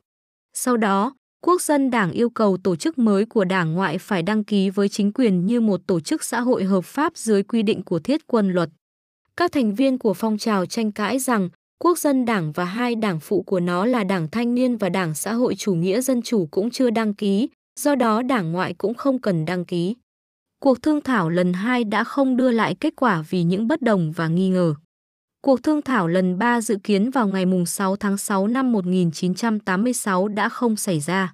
Sau 0.53 0.77
đó, 0.77 1.15
Quốc 1.45 1.61
dân 1.61 1.91
Đảng 1.91 2.11
yêu 2.11 2.29
cầu 2.29 2.57
tổ 2.63 2.75
chức 2.75 2.97
mới 2.97 3.25
của 3.25 3.45
đảng 3.45 3.73
ngoại 3.73 3.97
phải 3.97 4.23
đăng 4.23 4.43
ký 4.43 4.69
với 4.69 4.89
chính 4.89 5.13
quyền 5.13 5.45
như 5.45 5.61
một 5.61 5.81
tổ 5.87 5.99
chức 5.99 6.23
xã 6.23 6.41
hội 6.41 6.63
hợp 6.63 6.85
pháp 6.85 7.17
dưới 7.17 7.43
quy 7.43 7.63
định 7.63 7.83
của 7.83 7.99
thiết 7.99 8.27
quân 8.27 8.51
luật. 8.51 8.69
Các 9.37 9.51
thành 9.51 9.75
viên 9.75 9.97
của 9.97 10.13
phong 10.13 10.37
trào 10.37 10.65
tranh 10.65 10.91
cãi 10.91 11.19
rằng 11.19 11.49
Quốc 11.79 11.97
dân 11.97 12.25
Đảng 12.25 12.51
và 12.51 12.65
hai 12.65 12.95
đảng 12.95 13.19
phụ 13.19 13.41
của 13.41 13.59
nó 13.59 13.85
là 13.85 14.03
Đảng 14.03 14.27
Thanh 14.31 14.55
niên 14.55 14.77
và 14.77 14.89
Đảng 14.89 15.15
Xã 15.15 15.33
hội 15.33 15.55
Chủ 15.55 15.73
nghĩa 15.73 16.01
Dân 16.01 16.21
chủ 16.21 16.47
cũng 16.51 16.71
chưa 16.71 16.89
đăng 16.89 17.13
ký, 17.13 17.49
do 17.79 17.95
đó 17.95 18.21
đảng 18.21 18.51
ngoại 18.51 18.73
cũng 18.73 18.93
không 18.93 19.19
cần 19.19 19.45
đăng 19.45 19.65
ký. 19.65 19.95
Cuộc 20.63 20.81
thương 20.81 21.01
thảo 21.01 21.29
lần 21.29 21.53
2 21.53 21.83
đã 21.83 22.03
không 22.03 22.37
đưa 22.37 22.51
lại 22.51 22.75
kết 22.75 22.93
quả 22.95 23.23
vì 23.29 23.43
những 23.43 23.67
bất 23.67 23.81
đồng 23.81 24.11
và 24.11 24.27
nghi 24.27 24.49
ngờ. 24.49 24.73
Cuộc 25.41 25.63
thương 25.63 25.81
thảo 25.81 26.07
lần 26.07 26.37
3 26.37 26.61
dự 26.61 26.77
kiến 26.83 27.11
vào 27.11 27.27
ngày 27.27 27.45
6 27.67 27.95
tháng 27.95 28.17
6 28.17 28.47
năm 28.47 28.71
1986 28.71 30.27
đã 30.27 30.49
không 30.49 30.75
xảy 30.75 30.99
ra. 30.99 31.33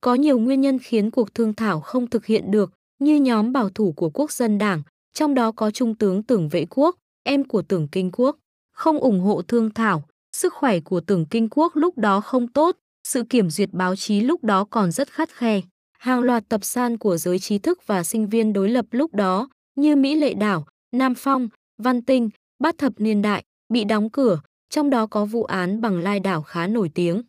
Có 0.00 0.14
nhiều 0.14 0.38
nguyên 0.38 0.60
nhân 0.60 0.78
khiến 0.78 1.10
cuộc 1.10 1.34
thương 1.34 1.54
thảo 1.54 1.80
không 1.80 2.06
thực 2.06 2.26
hiện 2.26 2.50
được, 2.50 2.72
như 2.98 3.16
nhóm 3.16 3.52
bảo 3.52 3.70
thủ 3.70 3.92
của 3.92 4.10
Quốc 4.10 4.32
dân 4.32 4.58
Đảng, 4.58 4.82
trong 5.14 5.34
đó 5.34 5.52
có 5.52 5.70
Trung 5.70 5.94
tướng 5.94 6.22
Tưởng 6.22 6.48
Vệ 6.48 6.66
Quốc, 6.70 6.96
em 7.22 7.44
của 7.44 7.62
Tưởng 7.62 7.88
Kinh 7.88 8.10
Quốc, 8.12 8.36
không 8.72 8.98
ủng 8.98 9.20
hộ 9.20 9.42
thương 9.42 9.70
thảo, 9.70 10.02
sức 10.36 10.54
khỏe 10.54 10.80
của 10.80 11.00
Tưởng 11.00 11.26
Kinh 11.26 11.48
Quốc 11.50 11.76
lúc 11.76 11.98
đó 11.98 12.20
không 12.20 12.48
tốt, 12.48 12.76
sự 13.08 13.22
kiểm 13.22 13.50
duyệt 13.50 13.68
báo 13.72 13.96
chí 13.96 14.20
lúc 14.20 14.44
đó 14.44 14.64
còn 14.64 14.92
rất 14.92 15.08
khắt 15.08 15.28
khe. 15.30 15.60
Hàng 16.00 16.20
loạt 16.20 16.48
tập 16.48 16.64
san 16.64 16.98
của 16.98 17.16
giới 17.16 17.38
trí 17.38 17.58
thức 17.58 17.86
và 17.86 18.04
sinh 18.04 18.28
viên 18.28 18.52
đối 18.52 18.68
lập 18.68 18.86
lúc 18.90 19.14
đó, 19.14 19.48
như 19.74 19.96
Mỹ 19.96 20.14
Lệ 20.14 20.34
Đảo, 20.34 20.66
Nam 20.92 21.14
Phong, 21.16 21.48
Văn 21.82 22.02
Tinh, 22.02 22.30
Bát 22.58 22.78
Thập 22.78 22.92
Niên 23.00 23.22
Đại, 23.22 23.44
bị 23.72 23.84
đóng 23.84 24.10
cửa, 24.10 24.40
trong 24.70 24.90
đó 24.90 25.06
có 25.06 25.24
vụ 25.24 25.44
án 25.44 25.80
bằng 25.80 25.98
lai 25.98 26.20
đảo 26.20 26.42
khá 26.42 26.66
nổi 26.66 26.90
tiếng. 26.94 27.22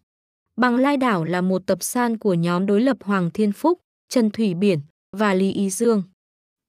Bằng 0.55 0.75
lai 0.75 0.97
đảo 0.97 1.23
là 1.23 1.41
một 1.41 1.61
tập 1.65 1.77
san 1.81 2.17
của 2.17 2.33
nhóm 2.33 2.65
đối 2.65 2.81
lập 2.81 2.97
Hoàng 3.03 3.31
Thiên 3.33 3.51
Phúc, 3.51 3.79
Trần 4.09 4.31
Thủy 4.31 4.53
Biển 4.53 4.79
và 5.17 5.33
Lý 5.33 5.51
Ý 5.51 5.69
Dương. 5.69 6.03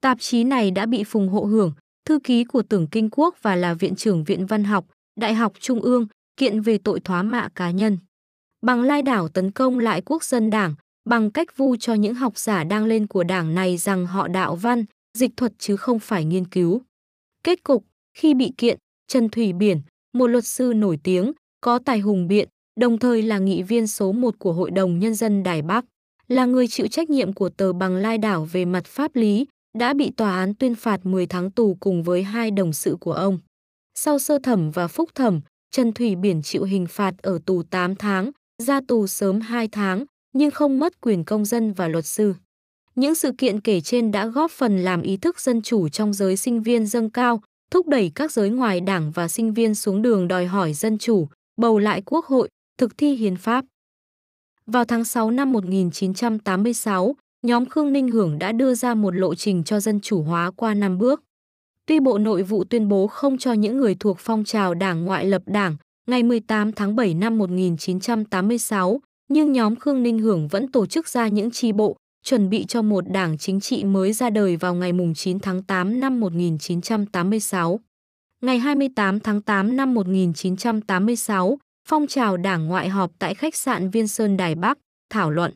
Tạp 0.01 0.21
chí 0.21 0.45
này 0.45 0.71
đã 0.71 0.87
bị 0.87 1.05
Phùng 1.05 1.29
Hộ 1.29 1.41
Hưởng, 1.41 1.73
thư 2.05 2.19
ký 2.25 2.45
của 2.45 2.63
Tưởng 2.63 2.87
Kinh 2.87 3.09
Quốc 3.11 3.37
và 3.43 3.57
là 3.57 3.75
viện 3.75 3.95
trưởng 3.95 4.25
Viện 4.25 4.47
Văn 4.47 4.65
học, 4.65 4.87
Đại 5.21 5.35
học 5.35 5.53
Trung 5.61 5.81
ương, 5.81 6.07
kiện 6.37 6.61
về 6.61 6.79
tội 6.79 7.01
thoá 7.01 7.23
mạ 7.23 7.49
cá 7.55 7.71
nhân. 7.71 7.99
Bằng 8.63 8.83
lai 8.83 9.03
đảo 9.03 9.29
tấn 9.29 9.51
công 9.51 9.79
lại 9.79 10.03
quốc 10.05 10.25
dân 10.25 10.51
đảng, 10.51 10.75
bằng 11.05 11.31
cách 11.31 11.57
vu 11.57 11.77
cho 11.77 11.95
những 11.95 12.15
học 12.15 12.39
giả 12.39 12.65
đang 12.65 12.85
lên 12.85 13.07
của 13.07 13.25
đảng 13.25 13.55
này 13.55 13.77
rằng 13.77 14.07
họ 14.07 14.29
đạo 14.29 14.57
văn, 14.57 14.85
dịch 15.19 15.31
thuật 15.37 15.53
chứ 15.59 15.77
không 15.77 15.99
phải 15.99 16.25
nghiên 16.25 16.47
cứu. 16.47 16.83
Kết 17.45 17.65
cục, 17.65 17.85
khi 18.19 18.35
bị 18.35 18.53
kiện, 18.57 18.79
Trần 19.09 19.29
Thủy 19.29 19.53
Biển, 19.53 19.81
một 20.15 20.27
luật 20.27 20.47
sư 20.47 20.73
nổi 20.77 20.99
tiếng, 21.03 21.33
có 21.61 21.79
tài 21.79 21.99
hùng 21.99 22.29
biện, 22.29 22.49
đồng 22.81 22.99
thời 22.99 23.23
là 23.23 23.39
nghị 23.39 23.63
viên 23.63 23.87
số 23.87 24.13
1 24.13 24.39
của 24.39 24.53
Hội 24.53 24.71
đồng 24.71 24.99
Nhân 24.99 25.15
dân 25.15 25.43
Đài 25.43 25.63
Bắc, 25.63 25.85
là 26.29 26.47
người 26.47 26.69
chịu 26.69 26.87
trách 26.87 27.11
nhiệm 27.11 27.33
của 27.33 27.49
tờ 27.49 27.73
bằng 27.73 27.97
lai 27.97 28.19
đảo 28.19 28.49
về 28.53 28.65
mặt 28.65 28.85
pháp 28.87 29.17
lý, 29.17 29.47
đã 29.79 29.95
bị 29.95 30.11
tòa 30.17 30.37
án 30.37 30.55
tuyên 30.55 30.75
phạt 30.75 31.07
10 31.07 31.27
tháng 31.27 31.51
tù 31.51 31.77
cùng 31.81 32.03
với 32.03 32.23
hai 32.23 32.51
đồng 32.51 32.73
sự 32.73 32.97
của 33.01 33.13
ông. 33.13 33.39
Sau 33.95 34.19
sơ 34.19 34.39
thẩm 34.43 34.71
và 34.71 34.89
phúc 34.89 35.11
thẩm, 35.15 35.41
Trần 35.71 35.93
Thủy 35.93 36.17
Biển 36.17 36.43
chịu 36.43 36.65
hình 36.65 36.87
phạt 36.87 37.15
ở 37.23 37.39
tù 37.47 37.63
8 37.63 37.95
tháng, 37.95 38.31
ra 38.63 38.81
tù 38.89 39.07
sớm 39.07 39.41
2 39.41 39.69
tháng, 39.69 40.05
nhưng 40.33 40.51
không 40.51 40.79
mất 40.79 41.01
quyền 41.01 41.25
công 41.25 41.45
dân 41.45 41.73
và 41.73 41.89
luật 41.89 42.07
sư. 42.07 42.35
Những 42.95 43.15
sự 43.15 43.33
kiện 43.39 43.61
kể 43.61 43.81
trên 43.81 44.13
đã 44.13 44.27
góp 44.27 44.51
phần 44.51 44.79
làm 44.79 45.03
ý 45.03 45.17
thức 45.17 45.41
dân 45.41 45.63
chủ 45.63 45.89
trong 45.89 46.13
giới 46.13 46.37
sinh 46.37 46.63
viên 46.63 46.87
dâng 46.87 47.11
cao, 47.11 47.43
thúc 47.71 47.89
đẩy 47.89 48.13
các 48.15 48.33
giới 48.33 48.51
ngoài 48.51 48.81
đảng 48.81 49.11
và 49.11 49.29
sinh 49.29 49.55
viên 49.55 49.75
xuống 49.75 50.03
đường 50.03 50.29
đòi 50.29 50.47
hỏi 50.47 50.73
dân 50.73 50.99
chủ, 50.99 51.29
bầu 51.57 51.79
lại 51.79 52.03
quốc 52.07 52.27
hội, 52.27 52.49
thực 52.79 52.99
thi 52.99 53.15
hiến 53.15 53.37
pháp. 53.37 53.65
Vào 54.67 54.85
tháng 54.85 55.05
6 55.05 55.31
năm 55.31 55.53
1986, 55.53 57.17
nhóm 57.43 57.67
Khương 57.67 57.93
Ninh 57.93 58.09
Hưởng 58.09 58.39
đã 58.39 58.53
đưa 58.53 58.75
ra 58.75 58.95
một 58.95 59.15
lộ 59.15 59.35
trình 59.35 59.65
cho 59.65 59.81
dân 59.81 60.01
chủ 60.01 60.23
hóa 60.23 60.51
qua 60.57 60.75
năm 60.75 60.99
bước. 60.99 61.23
Tuy 61.87 62.01
Bộ 62.01 62.19
Nội 62.19 62.43
vụ 62.43 62.65
tuyên 62.65 62.89
bố 62.89 63.07
không 63.07 63.39
cho 63.39 63.53
những 63.53 63.77
người 63.77 63.95
thuộc 64.01 64.17
phong 64.21 64.45
trào 64.45 64.75
đảng 64.75 65.05
ngoại 65.05 65.25
lập 65.25 65.43
đảng, 65.47 65.77
ngày 66.09 66.23
18 66.23 66.73
tháng 66.73 66.97
7 66.97 67.15
năm 67.15 67.39
1986, 67.39 69.01
nhưng 69.33 69.53
nhóm 69.53 69.77
Khương 69.77 70.03
Ninh 70.03 70.19
Hưởng 70.19 70.49
vẫn 70.49 70.69
tổ 70.69 70.87
chức 70.87 71.09
ra 71.09 71.29
những 71.29 71.51
chi 71.51 71.73
bộ, 71.73 71.97
chuẩn 72.25 72.51
bị 72.51 72.65
cho 72.65 72.83
một 72.83 73.09
đảng 73.09 73.39
chính 73.39 73.61
trị 73.61 73.85
mới 73.85 74.13
ra 74.13 74.31
đời 74.31 74.57
vào 74.57 74.75
ngày 74.75 74.93
9 75.15 75.39
tháng 75.39 75.63
8 75.63 76.01
năm 76.01 76.21
1986. 76.21 77.81
Ngày 78.43 78.59
28 78.59 79.21
tháng 79.21 79.43
8 79.43 79.77
năm 79.77 79.95
1986, 79.95 81.59
phong 81.89 82.07
trào 82.07 82.37
đảng 82.37 82.67
ngoại 82.67 82.89
họp 82.89 83.11
tại 83.19 83.35
khách 83.35 83.57
sạn 83.57 83.91
Viên 83.91 84.09
Sơn 84.09 84.37
Đài 84.37 84.55
Bắc, 84.55 84.79
thảo 85.11 85.31
luận. 85.31 85.55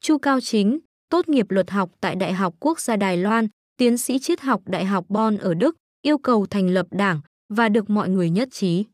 Chu 0.00 0.18
Cao 0.18 0.40
Chính, 0.40 0.78
tốt 1.10 1.28
nghiệp 1.28 1.50
luật 1.50 1.70
học 1.70 1.90
tại 2.00 2.16
Đại 2.16 2.32
học 2.32 2.54
Quốc 2.60 2.80
gia 2.80 2.96
Đài 2.96 3.16
Loan, 3.16 3.48
tiến 3.76 3.98
sĩ 3.98 4.18
triết 4.18 4.40
học 4.40 4.62
Đại 4.66 4.84
học 4.84 5.04
Bonn 5.08 5.36
ở 5.36 5.54
Đức, 5.54 5.76
yêu 6.02 6.18
cầu 6.18 6.46
thành 6.46 6.68
lập 6.68 6.86
đảng 6.90 7.20
và 7.48 7.68
được 7.68 7.90
mọi 7.90 8.08
người 8.08 8.30
nhất 8.30 8.48
trí. 8.52 8.84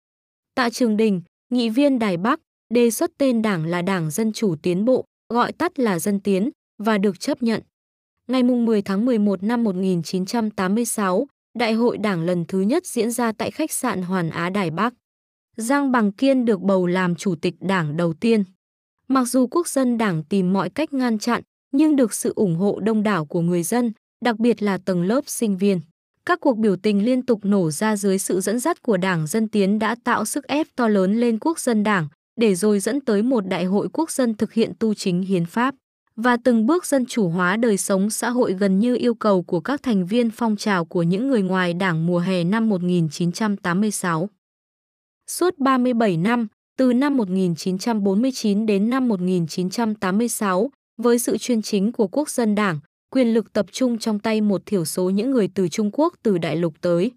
Tạ 0.55 0.71
Trường 0.71 0.97
Đình, 0.97 1.23
nghị 1.51 1.69
viên 1.69 1.99
Đài 1.99 2.17
Bắc, 2.17 2.41
đề 2.71 2.91
xuất 2.91 3.11
tên 3.19 3.43
đảng 3.43 3.67
là 3.67 3.83
Đảng 3.83 4.11
Dân 4.11 4.33
Chủ 4.33 4.57
Tiến 4.63 4.85
Bộ, 4.85 5.05
gọi 5.29 5.53
tắt 5.53 5.79
là 5.79 5.99
Dân 5.99 6.21
Tiến, 6.21 6.51
và 6.79 6.99
được 6.99 7.21
chấp 7.21 7.43
nhận. 7.43 7.63
Ngày 8.29 8.43
10 8.43 8.83
tháng 8.83 9.05
11 9.05 9.43
năm 9.43 9.65
1986, 9.65 11.27
Đại 11.59 11.73
hội 11.73 11.99
Đảng 11.99 12.23
lần 12.23 12.45
thứ 12.49 12.61
nhất 12.61 12.87
diễn 12.87 13.11
ra 13.11 13.33
tại 13.33 13.51
khách 13.51 13.73
sạn 13.73 14.03
Hoàn 14.03 14.31
Á 14.31 14.51
Đài 14.51 14.71
Bắc. 14.71 14.95
Giang 15.57 15.93
Bằng 15.93 16.13
Kiên 16.13 16.45
được 16.45 16.61
bầu 16.61 16.87
làm 16.87 17.15
chủ 17.15 17.35
tịch 17.35 17.55
đảng 17.61 17.97
đầu 17.97 18.13
tiên. 18.13 18.45
Mặc 19.09 19.25
dù 19.25 19.47
quốc 19.47 19.69
dân 19.69 19.99
đảng 19.99 20.25
tìm 20.25 20.53
mọi 20.53 20.71
cách 20.71 20.93
ngăn 20.93 21.19
chặn, 21.19 21.43
nhưng 21.73 21.97
được 21.97 22.15
sự 22.15 22.33
ủng 22.37 22.57
hộ 22.57 22.81
đông 22.81 23.03
đảo 23.03 23.27
của 23.27 23.41
người 23.41 23.63
dân, 23.63 23.93
đặc 24.25 24.39
biệt 24.39 24.63
là 24.63 24.79
tầng 24.79 25.03
lớp 25.03 25.21
sinh 25.27 25.57
viên. 25.57 25.81
Các 26.27 26.41
cuộc 26.41 26.59
biểu 26.59 26.77
tình 26.77 27.05
liên 27.05 27.27
tục 27.27 27.41
nổ 27.43 27.71
ra 27.71 27.97
dưới 27.97 28.19
sự 28.19 28.41
dẫn 28.41 28.59
dắt 28.59 28.83
của 28.83 28.97
Đảng 28.97 29.27
Dân 29.27 29.49
Tiến 29.49 29.79
đã 29.79 29.97
tạo 30.05 30.25
sức 30.25 30.45
ép 30.45 30.67
to 30.77 30.89
lớn 30.89 31.21
lên 31.21 31.39
quốc 31.39 31.59
dân 31.59 31.83
đảng, 31.83 32.09
để 32.37 32.55
rồi 32.55 32.81
dẫn 32.81 33.01
tới 33.01 33.23
một 33.23 33.47
đại 33.47 33.65
hội 33.65 33.89
quốc 33.93 34.11
dân 34.11 34.35
thực 34.35 34.53
hiện 34.53 34.73
tu 34.79 34.95
chính 34.95 35.23
hiến 35.23 35.47
pháp 35.47 35.75
và 36.17 36.37
từng 36.45 36.67
bước 36.67 36.87
dân 36.87 37.07
chủ 37.07 37.29
hóa 37.29 37.57
đời 37.57 37.77
sống 37.77 38.11
xã 38.11 38.31
hội 38.31 38.53
gần 38.53 38.79
như 38.79 38.97
yêu 38.97 39.15
cầu 39.15 39.43
của 39.43 39.61
các 39.61 39.83
thành 39.83 40.07
viên 40.07 40.31
phong 40.31 40.57
trào 40.57 40.85
của 40.85 41.03
những 41.03 41.29
người 41.29 41.43
ngoài 41.43 41.75
đảng 41.75 42.07
mùa 42.07 42.19
hè 42.19 42.45
năm 42.45 42.69
1986. 42.69 44.29
Suốt 45.27 45.59
37 45.59 46.17
năm, 46.17 46.47
từ 46.79 46.93
năm 46.93 47.17
1949 47.17 48.67
đến 48.67 48.91
năm 48.91 49.09
1986, 49.09 50.71
với 50.97 51.19
sự 51.19 51.39
chuyên 51.39 51.63
chính 51.63 51.93
của 51.93 52.09
quốc 52.09 52.31
dân 52.31 52.55
đảng, 52.55 52.81
quyền 53.11 53.35
lực 53.35 53.53
tập 53.53 53.67
trung 53.73 53.99
trong 53.99 54.19
tay 54.19 54.41
một 54.41 54.63
thiểu 54.67 54.85
số 54.85 55.11
những 55.11 55.31
người 55.31 55.49
từ 55.55 55.69
Trung 55.69 55.91
Quốc 55.93 56.15
từ 56.23 56.39
đại 56.39 56.57
lục 56.57 56.75
tới. 56.81 57.13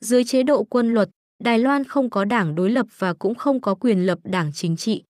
Dưới 0.00 0.24
chế 0.24 0.42
độ 0.42 0.64
quân 0.64 0.94
luật, 0.94 1.08
Đài 1.44 1.58
Loan 1.58 1.84
không 1.84 2.10
có 2.10 2.24
đảng 2.24 2.54
đối 2.54 2.70
lập 2.70 2.86
và 2.98 3.12
cũng 3.12 3.34
không 3.34 3.60
có 3.60 3.74
quyền 3.74 4.06
lập 4.06 4.18
đảng 4.24 4.52
chính 4.52 4.76
trị. 4.76 5.02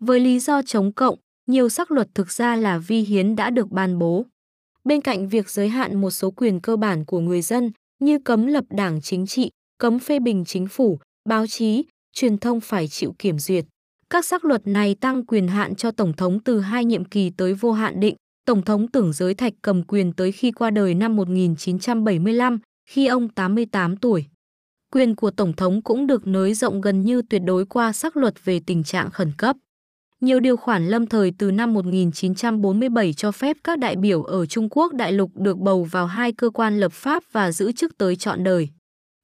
Với 0.00 0.20
lý 0.20 0.38
do 0.38 0.62
chống 0.62 0.92
cộng, 0.92 1.18
nhiều 1.46 1.68
sắc 1.68 1.90
luật 1.90 2.08
thực 2.14 2.30
ra 2.30 2.56
là 2.56 2.78
vi 2.78 3.00
hiến 3.00 3.36
đã 3.36 3.50
được 3.50 3.70
ban 3.70 3.98
bố. 3.98 4.26
Bên 4.84 5.00
cạnh 5.00 5.28
việc 5.28 5.50
giới 5.50 5.68
hạn 5.68 6.00
một 6.00 6.10
số 6.10 6.30
quyền 6.30 6.60
cơ 6.60 6.76
bản 6.76 7.04
của 7.04 7.20
người 7.20 7.42
dân 7.42 7.70
như 7.98 8.18
cấm 8.18 8.46
lập 8.46 8.64
đảng 8.70 9.00
chính 9.00 9.26
trị, 9.26 9.50
cấm 9.78 9.98
phê 9.98 10.18
bình 10.18 10.44
chính 10.44 10.68
phủ, 10.68 10.98
báo 11.28 11.46
chí, 11.46 11.84
truyền 12.12 12.38
thông 12.38 12.60
phải 12.60 12.88
chịu 12.88 13.14
kiểm 13.18 13.38
duyệt. 13.38 13.64
Các 14.10 14.24
sắc 14.24 14.44
luật 14.44 14.66
này 14.66 14.94
tăng 14.94 15.26
quyền 15.26 15.48
hạn 15.48 15.74
cho 15.74 15.90
Tổng 15.90 16.12
thống 16.12 16.40
từ 16.40 16.60
hai 16.60 16.84
nhiệm 16.84 17.04
kỳ 17.04 17.30
tới 17.30 17.54
vô 17.54 17.72
hạn 17.72 18.00
định. 18.00 18.14
Tổng 18.46 18.62
thống 18.62 18.88
Tưởng 18.88 19.12
Giới 19.12 19.34
Thạch 19.34 19.52
cầm 19.62 19.82
quyền 19.82 20.12
tới 20.12 20.32
khi 20.32 20.52
qua 20.52 20.70
đời 20.70 20.94
năm 20.94 21.16
1975, 21.16 22.58
khi 22.90 23.06
ông 23.06 23.28
88 23.28 23.96
tuổi. 23.96 24.24
Quyền 24.94 25.14
của 25.14 25.30
Tổng 25.30 25.52
thống 25.52 25.82
cũng 25.82 26.06
được 26.06 26.26
nới 26.26 26.54
rộng 26.54 26.80
gần 26.80 27.02
như 27.02 27.22
tuyệt 27.22 27.42
đối 27.44 27.66
qua 27.66 27.92
sắc 27.92 28.16
luật 28.16 28.44
về 28.44 28.60
tình 28.66 28.84
trạng 28.84 29.10
khẩn 29.10 29.32
cấp. 29.38 29.56
Nhiều 30.20 30.40
điều 30.40 30.56
khoản 30.56 30.86
lâm 30.86 31.06
thời 31.06 31.32
từ 31.38 31.50
năm 31.50 31.74
1947 31.74 33.12
cho 33.12 33.32
phép 33.32 33.56
các 33.64 33.78
đại 33.78 33.96
biểu 33.96 34.22
ở 34.22 34.46
Trung 34.46 34.68
Quốc 34.70 34.92
đại 34.92 35.12
lục 35.12 35.30
được 35.34 35.58
bầu 35.58 35.84
vào 35.84 36.06
hai 36.06 36.32
cơ 36.32 36.50
quan 36.50 36.80
lập 36.80 36.92
pháp 36.92 37.22
và 37.32 37.52
giữ 37.52 37.72
chức 37.72 37.98
tới 37.98 38.16
trọn 38.16 38.44
đời. 38.44 38.68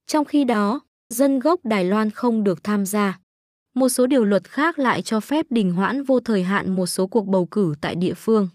Trong 0.07 0.25
khi 0.25 0.43
đó, 0.43 0.79
dân 1.09 1.39
gốc 1.39 1.59
Đài 1.63 1.85
Loan 1.85 2.09
không 2.09 2.43
được 2.43 2.63
tham 2.63 2.85
gia. 2.85 3.19
Một 3.75 3.89
số 3.89 4.07
điều 4.07 4.25
luật 4.25 4.49
khác 4.49 4.79
lại 4.79 5.01
cho 5.01 5.19
phép 5.19 5.45
đình 5.49 5.71
hoãn 5.71 6.03
vô 6.03 6.19
thời 6.19 6.43
hạn 6.43 6.75
một 6.75 6.85
số 6.85 7.07
cuộc 7.07 7.27
bầu 7.27 7.45
cử 7.45 7.73
tại 7.81 7.95
địa 7.95 8.13
phương. 8.13 8.49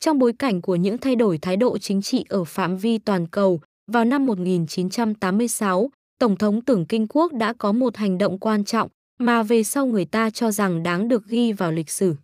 Trong 0.00 0.18
bối 0.18 0.32
cảnh 0.38 0.62
của 0.62 0.76
những 0.76 0.98
thay 0.98 1.16
đổi 1.16 1.38
thái 1.38 1.56
độ 1.56 1.78
chính 1.78 2.02
trị 2.02 2.24
ở 2.28 2.44
phạm 2.44 2.76
vi 2.76 2.98
toàn 2.98 3.26
cầu, 3.26 3.60
vào 3.92 4.04
năm 4.04 4.26
1986, 4.26 5.90
Tổng 6.22 6.36
thống 6.36 6.60
Tưởng 6.60 6.86
Kinh 6.86 7.06
Quốc 7.08 7.32
đã 7.32 7.52
có 7.52 7.72
một 7.72 7.96
hành 7.96 8.18
động 8.18 8.38
quan 8.38 8.64
trọng 8.64 8.88
mà 9.18 9.42
về 9.42 9.62
sau 9.62 9.86
người 9.86 10.04
ta 10.04 10.30
cho 10.30 10.50
rằng 10.50 10.82
đáng 10.82 11.08
được 11.08 11.26
ghi 11.26 11.52
vào 11.52 11.72
lịch 11.72 11.90
sử. 11.90 12.14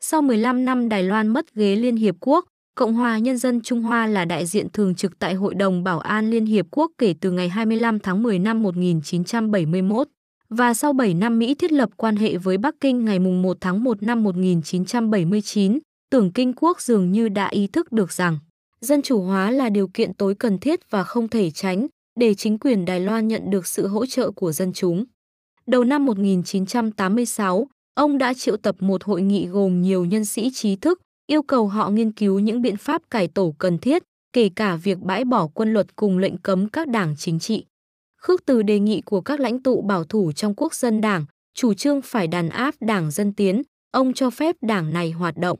Sau 0.00 0.22
15 0.22 0.64
năm 0.64 0.88
Đài 0.88 1.02
Loan 1.02 1.28
mất 1.28 1.54
ghế 1.54 1.76
Liên 1.76 1.96
Hiệp 1.96 2.14
Quốc, 2.20 2.44
Cộng 2.74 2.94
hòa 2.94 3.18
Nhân 3.18 3.38
dân 3.38 3.60
Trung 3.60 3.82
Hoa 3.82 4.06
là 4.06 4.24
đại 4.24 4.46
diện 4.46 4.68
thường 4.72 4.94
trực 4.94 5.18
tại 5.18 5.34
Hội 5.34 5.54
đồng 5.54 5.84
Bảo 5.84 5.98
an 5.98 6.30
Liên 6.30 6.46
Hiệp 6.46 6.66
Quốc 6.70 6.92
kể 6.98 7.14
từ 7.20 7.30
ngày 7.30 7.48
25 7.48 7.98
tháng 7.98 8.22
10 8.22 8.38
năm 8.38 8.62
1971 8.62 10.08
và 10.48 10.74
sau 10.74 10.92
7 10.92 11.14
năm 11.14 11.38
Mỹ 11.38 11.54
thiết 11.54 11.72
lập 11.72 11.90
quan 11.96 12.16
hệ 12.16 12.36
với 12.36 12.58
Bắc 12.58 12.74
Kinh 12.80 13.04
ngày 13.04 13.18
1 13.18 13.56
tháng 13.60 13.84
1 13.84 14.02
năm 14.02 14.22
1979, 14.22 15.78
tưởng 16.10 16.32
Kinh 16.32 16.52
Quốc 16.56 16.80
dường 16.80 17.12
như 17.12 17.28
đã 17.28 17.48
ý 17.48 17.66
thức 17.66 17.92
được 17.92 18.12
rằng 18.12 18.38
dân 18.80 19.02
chủ 19.02 19.22
hóa 19.22 19.50
là 19.50 19.68
điều 19.68 19.88
kiện 19.88 20.14
tối 20.14 20.34
cần 20.34 20.58
thiết 20.58 20.90
và 20.90 21.04
không 21.04 21.28
thể 21.28 21.50
tránh 21.50 21.86
để 22.18 22.34
chính 22.34 22.58
quyền 22.58 22.84
Đài 22.84 23.00
Loan 23.00 23.28
nhận 23.28 23.50
được 23.50 23.66
sự 23.66 23.86
hỗ 23.86 24.06
trợ 24.06 24.30
của 24.30 24.52
dân 24.52 24.72
chúng. 24.72 25.04
Đầu 25.66 25.84
năm 25.84 26.04
1986, 26.04 27.66
ông 27.94 28.18
đã 28.18 28.34
triệu 28.34 28.56
tập 28.56 28.76
một 28.78 29.04
hội 29.04 29.22
nghị 29.22 29.46
gồm 29.46 29.82
nhiều 29.82 30.04
nhân 30.04 30.24
sĩ 30.24 30.50
trí 30.54 30.76
thức, 30.76 31.00
yêu 31.26 31.42
cầu 31.42 31.68
họ 31.68 31.90
nghiên 31.90 32.12
cứu 32.12 32.38
những 32.38 32.62
biện 32.62 32.76
pháp 32.76 33.02
cải 33.10 33.28
tổ 33.28 33.54
cần 33.58 33.78
thiết, 33.78 34.02
kể 34.32 34.50
cả 34.56 34.76
việc 34.76 34.98
bãi 34.98 35.24
bỏ 35.24 35.46
quân 35.46 35.72
luật 35.72 35.96
cùng 35.96 36.18
lệnh 36.18 36.38
cấm 36.38 36.68
các 36.68 36.88
đảng 36.88 37.14
chính 37.18 37.38
trị. 37.38 37.64
Khước 38.16 38.46
từ 38.46 38.62
đề 38.62 38.78
nghị 38.78 39.00
của 39.00 39.20
các 39.20 39.40
lãnh 39.40 39.62
tụ 39.62 39.82
bảo 39.82 40.04
thủ 40.04 40.32
trong 40.32 40.54
quốc 40.54 40.74
dân 40.74 41.00
đảng, 41.00 41.24
chủ 41.54 41.74
trương 41.74 42.02
phải 42.02 42.26
đàn 42.26 42.48
áp 42.48 42.74
đảng 42.80 43.10
Dân 43.10 43.32
Tiến, 43.32 43.62
ông 43.90 44.12
cho 44.12 44.30
phép 44.30 44.56
đảng 44.62 44.92
này 44.92 45.10
hoạt 45.10 45.36
động. 45.36 45.58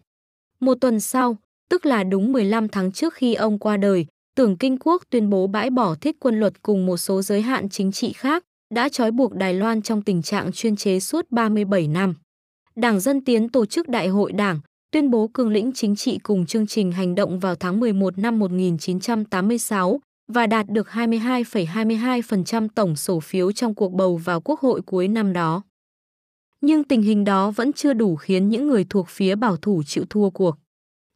Một 0.60 0.74
tuần 0.80 1.00
sau, 1.00 1.36
tức 1.70 1.86
là 1.86 2.04
đúng 2.04 2.32
15 2.32 2.68
tháng 2.68 2.92
trước 2.92 3.14
khi 3.14 3.34
ông 3.34 3.58
qua 3.58 3.76
đời, 3.76 4.06
Tưởng 4.38 4.56
Kinh 4.56 4.76
Quốc 4.80 5.02
tuyên 5.10 5.30
bố 5.30 5.46
bãi 5.46 5.70
bỏ 5.70 5.94
thiết 5.94 6.16
quân 6.20 6.40
luật 6.40 6.62
cùng 6.62 6.86
một 6.86 6.96
số 6.96 7.22
giới 7.22 7.42
hạn 7.42 7.68
chính 7.68 7.92
trị 7.92 8.12
khác, 8.12 8.44
đã 8.74 8.88
trói 8.88 9.10
buộc 9.10 9.34
Đài 9.34 9.54
Loan 9.54 9.82
trong 9.82 10.02
tình 10.02 10.22
trạng 10.22 10.52
chuyên 10.52 10.76
chế 10.76 11.00
suốt 11.00 11.30
37 11.30 11.88
năm. 11.88 12.14
Đảng 12.76 13.00
Dân 13.00 13.24
Tiến 13.24 13.48
tổ 13.48 13.66
chức 13.66 13.88
Đại 13.88 14.08
hội 14.08 14.32
Đảng, 14.32 14.60
tuyên 14.90 15.10
bố 15.10 15.28
cương 15.28 15.48
lĩnh 15.48 15.72
chính 15.74 15.96
trị 15.96 16.18
cùng 16.22 16.46
chương 16.46 16.66
trình 16.66 16.92
hành 16.92 17.14
động 17.14 17.38
vào 17.38 17.54
tháng 17.54 17.80
11 17.80 18.18
năm 18.18 18.38
1986 18.38 20.00
và 20.32 20.46
đạt 20.46 20.66
được 20.68 20.86
22,22% 20.86 22.68
tổng 22.74 22.96
số 22.96 23.20
phiếu 23.20 23.52
trong 23.52 23.74
cuộc 23.74 23.92
bầu 23.92 24.16
vào 24.16 24.40
Quốc 24.40 24.60
hội 24.60 24.80
cuối 24.82 25.08
năm 25.08 25.32
đó. 25.32 25.62
Nhưng 26.60 26.84
tình 26.84 27.02
hình 27.02 27.24
đó 27.24 27.50
vẫn 27.50 27.72
chưa 27.72 27.92
đủ 27.92 28.16
khiến 28.16 28.48
những 28.48 28.68
người 28.68 28.86
thuộc 28.90 29.08
phía 29.08 29.34
bảo 29.34 29.56
thủ 29.56 29.82
chịu 29.86 30.04
thua 30.10 30.30
cuộc. 30.30 30.56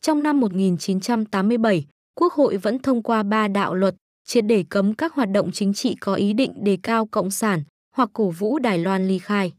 Trong 0.00 0.22
năm 0.22 0.40
1987, 0.40 1.84
Quốc 2.14 2.32
hội 2.32 2.56
vẫn 2.56 2.78
thông 2.78 3.02
qua 3.02 3.22
ba 3.22 3.48
đạo 3.48 3.74
luật, 3.74 3.94
triệt 4.24 4.44
để 4.44 4.64
cấm 4.68 4.94
các 4.94 5.14
hoạt 5.14 5.28
động 5.30 5.50
chính 5.52 5.74
trị 5.74 5.96
có 6.00 6.14
ý 6.14 6.32
định 6.32 6.64
đề 6.64 6.78
cao 6.82 7.06
cộng 7.06 7.30
sản 7.30 7.62
hoặc 7.96 8.10
cổ 8.12 8.30
vũ 8.30 8.58
Đài 8.58 8.78
Loan 8.78 9.08
ly 9.08 9.18
khai. 9.18 9.52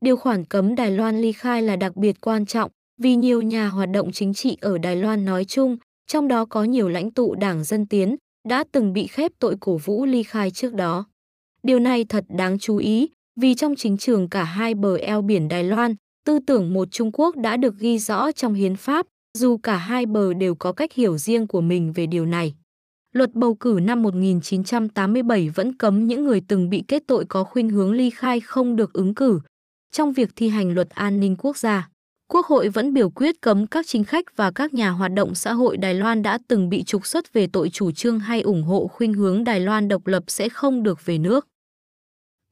Điều 0.00 0.16
khoản 0.16 0.44
cấm 0.44 0.74
Đài 0.74 0.90
Loan 0.90 1.20
ly 1.20 1.32
khai 1.32 1.62
là 1.62 1.76
đặc 1.76 1.96
biệt 1.96 2.20
quan 2.20 2.46
trọng 2.46 2.70
vì 3.00 3.16
nhiều 3.16 3.42
nhà 3.42 3.68
hoạt 3.68 3.88
động 3.90 4.12
chính 4.12 4.34
trị 4.34 4.56
ở 4.60 4.78
Đài 4.78 4.96
Loan 4.96 5.24
nói 5.24 5.44
chung, 5.44 5.76
trong 6.06 6.28
đó 6.28 6.44
có 6.44 6.64
nhiều 6.64 6.88
lãnh 6.88 7.10
tụ 7.10 7.34
Đảng 7.34 7.64
Dân 7.64 7.86
Tiến, 7.86 8.16
đã 8.48 8.64
từng 8.72 8.92
bị 8.92 9.06
khép 9.06 9.32
tội 9.38 9.56
cổ 9.60 9.76
vũ 9.76 10.04
ly 10.04 10.22
khai 10.22 10.50
trước 10.50 10.74
đó. 10.74 11.04
Điều 11.62 11.78
này 11.78 12.04
thật 12.04 12.24
đáng 12.28 12.58
chú 12.58 12.76
ý 12.76 13.08
vì 13.40 13.54
trong 13.54 13.74
chính 13.76 13.96
trường 13.96 14.28
cả 14.28 14.44
hai 14.44 14.74
bờ 14.74 14.96
eo 14.96 15.22
biển 15.22 15.48
Đài 15.48 15.64
Loan, 15.64 15.94
tư 16.24 16.38
tưởng 16.46 16.74
một 16.74 16.88
Trung 16.90 17.10
Quốc 17.12 17.36
đã 17.36 17.56
được 17.56 17.78
ghi 17.78 17.98
rõ 17.98 18.32
trong 18.32 18.54
hiến 18.54 18.76
pháp, 18.76 19.06
dù 19.38 19.56
cả 19.56 19.76
hai 19.76 20.06
bờ 20.06 20.34
đều 20.34 20.54
có 20.54 20.72
cách 20.72 20.92
hiểu 20.92 21.18
riêng 21.18 21.46
của 21.46 21.60
mình 21.60 21.92
về 21.92 22.06
điều 22.06 22.26
này. 22.26 22.54
Luật 23.12 23.34
bầu 23.34 23.54
cử 23.54 23.78
năm 23.82 24.02
1987 24.02 25.48
vẫn 25.48 25.76
cấm 25.76 26.06
những 26.06 26.24
người 26.24 26.42
từng 26.48 26.70
bị 26.70 26.84
kết 26.88 27.02
tội 27.06 27.24
có 27.28 27.44
khuynh 27.44 27.70
hướng 27.70 27.92
ly 27.92 28.10
khai 28.10 28.40
không 28.40 28.76
được 28.76 28.92
ứng 28.92 29.14
cử. 29.14 29.40
Trong 29.90 30.12
việc 30.12 30.30
thi 30.36 30.48
hành 30.48 30.74
luật 30.74 30.90
an 30.90 31.20
ninh 31.20 31.36
quốc 31.36 31.56
gia, 31.56 31.88
Quốc 32.32 32.46
hội 32.46 32.68
vẫn 32.68 32.94
biểu 32.94 33.10
quyết 33.10 33.40
cấm 33.40 33.66
các 33.66 33.86
chính 33.86 34.04
khách 34.04 34.36
và 34.36 34.50
các 34.50 34.74
nhà 34.74 34.90
hoạt 34.90 35.12
động 35.12 35.34
xã 35.34 35.52
hội 35.52 35.76
Đài 35.76 35.94
Loan 35.94 36.22
đã 36.22 36.38
từng 36.48 36.68
bị 36.68 36.82
trục 36.82 37.06
xuất 37.06 37.32
về 37.32 37.46
tội 37.46 37.70
chủ 37.70 37.92
trương 37.92 38.20
hay 38.20 38.40
ủng 38.40 38.62
hộ 38.62 38.86
khuynh 38.86 39.14
hướng 39.14 39.44
Đài 39.44 39.60
Loan 39.60 39.88
độc 39.88 40.06
lập 40.06 40.24
sẽ 40.26 40.48
không 40.48 40.82
được 40.82 41.06
về 41.06 41.18
nước. 41.18 41.46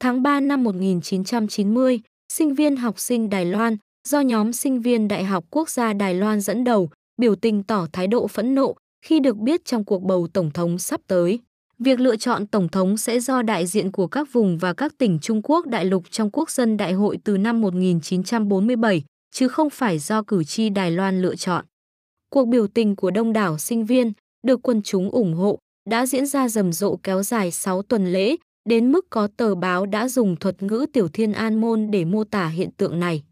Tháng 0.00 0.22
3 0.22 0.40
năm 0.40 0.64
1990, 0.64 2.00
sinh 2.32 2.54
viên 2.54 2.76
học 2.76 3.00
sinh 3.00 3.30
Đài 3.30 3.44
Loan 3.44 3.76
do 4.08 4.20
nhóm 4.20 4.52
sinh 4.52 4.80
viên 4.80 5.08
Đại 5.08 5.24
học 5.24 5.44
Quốc 5.50 5.70
gia 5.70 5.92
Đài 5.92 6.14
Loan 6.14 6.40
dẫn 6.40 6.64
đầu 6.64 6.90
biểu 7.20 7.34
tình 7.34 7.62
tỏ 7.62 7.86
thái 7.92 8.06
độ 8.06 8.26
phẫn 8.26 8.54
nộ 8.54 8.74
khi 9.06 9.20
được 9.20 9.36
biết 9.36 9.64
trong 9.64 9.84
cuộc 9.84 10.02
bầu 10.02 10.28
tổng 10.32 10.50
thống 10.50 10.78
sắp 10.78 11.00
tới. 11.06 11.38
Việc 11.78 12.00
lựa 12.00 12.16
chọn 12.16 12.46
tổng 12.46 12.68
thống 12.68 12.96
sẽ 12.96 13.20
do 13.20 13.42
đại 13.42 13.66
diện 13.66 13.92
của 13.92 14.06
các 14.06 14.32
vùng 14.32 14.58
và 14.58 14.72
các 14.72 14.98
tỉnh 14.98 15.18
Trung 15.22 15.40
Quốc 15.44 15.66
đại 15.66 15.84
lục 15.84 16.04
trong 16.10 16.30
quốc 16.30 16.50
dân 16.50 16.76
đại 16.76 16.92
hội 16.92 17.18
từ 17.24 17.36
năm 17.36 17.60
1947, 17.60 19.02
chứ 19.32 19.48
không 19.48 19.70
phải 19.70 19.98
do 19.98 20.22
cử 20.22 20.44
tri 20.44 20.68
Đài 20.68 20.90
Loan 20.90 21.22
lựa 21.22 21.36
chọn. 21.36 21.64
Cuộc 22.30 22.44
biểu 22.44 22.66
tình 22.66 22.96
của 22.96 23.10
đông 23.10 23.32
đảo 23.32 23.58
sinh 23.58 23.84
viên, 23.84 24.12
được 24.46 24.60
quân 24.62 24.82
chúng 24.82 25.10
ủng 25.10 25.34
hộ, 25.34 25.58
đã 25.90 26.06
diễn 26.06 26.26
ra 26.26 26.48
rầm 26.48 26.72
rộ 26.72 26.96
kéo 27.02 27.22
dài 27.22 27.50
6 27.50 27.82
tuần 27.82 28.12
lễ, 28.12 28.36
đến 28.68 28.92
mức 28.92 29.06
có 29.10 29.28
tờ 29.36 29.54
báo 29.54 29.86
đã 29.86 30.08
dùng 30.08 30.36
thuật 30.36 30.62
ngữ 30.62 30.86
Tiểu 30.92 31.08
Thiên 31.08 31.32
An 31.32 31.60
Môn 31.60 31.90
để 31.90 32.04
mô 32.04 32.24
tả 32.24 32.48
hiện 32.48 32.70
tượng 32.76 33.00
này. 33.00 33.22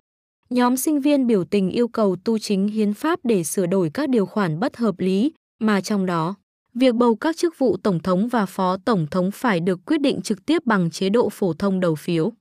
Nhóm 0.51 0.77
sinh 0.77 1.01
viên 1.01 1.27
biểu 1.27 1.45
tình 1.45 1.71
yêu 1.71 1.89
cầu 1.89 2.17
tu 2.17 2.39
chính 2.39 2.69
hiến 2.69 2.95
pháp 2.95 3.21
để 3.25 3.45
sửa 3.45 3.67
đổi 3.67 3.91
các 3.95 4.09
điều 4.09 4.27
khoản 4.27 4.61
bất 4.61 4.77
hợp 4.77 4.95
lý, 4.99 5.33
mà 5.59 5.81
trong 5.81 6.07
đó, 6.07 6.35
việc 6.75 6.95
bầu 6.95 7.17
các 7.17 7.37
chức 7.37 7.59
vụ 7.59 7.77
tổng 7.77 8.01
thống 8.01 8.29
và 8.29 8.47
phó 8.47 8.77
tổng 8.85 9.07
thống 9.11 9.31
phải 9.31 9.61
được 9.61 9.81
quyết 9.87 10.01
định 10.01 10.21
trực 10.23 10.47
tiếp 10.47 10.67
bằng 10.67 10.91
chế 10.91 11.09
độ 11.09 11.29
phổ 11.29 11.53
thông 11.53 11.81
đầu 11.81 11.95
phiếu. 11.95 12.33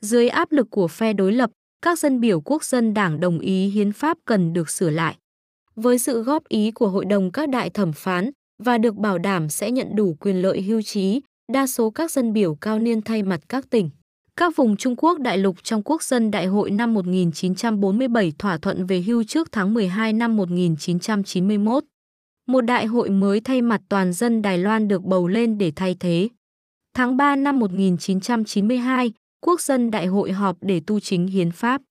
Dưới 0.00 0.28
áp 0.28 0.52
lực 0.52 0.70
của 0.70 0.88
phe 0.88 1.12
đối 1.12 1.32
lập, 1.32 1.50
các 1.82 1.98
dân 1.98 2.20
biểu 2.20 2.40
quốc 2.40 2.64
dân 2.64 2.94
đảng 2.94 3.20
đồng 3.20 3.38
ý 3.38 3.66
hiến 3.68 3.92
pháp 3.92 4.18
cần 4.24 4.52
được 4.52 4.70
sửa 4.70 4.90
lại. 4.90 5.16
Với 5.74 5.98
sự 5.98 6.22
góp 6.22 6.48
ý 6.48 6.70
của 6.70 6.88
hội 6.88 7.04
đồng 7.04 7.30
các 7.32 7.48
đại 7.48 7.70
thẩm 7.70 7.92
phán 7.92 8.30
và 8.62 8.78
được 8.78 8.94
bảo 8.94 9.18
đảm 9.18 9.48
sẽ 9.48 9.70
nhận 9.70 9.96
đủ 9.96 10.16
quyền 10.20 10.42
lợi 10.42 10.62
hưu 10.62 10.82
trí, 10.82 11.20
đa 11.52 11.66
số 11.66 11.90
các 11.90 12.10
dân 12.10 12.32
biểu 12.32 12.54
cao 12.54 12.78
niên 12.78 13.02
thay 13.02 13.22
mặt 13.22 13.40
các 13.48 13.70
tỉnh. 13.70 13.90
Các 14.38 14.56
vùng 14.56 14.76
Trung 14.76 14.96
Quốc 14.96 15.18
đại 15.18 15.38
lục 15.38 15.56
trong 15.62 15.82
quốc 15.82 16.02
dân 16.02 16.30
đại 16.30 16.46
hội 16.46 16.70
năm 16.70 16.94
1947 16.94 18.32
thỏa 18.38 18.58
thuận 18.58 18.86
về 18.86 19.00
hưu 19.00 19.24
trước 19.24 19.52
tháng 19.52 19.74
12 19.74 20.12
năm 20.12 20.36
1991. 20.36 21.84
Một 22.46 22.60
đại 22.60 22.86
hội 22.86 23.10
mới 23.10 23.40
thay 23.40 23.62
mặt 23.62 23.80
toàn 23.88 24.12
dân 24.12 24.42
Đài 24.42 24.58
Loan 24.58 24.88
được 24.88 25.02
bầu 25.04 25.28
lên 25.28 25.58
để 25.58 25.72
thay 25.76 25.96
thế. 26.00 26.28
Tháng 26.94 27.16
3 27.16 27.36
năm 27.36 27.58
1992, 27.58 29.12
quốc 29.40 29.60
dân 29.60 29.90
đại 29.90 30.06
hội 30.06 30.32
họp 30.32 30.56
để 30.60 30.80
tu 30.86 31.00
chính 31.00 31.26
hiến 31.26 31.50
pháp. 31.50 31.82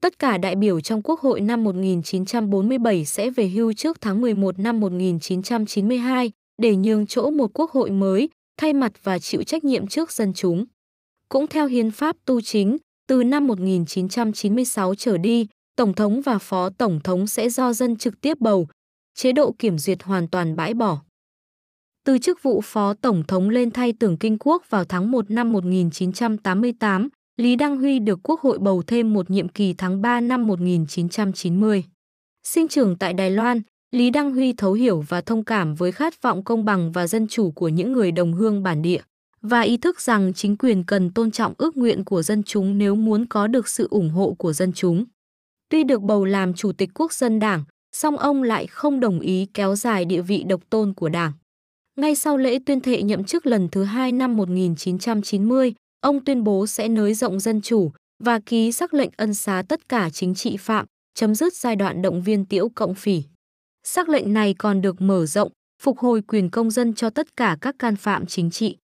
Tất 0.00 0.18
cả 0.18 0.38
đại 0.38 0.56
biểu 0.56 0.80
trong 0.80 1.02
Quốc 1.02 1.20
hội 1.20 1.40
năm 1.40 1.64
1947 1.64 3.04
sẽ 3.04 3.30
về 3.30 3.48
hưu 3.48 3.72
trước 3.72 4.00
tháng 4.00 4.20
11 4.20 4.58
năm 4.58 4.80
1992 4.80 6.32
để 6.62 6.76
nhường 6.76 7.06
chỗ 7.06 7.30
một 7.30 7.50
quốc 7.54 7.70
hội 7.70 7.90
mới, 7.90 8.28
thay 8.56 8.72
mặt 8.72 8.92
và 9.02 9.18
chịu 9.18 9.42
trách 9.42 9.64
nhiệm 9.64 9.86
trước 9.86 10.12
dân 10.12 10.32
chúng. 10.34 10.64
Cũng 11.34 11.46
theo 11.46 11.66
hiến 11.66 11.90
pháp 11.90 12.16
tu 12.24 12.40
chính, 12.40 12.76
từ 13.08 13.24
năm 13.24 13.46
1996 13.46 14.94
trở 14.94 15.18
đi, 15.18 15.46
Tổng 15.76 15.94
thống 15.94 16.20
và 16.20 16.38
Phó 16.38 16.70
Tổng 16.70 17.00
thống 17.04 17.26
sẽ 17.26 17.48
do 17.48 17.72
dân 17.72 17.96
trực 17.96 18.20
tiếp 18.20 18.40
bầu, 18.40 18.68
chế 19.14 19.32
độ 19.32 19.54
kiểm 19.58 19.78
duyệt 19.78 20.02
hoàn 20.02 20.28
toàn 20.28 20.56
bãi 20.56 20.74
bỏ. 20.74 20.98
Từ 22.04 22.18
chức 22.18 22.42
vụ 22.42 22.60
Phó 22.64 22.94
Tổng 22.94 23.22
thống 23.28 23.48
lên 23.50 23.70
thay 23.70 23.92
Tưởng 23.92 24.16
Kinh 24.16 24.36
Quốc 24.40 24.70
vào 24.70 24.84
tháng 24.84 25.10
1 25.10 25.30
năm 25.30 25.52
1988, 25.52 27.08
Lý 27.36 27.56
Đăng 27.56 27.76
Huy 27.76 27.98
được 27.98 28.20
Quốc 28.22 28.40
hội 28.40 28.58
bầu 28.58 28.82
thêm 28.86 29.14
một 29.14 29.30
nhiệm 29.30 29.48
kỳ 29.48 29.74
tháng 29.78 30.02
3 30.02 30.20
năm 30.20 30.46
1990. 30.46 31.84
Sinh 32.42 32.68
trưởng 32.68 32.98
tại 32.98 33.12
Đài 33.12 33.30
Loan, 33.30 33.62
Lý 33.90 34.10
Đăng 34.10 34.32
Huy 34.32 34.52
thấu 34.52 34.72
hiểu 34.72 35.04
và 35.08 35.20
thông 35.20 35.44
cảm 35.44 35.74
với 35.74 35.92
khát 35.92 36.22
vọng 36.22 36.44
công 36.44 36.64
bằng 36.64 36.92
và 36.92 37.06
dân 37.06 37.28
chủ 37.28 37.50
của 37.50 37.68
những 37.68 37.92
người 37.92 38.12
đồng 38.12 38.32
hương 38.32 38.62
bản 38.62 38.82
địa 38.82 39.00
và 39.48 39.60
ý 39.60 39.76
thức 39.76 40.00
rằng 40.00 40.32
chính 40.34 40.56
quyền 40.56 40.84
cần 40.84 41.10
tôn 41.10 41.30
trọng 41.30 41.54
ước 41.58 41.76
nguyện 41.76 42.04
của 42.04 42.22
dân 42.22 42.42
chúng 42.42 42.78
nếu 42.78 42.94
muốn 42.94 43.26
có 43.26 43.46
được 43.46 43.68
sự 43.68 43.88
ủng 43.90 44.10
hộ 44.10 44.34
của 44.38 44.52
dân 44.52 44.72
chúng. 44.72 45.04
Tuy 45.68 45.84
được 45.84 46.02
bầu 46.02 46.24
làm 46.24 46.54
chủ 46.54 46.72
tịch 46.72 46.90
quốc 46.94 47.12
dân 47.12 47.38
đảng, 47.38 47.64
song 47.96 48.16
ông 48.16 48.42
lại 48.42 48.66
không 48.66 49.00
đồng 49.00 49.20
ý 49.20 49.46
kéo 49.54 49.76
dài 49.76 50.04
địa 50.04 50.22
vị 50.22 50.44
độc 50.48 50.60
tôn 50.70 50.94
của 50.94 51.08
đảng. 51.08 51.32
Ngay 51.98 52.14
sau 52.14 52.36
lễ 52.36 52.58
tuyên 52.66 52.80
thệ 52.80 53.02
nhậm 53.02 53.24
chức 53.24 53.46
lần 53.46 53.68
thứ 53.68 53.84
hai 53.84 54.12
năm 54.12 54.36
1990, 54.36 55.74
ông 56.00 56.24
tuyên 56.24 56.44
bố 56.44 56.66
sẽ 56.66 56.88
nới 56.88 57.14
rộng 57.14 57.40
dân 57.40 57.60
chủ 57.60 57.92
và 58.24 58.40
ký 58.46 58.72
sắc 58.72 58.94
lệnh 58.94 59.10
ân 59.16 59.34
xá 59.34 59.62
tất 59.68 59.88
cả 59.88 60.10
chính 60.10 60.34
trị 60.34 60.56
phạm, 60.56 60.86
chấm 61.14 61.34
dứt 61.34 61.54
giai 61.54 61.76
đoạn 61.76 62.02
động 62.02 62.22
viên 62.22 62.44
tiễu 62.44 62.68
cộng 62.68 62.94
phỉ. 62.94 63.22
Sắc 63.86 64.08
lệnh 64.08 64.32
này 64.32 64.54
còn 64.58 64.80
được 64.80 65.00
mở 65.00 65.26
rộng, 65.26 65.52
phục 65.82 65.98
hồi 65.98 66.22
quyền 66.22 66.50
công 66.50 66.70
dân 66.70 66.94
cho 66.94 67.10
tất 67.10 67.36
cả 67.36 67.56
các 67.60 67.74
can 67.78 67.96
phạm 67.96 68.26
chính 68.26 68.50
trị. 68.50 68.76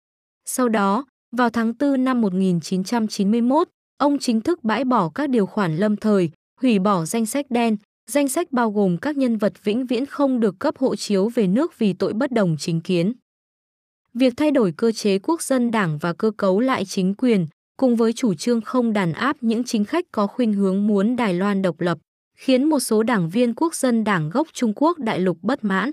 Sau 0.52 0.70
đó, 0.70 1.06
vào 1.32 1.50
tháng 1.50 1.74
4 1.80 2.04
năm 2.04 2.22
1991, 2.22 3.68
ông 3.98 4.20
chính 4.20 4.42
thức 4.42 4.64
bãi 4.64 4.84
bỏ 4.84 5.10
các 5.10 5.30
điều 5.30 5.46
khoản 5.46 5.78
lâm 5.78 5.96
thời, 5.96 6.32
hủy 6.62 6.80
bỏ 6.80 7.06
danh 7.06 7.26
sách 7.26 7.46
đen, 7.50 7.78
Danh 8.10 8.28
sách 8.28 8.52
bao 8.52 8.72
gồm 8.72 8.98
các 8.98 9.18
nhân 9.18 9.38
vật 9.38 9.54
vĩnh 9.64 9.86
viễn 9.86 10.06
không 10.06 10.40
được 10.40 10.60
cấp 10.60 10.78
hộ 10.78 10.96
chiếu 10.96 11.30
về 11.30 11.48
nước 11.48 11.80
vì 11.80 11.94
tội 11.94 12.14
bất 12.14 12.32
đồng 12.32 12.56
chính 12.60 12.82
kiến. 12.82 13.14
Việc 14.14 14.34
thay 14.38 14.52
đổi 14.52 14.74
cơ 14.78 14.92
chế 14.92 15.20
quốc 15.20 15.42
dân 15.42 15.72
đảng 15.72 15.98
và 15.98 16.14
cơ 16.14 16.32
cấu 16.38 16.60
lại 16.60 16.86
chính 16.86 17.14
quyền, 17.16 17.48
cùng 17.78 17.96
với 17.96 18.14
chủ 18.14 18.34
trương 18.34 18.62
không 18.62 18.94
đàn 18.94 19.14
áp 19.14 19.38
những 19.42 19.64
chính 19.64 19.86
khách 19.86 20.06
có 20.12 20.28
khuynh 20.28 20.54
hướng 20.54 20.88
muốn 20.88 21.16
Đài 21.16 21.34
Loan 21.34 21.62
độc 21.62 21.80
lập, 21.80 21.98
khiến 22.38 22.64
một 22.64 22.80
số 22.80 23.04
đảng 23.04 23.30
viên 23.30 23.54
quốc 23.56 23.76
dân 23.76 24.04
đảng 24.04 24.30
gốc 24.30 24.48
Trung 24.54 24.74
Quốc 24.76 25.00
đại 25.00 25.20
lục 25.20 25.38
bất 25.42 25.64
mãn. 25.64 25.92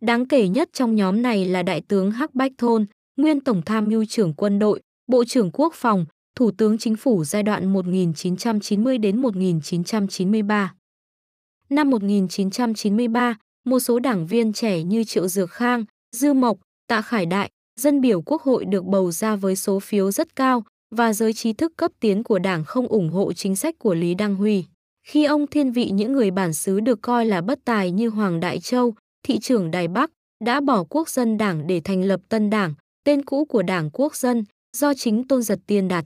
Đáng 0.00 0.28
kể 0.28 0.48
nhất 0.48 0.68
trong 0.72 0.94
nhóm 0.94 1.22
này 1.22 1.44
là 1.44 1.62
Đại 1.62 1.80
tướng 1.88 2.10
Hắc 2.10 2.34
Bách 2.34 2.52
Thôn, 2.58 2.86
nguyên 3.16 3.40
Tổng 3.40 3.62
tham 3.62 3.84
mưu 3.88 4.04
trưởng 4.04 4.34
quân 4.34 4.58
đội, 4.58 4.80
Bộ 5.06 5.24
trưởng 5.24 5.50
Quốc 5.52 5.74
phòng, 5.74 6.06
Thủ 6.34 6.50
tướng 6.50 6.78
Chính 6.78 6.96
phủ 6.96 7.24
giai 7.24 7.42
đoạn 7.42 7.72
1990 7.72 8.98
đến 8.98 9.22
1993. 9.22 10.74
Năm 11.68 11.90
1993, 11.90 13.38
một 13.64 13.80
số 13.80 13.98
đảng 13.98 14.26
viên 14.26 14.52
trẻ 14.52 14.82
như 14.82 15.04
Triệu 15.04 15.28
Dược 15.28 15.50
Khang, 15.50 15.84
Dư 16.16 16.32
Mộc, 16.32 16.58
Tạ 16.88 17.02
Khải 17.02 17.26
Đại, 17.26 17.50
dân 17.80 18.00
biểu 18.00 18.22
Quốc 18.22 18.42
hội 18.42 18.64
được 18.64 18.84
bầu 18.84 19.10
ra 19.10 19.36
với 19.36 19.56
số 19.56 19.80
phiếu 19.80 20.10
rất 20.10 20.36
cao 20.36 20.64
và 20.94 21.12
giới 21.12 21.32
trí 21.32 21.52
thức 21.52 21.72
cấp 21.76 21.92
tiến 22.00 22.22
của 22.22 22.38
đảng 22.38 22.64
không 22.64 22.86
ủng 22.86 23.10
hộ 23.10 23.32
chính 23.32 23.56
sách 23.56 23.74
của 23.78 23.94
Lý 23.94 24.14
Đăng 24.14 24.34
Huy. 24.34 24.64
Khi 25.06 25.24
ông 25.24 25.46
thiên 25.46 25.72
vị 25.72 25.90
những 25.90 26.12
người 26.12 26.30
bản 26.30 26.52
xứ 26.52 26.80
được 26.80 27.02
coi 27.02 27.26
là 27.26 27.40
bất 27.40 27.58
tài 27.64 27.90
như 27.90 28.08
Hoàng 28.08 28.40
Đại 28.40 28.60
Châu, 28.60 28.94
thị 29.22 29.38
trưởng 29.38 29.70
Đài 29.70 29.88
Bắc, 29.88 30.10
đã 30.44 30.60
bỏ 30.60 30.84
quốc 30.84 31.08
dân 31.08 31.38
đảng 31.38 31.66
để 31.66 31.80
thành 31.80 32.02
lập 32.02 32.20
tân 32.28 32.50
đảng, 32.50 32.74
tên 33.06 33.22
cũ 33.24 33.44
của 33.44 33.62
đảng 33.62 33.90
quốc 33.92 34.16
dân, 34.16 34.44
do 34.76 34.94
chính 34.94 35.28
Tôn 35.28 35.42
Giật 35.42 35.58
Tiên 35.66 35.88
đặt. 35.88 36.04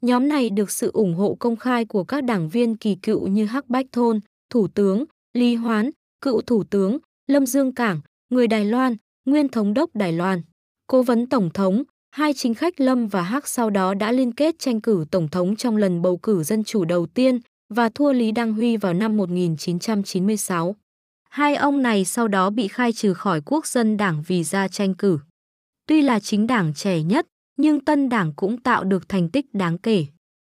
Nhóm 0.00 0.28
này 0.28 0.50
được 0.50 0.70
sự 0.70 0.90
ủng 0.92 1.14
hộ 1.14 1.36
công 1.38 1.56
khai 1.56 1.84
của 1.84 2.04
các 2.04 2.24
đảng 2.24 2.48
viên 2.48 2.76
kỳ 2.76 2.94
cựu 2.94 3.26
như 3.26 3.44
Hắc 3.44 3.68
Bách 3.68 3.86
Thôn, 3.92 4.20
Thủ 4.50 4.68
tướng, 4.68 5.04
Lý 5.34 5.54
Hoán, 5.54 5.90
cựu 6.20 6.40
Thủ 6.40 6.64
tướng, 6.64 6.98
Lâm 7.26 7.46
Dương 7.46 7.74
Cảng, 7.74 8.00
người 8.30 8.46
Đài 8.46 8.64
Loan, 8.64 8.96
nguyên 9.24 9.48
Thống 9.48 9.74
đốc 9.74 9.90
Đài 9.94 10.12
Loan. 10.12 10.42
Cố 10.86 11.02
vấn 11.02 11.26
Tổng 11.26 11.50
thống, 11.54 11.82
hai 12.10 12.34
chính 12.34 12.54
khách 12.54 12.80
Lâm 12.80 13.08
và 13.08 13.22
Hắc 13.22 13.48
sau 13.48 13.70
đó 13.70 13.94
đã 13.94 14.12
liên 14.12 14.32
kết 14.32 14.54
tranh 14.58 14.80
cử 14.80 15.04
Tổng 15.10 15.28
thống 15.28 15.56
trong 15.56 15.76
lần 15.76 16.02
bầu 16.02 16.16
cử 16.16 16.42
dân 16.42 16.64
chủ 16.64 16.84
đầu 16.84 17.06
tiên 17.06 17.38
và 17.74 17.88
thua 17.88 18.12
Lý 18.12 18.32
Đăng 18.32 18.52
Huy 18.52 18.76
vào 18.76 18.94
năm 18.94 19.16
1996. 19.16 20.76
Hai 21.30 21.54
ông 21.54 21.82
này 21.82 22.04
sau 22.04 22.28
đó 22.28 22.50
bị 22.50 22.68
khai 22.68 22.92
trừ 22.92 23.14
khỏi 23.14 23.40
quốc 23.44 23.66
dân 23.66 23.96
đảng 23.96 24.22
vì 24.26 24.44
ra 24.44 24.68
tranh 24.68 24.94
cử. 24.94 25.18
Tuy 25.90 26.02
là 26.02 26.20
chính 26.20 26.46
đảng 26.46 26.74
trẻ 26.74 27.02
nhất, 27.02 27.26
nhưng 27.56 27.80
tân 27.80 28.08
đảng 28.08 28.32
cũng 28.36 28.56
tạo 28.56 28.84
được 28.84 29.08
thành 29.08 29.28
tích 29.28 29.54
đáng 29.54 29.78
kể. 29.78 30.06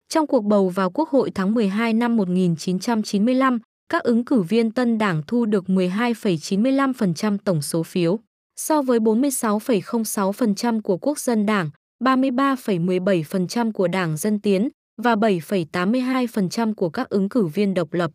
Trong 0.09 0.27
cuộc 0.27 0.41
bầu 0.41 0.69
vào 0.69 0.89
Quốc 0.89 1.09
hội 1.09 1.31
tháng 1.35 1.53
12 1.53 1.93
năm 1.93 2.17
1995, 2.17 3.59
các 3.89 4.03
ứng 4.03 4.25
cử 4.25 4.41
viên 4.41 4.71
tân 4.71 4.97
đảng 4.97 5.21
thu 5.27 5.45
được 5.45 5.63
12,95% 5.67 7.37
tổng 7.37 7.61
số 7.61 7.83
phiếu, 7.83 8.19
so 8.55 8.81
với 8.81 8.99
46,06% 8.99 10.81
của 10.81 10.97
quốc 10.97 11.19
dân 11.19 11.45
đảng, 11.45 11.69
33,17% 12.03 13.71
của 13.71 13.87
đảng 13.87 14.17
Dân 14.17 14.39
Tiến 14.39 14.69
và 15.01 15.15
7,82% 15.15 16.73
của 16.73 16.89
các 16.89 17.09
ứng 17.09 17.29
cử 17.29 17.45
viên 17.45 17.73
độc 17.73 17.93
lập. 17.93 18.11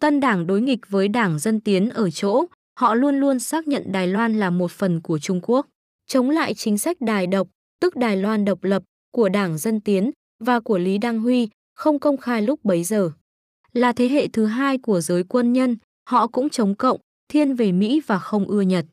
Tân 0.00 0.20
đảng 0.20 0.46
đối 0.46 0.60
nghịch 0.60 0.80
với 0.88 1.08
đảng 1.08 1.38
Dân 1.38 1.60
Tiến 1.60 1.90
ở 1.90 2.10
chỗ, 2.10 2.44
họ 2.80 2.94
luôn 2.94 3.20
luôn 3.20 3.38
xác 3.38 3.68
nhận 3.68 3.92
Đài 3.92 4.06
Loan 4.06 4.38
là 4.38 4.50
một 4.50 4.70
phần 4.70 5.00
của 5.00 5.18
Trung 5.18 5.40
Quốc, 5.42 5.66
chống 6.10 6.30
lại 6.30 6.54
chính 6.54 6.78
sách 6.78 7.00
đài 7.00 7.26
độc, 7.26 7.48
tức 7.80 7.96
Đài 7.96 8.16
Loan 8.16 8.44
độc 8.44 8.64
lập, 8.64 8.82
của 9.12 9.28
đảng 9.28 9.58
Dân 9.58 9.80
Tiến 9.80 10.10
và 10.44 10.60
của 10.60 10.78
Lý 10.78 10.98
Đăng 10.98 11.20
Huy, 11.20 11.48
không 11.74 11.98
công 11.98 12.16
khai 12.16 12.42
lúc 12.42 12.64
bấy 12.64 12.84
giờ. 12.84 13.10
Là 13.72 13.92
thế 13.92 14.08
hệ 14.08 14.28
thứ 14.28 14.46
hai 14.46 14.78
của 14.78 15.00
giới 15.00 15.24
quân 15.24 15.52
nhân, 15.52 15.76
họ 16.08 16.26
cũng 16.26 16.50
chống 16.50 16.74
cộng, 16.74 17.00
thiên 17.28 17.54
về 17.54 17.72
Mỹ 17.72 18.00
và 18.06 18.18
không 18.18 18.48
ưa 18.48 18.60
Nhật. 18.60 18.86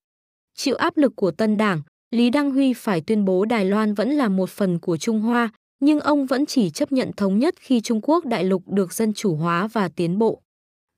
Chịu 0.55 0.75
áp 0.75 0.97
lực 0.97 1.13
của 1.15 1.31
tân 1.31 1.57
đảng, 1.57 1.81
Lý 2.11 2.29
Đăng 2.29 2.51
Huy 2.51 2.73
phải 2.73 3.01
tuyên 3.01 3.25
bố 3.25 3.45
Đài 3.45 3.65
Loan 3.65 3.93
vẫn 3.93 4.09
là 4.09 4.27
một 4.27 4.49
phần 4.49 4.79
của 4.79 4.97
Trung 4.97 5.19
Hoa, 5.19 5.49
nhưng 5.79 5.99
ông 5.99 6.25
vẫn 6.25 6.45
chỉ 6.45 6.69
chấp 6.69 6.91
nhận 6.91 7.11
thống 7.17 7.39
nhất 7.39 7.55
khi 7.59 7.81
Trung 7.81 8.01
Quốc 8.03 8.25
đại 8.25 8.43
lục 8.43 8.63
được 8.67 8.93
dân 8.93 9.13
chủ 9.13 9.35
hóa 9.35 9.67
và 9.67 9.89
tiến 9.89 10.17
bộ. 10.17 10.41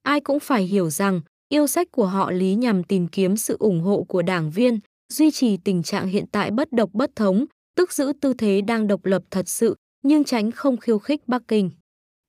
Ai 0.03 0.21
cũng 0.21 0.39
phải 0.39 0.63
hiểu 0.63 0.89
rằng, 0.89 1.21
yêu 1.49 1.67
sách 1.67 1.87
của 1.91 2.05
họ 2.05 2.31
Lý 2.31 2.55
nhằm 2.55 2.83
tìm 2.83 3.07
kiếm 3.07 3.37
sự 3.37 3.57
ủng 3.59 3.81
hộ 3.81 4.05
của 4.07 4.21
đảng 4.21 4.51
viên, 4.51 4.79
duy 5.13 5.31
trì 5.31 5.57
tình 5.57 5.83
trạng 5.83 6.07
hiện 6.07 6.25
tại 6.31 6.51
bất 6.51 6.71
độc 6.71 6.89
bất 6.93 7.15
thống, 7.15 7.45
tức 7.75 7.93
giữ 7.93 8.13
tư 8.21 8.33
thế 8.33 8.61
đang 8.61 8.87
độc 8.87 9.05
lập 9.05 9.23
thật 9.31 9.49
sự, 9.49 9.75
nhưng 10.03 10.23
tránh 10.23 10.51
không 10.51 10.77
khiêu 10.77 10.99
khích 10.99 11.27
Bắc 11.27 11.41
Kinh. 11.47 11.71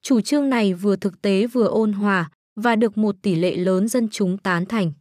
Chủ 0.02 0.20
trương 0.20 0.48
này 0.48 0.74
vừa 0.74 0.96
thực 0.96 1.22
tế 1.22 1.46
vừa 1.46 1.66
ôn 1.66 1.92
hòa 1.92 2.30
và 2.56 2.76
được 2.76 2.98
một 2.98 3.16
tỷ 3.22 3.34
lệ 3.34 3.56
lớn 3.56 3.88
dân 3.88 4.08
chúng 4.08 4.38
tán 4.38 4.66
thành. 4.66 4.92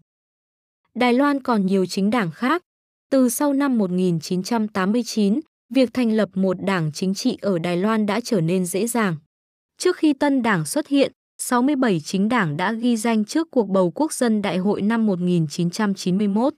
Đài 0.95 1.13
Loan 1.13 1.43
còn 1.43 1.65
nhiều 1.65 1.85
chính 1.85 2.09
đảng 2.09 2.31
khác. 2.31 2.61
Từ 3.09 3.29
sau 3.29 3.53
năm 3.53 3.77
1989, 3.77 5.39
việc 5.73 5.93
thành 5.93 6.11
lập 6.11 6.29
một 6.33 6.57
đảng 6.61 6.91
chính 6.93 7.13
trị 7.13 7.37
ở 7.41 7.59
Đài 7.59 7.77
Loan 7.77 8.05
đã 8.05 8.19
trở 8.23 8.41
nên 8.41 8.65
dễ 8.65 8.87
dàng. 8.87 9.15
Trước 9.77 9.97
khi 9.97 10.13
tân 10.13 10.41
đảng 10.41 10.65
xuất 10.65 10.87
hiện, 10.87 11.11
67 11.37 11.99
chính 11.99 12.29
đảng 12.29 12.57
đã 12.57 12.71
ghi 12.71 12.97
danh 12.97 13.25
trước 13.25 13.47
cuộc 13.51 13.69
bầu 13.69 13.91
quốc 13.91 14.13
dân 14.13 14.41
đại 14.41 14.57
hội 14.57 14.81
năm 14.81 15.05
1991. 15.05 16.53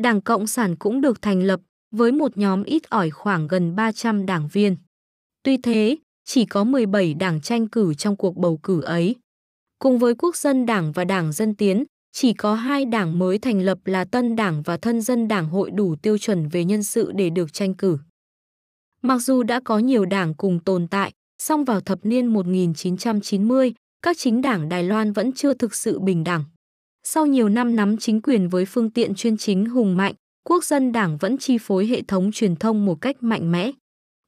Đảng 0.00 0.20
Cộng 0.20 0.46
sản 0.46 0.76
cũng 0.76 1.00
được 1.00 1.22
thành 1.22 1.42
lập 1.42 1.60
với 1.90 2.12
một 2.12 2.38
nhóm 2.38 2.64
ít 2.64 2.90
ỏi 2.90 3.10
khoảng 3.10 3.48
gần 3.48 3.76
300 3.76 4.26
đảng 4.26 4.48
viên. 4.52 4.76
Tuy 5.42 5.56
thế, 5.56 5.96
chỉ 6.24 6.44
có 6.44 6.64
17 6.64 7.14
đảng 7.14 7.40
tranh 7.40 7.68
cử 7.68 7.94
trong 7.94 8.16
cuộc 8.16 8.36
bầu 8.36 8.60
cử 8.62 8.80
ấy. 8.80 9.16
Cùng 9.78 9.98
với 9.98 10.14
Quốc 10.14 10.36
dân 10.36 10.66
Đảng 10.66 10.92
và 10.92 11.04
Đảng 11.04 11.32
Dân 11.32 11.54
Tiến, 11.54 11.84
chỉ 12.12 12.32
có 12.32 12.54
hai 12.54 12.84
đảng 12.84 13.18
mới 13.18 13.38
thành 13.38 13.60
lập 13.60 13.78
là 13.84 14.04
Tân 14.04 14.36
Đảng 14.36 14.62
và 14.62 14.76
Thân 14.76 15.00
dân 15.00 15.28
Đảng 15.28 15.48
hội 15.48 15.70
đủ 15.70 15.96
tiêu 16.02 16.18
chuẩn 16.18 16.48
về 16.48 16.64
nhân 16.64 16.82
sự 16.82 17.12
để 17.12 17.30
được 17.30 17.52
tranh 17.52 17.74
cử. 17.74 17.98
Mặc 19.02 19.18
dù 19.18 19.42
đã 19.42 19.60
có 19.64 19.78
nhiều 19.78 20.04
đảng 20.04 20.34
cùng 20.34 20.60
tồn 20.64 20.88
tại, 20.88 21.12
song 21.38 21.64
vào 21.64 21.80
thập 21.80 21.98
niên 22.02 22.26
1990, 22.26 23.74
các 24.02 24.18
chính 24.18 24.42
đảng 24.42 24.68
Đài 24.68 24.82
Loan 24.82 25.12
vẫn 25.12 25.32
chưa 25.32 25.54
thực 25.54 25.74
sự 25.74 25.98
bình 25.98 26.24
đẳng. 26.24 26.44
Sau 27.04 27.26
nhiều 27.26 27.48
năm 27.48 27.76
nắm 27.76 27.96
chính 27.96 28.20
quyền 28.22 28.48
với 28.48 28.64
phương 28.64 28.90
tiện 28.90 29.14
chuyên 29.14 29.36
chính 29.36 29.66
hùng 29.66 29.96
mạnh, 29.96 30.14
quốc 30.44 30.64
dân 30.64 30.92
đảng 30.92 31.16
vẫn 31.16 31.38
chi 31.38 31.58
phối 31.60 31.86
hệ 31.86 32.02
thống 32.02 32.32
truyền 32.32 32.56
thông 32.56 32.86
một 32.86 33.00
cách 33.00 33.22
mạnh 33.22 33.52
mẽ. 33.52 33.70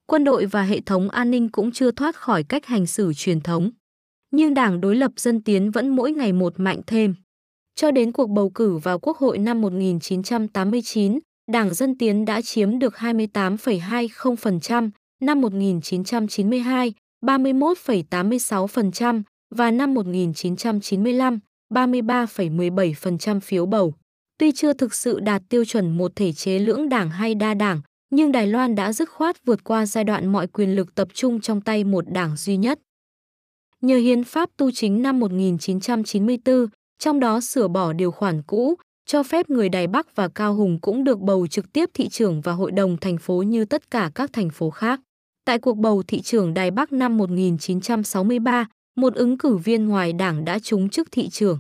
Quân 0.07 0.25
đội 0.25 0.47
và 0.47 0.63
hệ 0.63 0.81
thống 0.81 1.11
an 1.11 1.31
ninh 1.31 1.49
cũng 1.49 1.73
chưa 1.73 1.91
thoát 1.91 2.17
khỏi 2.17 2.45
cách 2.45 2.67
hành 2.67 2.87
xử 2.87 3.13
truyền 3.17 3.41
thống. 3.41 3.71
Nhưng 4.31 4.55
đảng 4.55 4.81
đối 4.81 4.97
lập 4.97 5.13
dân 5.17 5.43
tiến 5.43 5.71
vẫn 5.71 5.89
mỗi 5.89 6.13
ngày 6.13 6.33
một 6.33 6.53
mạnh 6.57 6.81
thêm. 6.87 7.15
Cho 7.75 7.91
đến 7.91 8.13
cuộc 8.13 8.27
bầu 8.27 8.51
cử 8.51 8.77
vào 8.77 8.99
Quốc 8.99 9.17
hội 9.17 9.39
năm 9.39 9.61
1989, 9.61 11.19
Đảng 11.53 11.75
Dân 11.75 11.99
Tiến 11.99 12.25
đã 12.25 12.43
chiếm 12.43 12.79
được 12.79 12.95
28,20%, 12.95 14.91
năm 15.21 15.41
1992, 15.41 16.93
31,86% 17.27 19.23
và 19.55 19.71
năm 19.71 19.95
1995, 19.95 21.39
33,17% 21.73 23.41
phiếu 23.41 23.67
bầu. 23.67 23.95
Tuy 24.39 24.53
chưa 24.53 24.73
thực 24.73 24.95
sự 24.95 25.21
đạt 25.21 25.43
tiêu 25.49 25.65
chuẩn 25.65 25.97
một 25.97 26.17
thể 26.17 26.33
chế 26.33 26.59
lưỡng 26.59 26.89
đảng 26.89 27.11
hay 27.11 27.35
đa 27.35 27.55
đảng, 27.55 27.81
nhưng 28.11 28.33
Đài 28.33 28.47
Loan 28.47 28.75
đã 28.75 28.93
dứt 28.93 29.11
khoát 29.11 29.45
vượt 29.45 29.65
qua 29.65 29.87
giai 29.87 30.05
đoạn 30.05 30.33
mọi 30.33 30.47
quyền 30.47 30.77
lực 30.77 30.95
tập 30.95 31.09
trung 31.15 31.41
trong 31.41 31.61
tay 31.61 31.85
một 31.85 32.05
đảng 32.13 32.37
duy 32.37 32.57
nhất. 32.57 32.79
Nhờ 33.81 33.97
hiến 33.97 34.25
pháp 34.25 34.51
tu 34.57 34.71
chính 34.71 35.03
năm 35.03 35.21
1994, 35.21 36.67
trong 36.99 37.21
đó 37.21 37.41
sửa 37.41 37.69
bỏ 37.69 37.93
điều 37.93 38.11
khoản 38.11 38.43
cũ, 38.43 38.75
cho 39.07 39.23
phép 39.23 39.51
người 39.51 39.69
Đài 39.69 39.87
Bắc 39.87 40.17
và 40.17 40.29
Cao 40.29 40.55
Hùng 40.55 40.79
cũng 40.81 41.05
được 41.05 41.21
bầu 41.21 41.47
trực 41.47 41.73
tiếp 41.73 41.91
thị 41.95 42.09
trưởng 42.09 42.41
và 42.41 42.53
hội 42.53 42.71
đồng 42.71 42.97
thành 42.97 43.19
phố 43.19 43.43
như 43.43 43.65
tất 43.65 43.91
cả 43.91 44.11
các 44.15 44.33
thành 44.33 44.51
phố 44.51 44.71
khác. 44.71 45.01
Tại 45.45 45.59
cuộc 45.59 45.77
bầu 45.77 46.03
thị 46.09 46.21
trưởng 46.21 46.55
Đài 46.55 46.71
Bắc 46.71 46.93
năm 46.93 47.17
1963, 47.17 48.67
một 48.95 49.15
ứng 49.15 49.39
cử 49.39 49.57
viên 49.57 49.89
ngoài 49.89 50.13
đảng 50.13 50.45
đã 50.45 50.59
trúng 50.59 50.89
chức 50.89 51.13
thị 51.13 51.29
trưởng. 51.29 51.59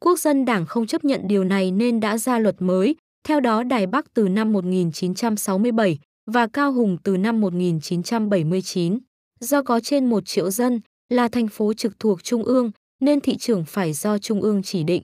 Quốc 0.00 0.18
dân 0.18 0.44
đảng 0.44 0.66
không 0.66 0.86
chấp 0.86 1.04
nhận 1.04 1.20
điều 1.28 1.44
này 1.44 1.70
nên 1.70 2.00
đã 2.00 2.18
ra 2.18 2.38
luật 2.38 2.56
mới, 2.58 2.96
theo 3.28 3.40
đó 3.40 3.62
Đài 3.62 3.86
Bắc 3.86 4.14
từ 4.14 4.28
năm 4.28 4.52
1967 4.52 5.98
và 6.30 6.46
Cao 6.46 6.72
Hùng 6.72 6.96
từ 7.02 7.16
năm 7.16 7.40
1979. 7.40 8.98
Do 9.40 9.62
có 9.62 9.80
trên 9.80 10.10
1 10.10 10.26
triệu 10.26 10.50
dân, 10.50 10.80
là 11.08 11.28
thành 11.28 11.48
phố 11.48 11.72
trực 11.74 11.98
thuộc 11.98 12.24
Trung 12.24 12.42
ương, 12.42 12.70
nên 13.00 13.20
thị 13.20 13.36
trưởng 13.36 13.64
phải 13.64 13.92
do 13.92 14.18
Trung 14.18 14.40
ương 14.40 14.62
chỉ 14.62 14.84
định. 14.84 15.02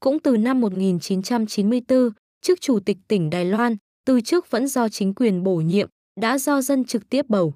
Cũng 0.00 0.18
từ 0.18 0.36
năm 0.36 0.60
1994, 0.60 2.10
chức 2.42 2.60
chủ 2.60 2.80
tịch 2.80 2.98
tỉnh 3.08 3.30
Đài 3.30 3.44
Loan, 3.44 3.76
từ 4.06 4.20
trước 4.20 4.50
vẫn 4.50 4.68
do 4.68 4.88
chính 4.88 5.14
quyền 5.14 5.42
bổ 5.42 5.56
nhiệm, 5.56 5.88
đã 6.20 6.38
do 6.38 6.60
dân 6.60 6.84
trực 6.84 7.08
tiếp 7.10 7.26
bầu. 7.28 7.54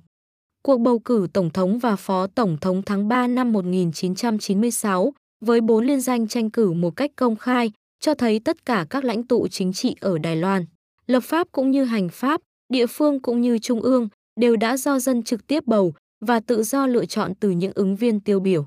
Cuộc 0.67 0.79
bầu 0.79 0.99
cử 0.99 1.27
Tổng 1.33 1.51
thống 1.51 1.79
và 1.79 1.97
Phó 1.97 2.27
Tổng 2.27 2.57
thống 2.61 2.83
tháng 2.87 3.09
3 3.09 3.27
năm 3.27 3.53
1996 3.53 5.13
với 5.41 5.61
bốn 5.61 5.85
liên 5.85 6.01
danh 6.01 6.29
tranh 6.29 6.51
cử 6.51 6.73
một 6.73 6.97
cách 6.97 7.11
công 7.17 7.37
khai, 7.37 7.73
cho 8.01 8.15
thấy 8.15 8.41
tất 8.41 8.67
cả 8.67 8.87
các 8.91 9.05
lãnh 9.05 9.23
tụ 9.23 9.49
chính 9.49 9.73
trị 9.73 9.97
ở 10.01 10.19
Đài 10.19 10.37
Loan, 10.37 10.65
lập 11.07 11.21
pháp 11.21 11.49
cũng 11.53 11.71
như 11.71 11.85
hành 11.85 12.09
pháp, 12.09 12.41
địa 12.69 12.87
phương 12.87 13.21
cũng 13.21 13.41
như 13.41 13.59
trung 13.59 13.81
ương, 13.81 14.09
đều 14.41 14.57
đã 14.57 14.77
do 14.77 14.99
dân 14.99 15.23
trực 15.23 15.47
tiếp 15.47 15.67
bầu 15.67 15.95
và 16.21 16.41
tự 16.41 16.63
do 16.63 16.87
lựa 16.87 17.05
chọn 17.07 17.35
từ 17.41 17.51
những 17.51 17.73
ứng 17.75 17.97
viên 17.97 18.21
tiêu 18.21 18.41
biểu. 18.41 18.67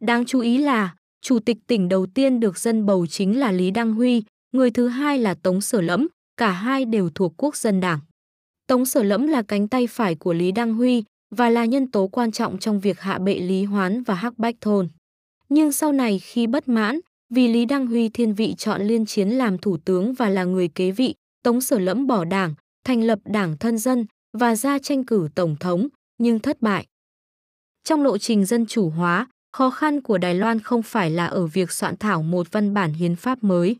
Đáng 0.00 0.24
chú 0.26 0.40
ý 0.40 0.58
là, 0.58 0.94
chủ 1.22 1.38
tịch 1.38 1.56
tỉnh 1.66 1.88
đầu 1.88 2.06
tiên 2.06 2.40
được 2.40 2.58
dân 2.58 2.86
bầu 2.86 3.06
chính 3.06 3.38
là 3.38 3.52
Lý 3.52 3.70
Đăng 3.70 3.94
Huy, 3.94 4.22
người 4.52 4.70
thứ 4.70 4.88
hai 4.88 5.18
là 5.18 5.34
Tống 5.34 5.60
Sở 5.60 5.80
Lẫm, 5.80 6.08
cả 6.36 6.50
hai 6.50 6.84
đều 6.84 7.10
thuộc 7.14 7.34
quốc 7.36 7.56
dân 7.56 7.80
đảng. 7.80 7.98
Tống 8.66 8.86
Sở 8.86 9.02
Lẫm 9.02 9.26
là 9.26 9.42
cánh 9.42 9.68
tay 9.68 9.86
phải 9.86 10.14
của 10.14 10.32
Lý 10.32 10.52
Đăng 10.52 10.74
Huy 10.74 11.04
và 11.30 11.50
là 11.50 11.64
nhân 11.64 11.90
tố 11.90 12.06
quan 12.06 12.32
trọng 12.32 12.58
trong 12.58 12.80
việc 12.80 13.00
hạ 13.00 13.18
bệ 13.18 13.34
Lý 13.34 13.64
Hoán 13.64 14.02
và 14.02 14.14
Hắc 14.14 14.38
Bách 14.38 14.54
Thôn. 14.60 14.88
Nhưng 15.48 15.72
sau 15.72 15.92
này 15.92 16.18
khi 16.18 16.46
bất 16.46 16.68
mãn, 16.68 17.00
vì 17.30 17.48
Lý 17.48 17.64
Đăng 17.64 17.86
Huy 17.86 18.08
thiên 18.08 18.34
vị 18.34 18.54
chọn 18.58 18.82
Liên 18.82 19.06
Chiến 19.06 19.28
làm 19.28 19.58
thủ 19.58 19.76
tướng 19.84 20.14
và 20.14 20.28
là 20.28 20.44
người 20.44 20.68
kế 20.68 20.90
vị, 20.90 21.14
Tống 21.42 21.60
Sở 21.60 21.78
Lẫm 21.78 22.06
bỏ 22.06 22.24
đảng, 22.24 22.54
thành 22.84 23.02
lập 23.02 23.18
đảng 23.24 23.58
thân 23.58 23.78
dân 23.78 24.06
và 24.38 24.56
ra 24.56 24.78
tranh 24.78 25.04
cử 25.04 25.28
tổng 25.34 25.56
thống, 25.60 25.88
nhưng 26.18 26.38
thất 26.38 26.62
bại. 26.62 26.86
Trong 27.84 28.02
lộ 28.02 28.18
trình 28.18 28.44
dân 28.44 28.66
chủ 28.66 28.90
hóa, 28.90 29.26
khó 29.52 29.70
khăn 29.70 30.00
của 30.00 30.18
Đài 30.18 30.34
Loan 30.34 30.60
không 30.60 30.82
phải 30.82 31.10
là 31.10 31.26
ở 31.26 31.46
việc 31.46 31.72
soạn 31.72 31.96
thảo 31.96 32.22
một 32.22 32.46
văn 32.52 32.74
bản 32.74 32.92
hiến 32.92 33.16
pháp 33.16 33.44
mới. 33.44 33.76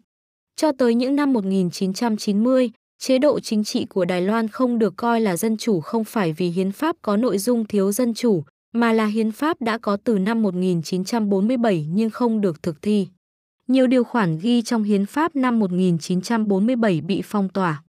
Cho 0.56 0.72
tới 0.72 0.94
những 0.94 1.16
năm 1.16 1.32
1990, 1.32 2.70
chế 2.98 3.18
độ 3.18 3.40
chính 3.40 3.64
trị 3.64 3.84
của 3.84 4.04
Đài 4.04 4.22
Loan 4.22 4.48
không 4.48 4.78
được 4.78 4.94
coi 4.96 5.20
là 5.20 5.36
dân 5.36 5.56
chủ 5.56 5.80
không 5.80 6.04
phải 6.04 6.32
vì 6.32 6.48
hiến 6.48 6.72
pháp 6.72 6.96
có 7.02 7.16
nội 7.16 7.38
dung 7.38 7.64
thiếu 7.64 7.92
dân 7.92 8.14
chủ, 8.14 8.44
mà 8.72 8.92
là 8.92 9.06
hiến 9.06 9.32
pháp 9.32 9.60
đã 9.60 9.78
có 9.78 9.96
từ 10.04 10.18
năm 10.18 10.42
1947 10.42 11.86
nhưng 11.90 12.10
không 12.10 12.40
được 12.40 12.62
thực 12.62 12.82
thi. 12.82 13.08
Nhiều 13.68 13.86
điều 13.86 14.04
khoản 14.04 14.38
ghi 14.38 14.62
trong 14.62 14.82
hiến 14.82 15.06
pháp 15.06 15.36
năm 15.36 15.58
1947 15.58 17.00
bị 17.00 17.22
phong 17.24 17.48
tỏa. 17.48 17.82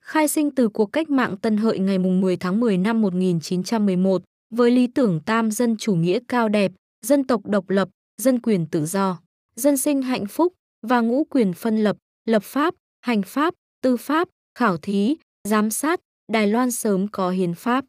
Khai 0.00 0.28
sinh 0.28 0.50
từ 0.50 0.68
cuộc 0.68 0.86
cách 0.86 1.10
mạng 1.10 1.36
Tân 1.36 1.56
Hợi 1.56 1.78
ngày 1.78 1.98
10 1.98 2.36
tháng 2.36 2.60
10 2.60 2.78
năm 2.78 3.02
1911 3.02 4.22
với 4.54 4.70
lý 4.70 4.86
tưởng 4.86 5.20
tam 5.20 5.50
dân 5.50 5.76
chủ 5.76 5.94
nghĩa 5.94 6.18
cao 6.28 6.48
đẹp, 6.48 6.72
dân 7.06 7.24
tộc 7.24 7.46
độc 7.46 7.70
lập, 7.70 7.88
dân 8.22 8.40
quyền 8.40 8.66
tự 8.66 8.86
do, 8.86 9.18
dân 9.56 9.76
sinh 9.76 10.02
hạnh 10.02 10.26
phúc 10.26 10.52
và 10.82 11.00
ngũ 11.00 11.24
quyền 11.24 11.52
phân 11.52 11.76
lập, 11.76 11.96
lập 12.24 12.42
pháp, 12.42 12.74
hành 13.00 13.22
pháp, 13.22 13.54
tư 13.84 13.96
pháp, 13.96 14.28
khảo 14.58 14.76
thí, 14.76 15.16
giám 15.48 15.70
sát, 15.70 16.00
Đài 16.32 16.46
Loan 16.46 16.70
sớm 16.70 17.08
có 17.08 17.30
hiến 17.30 17.54
pháp. 17.54 17.84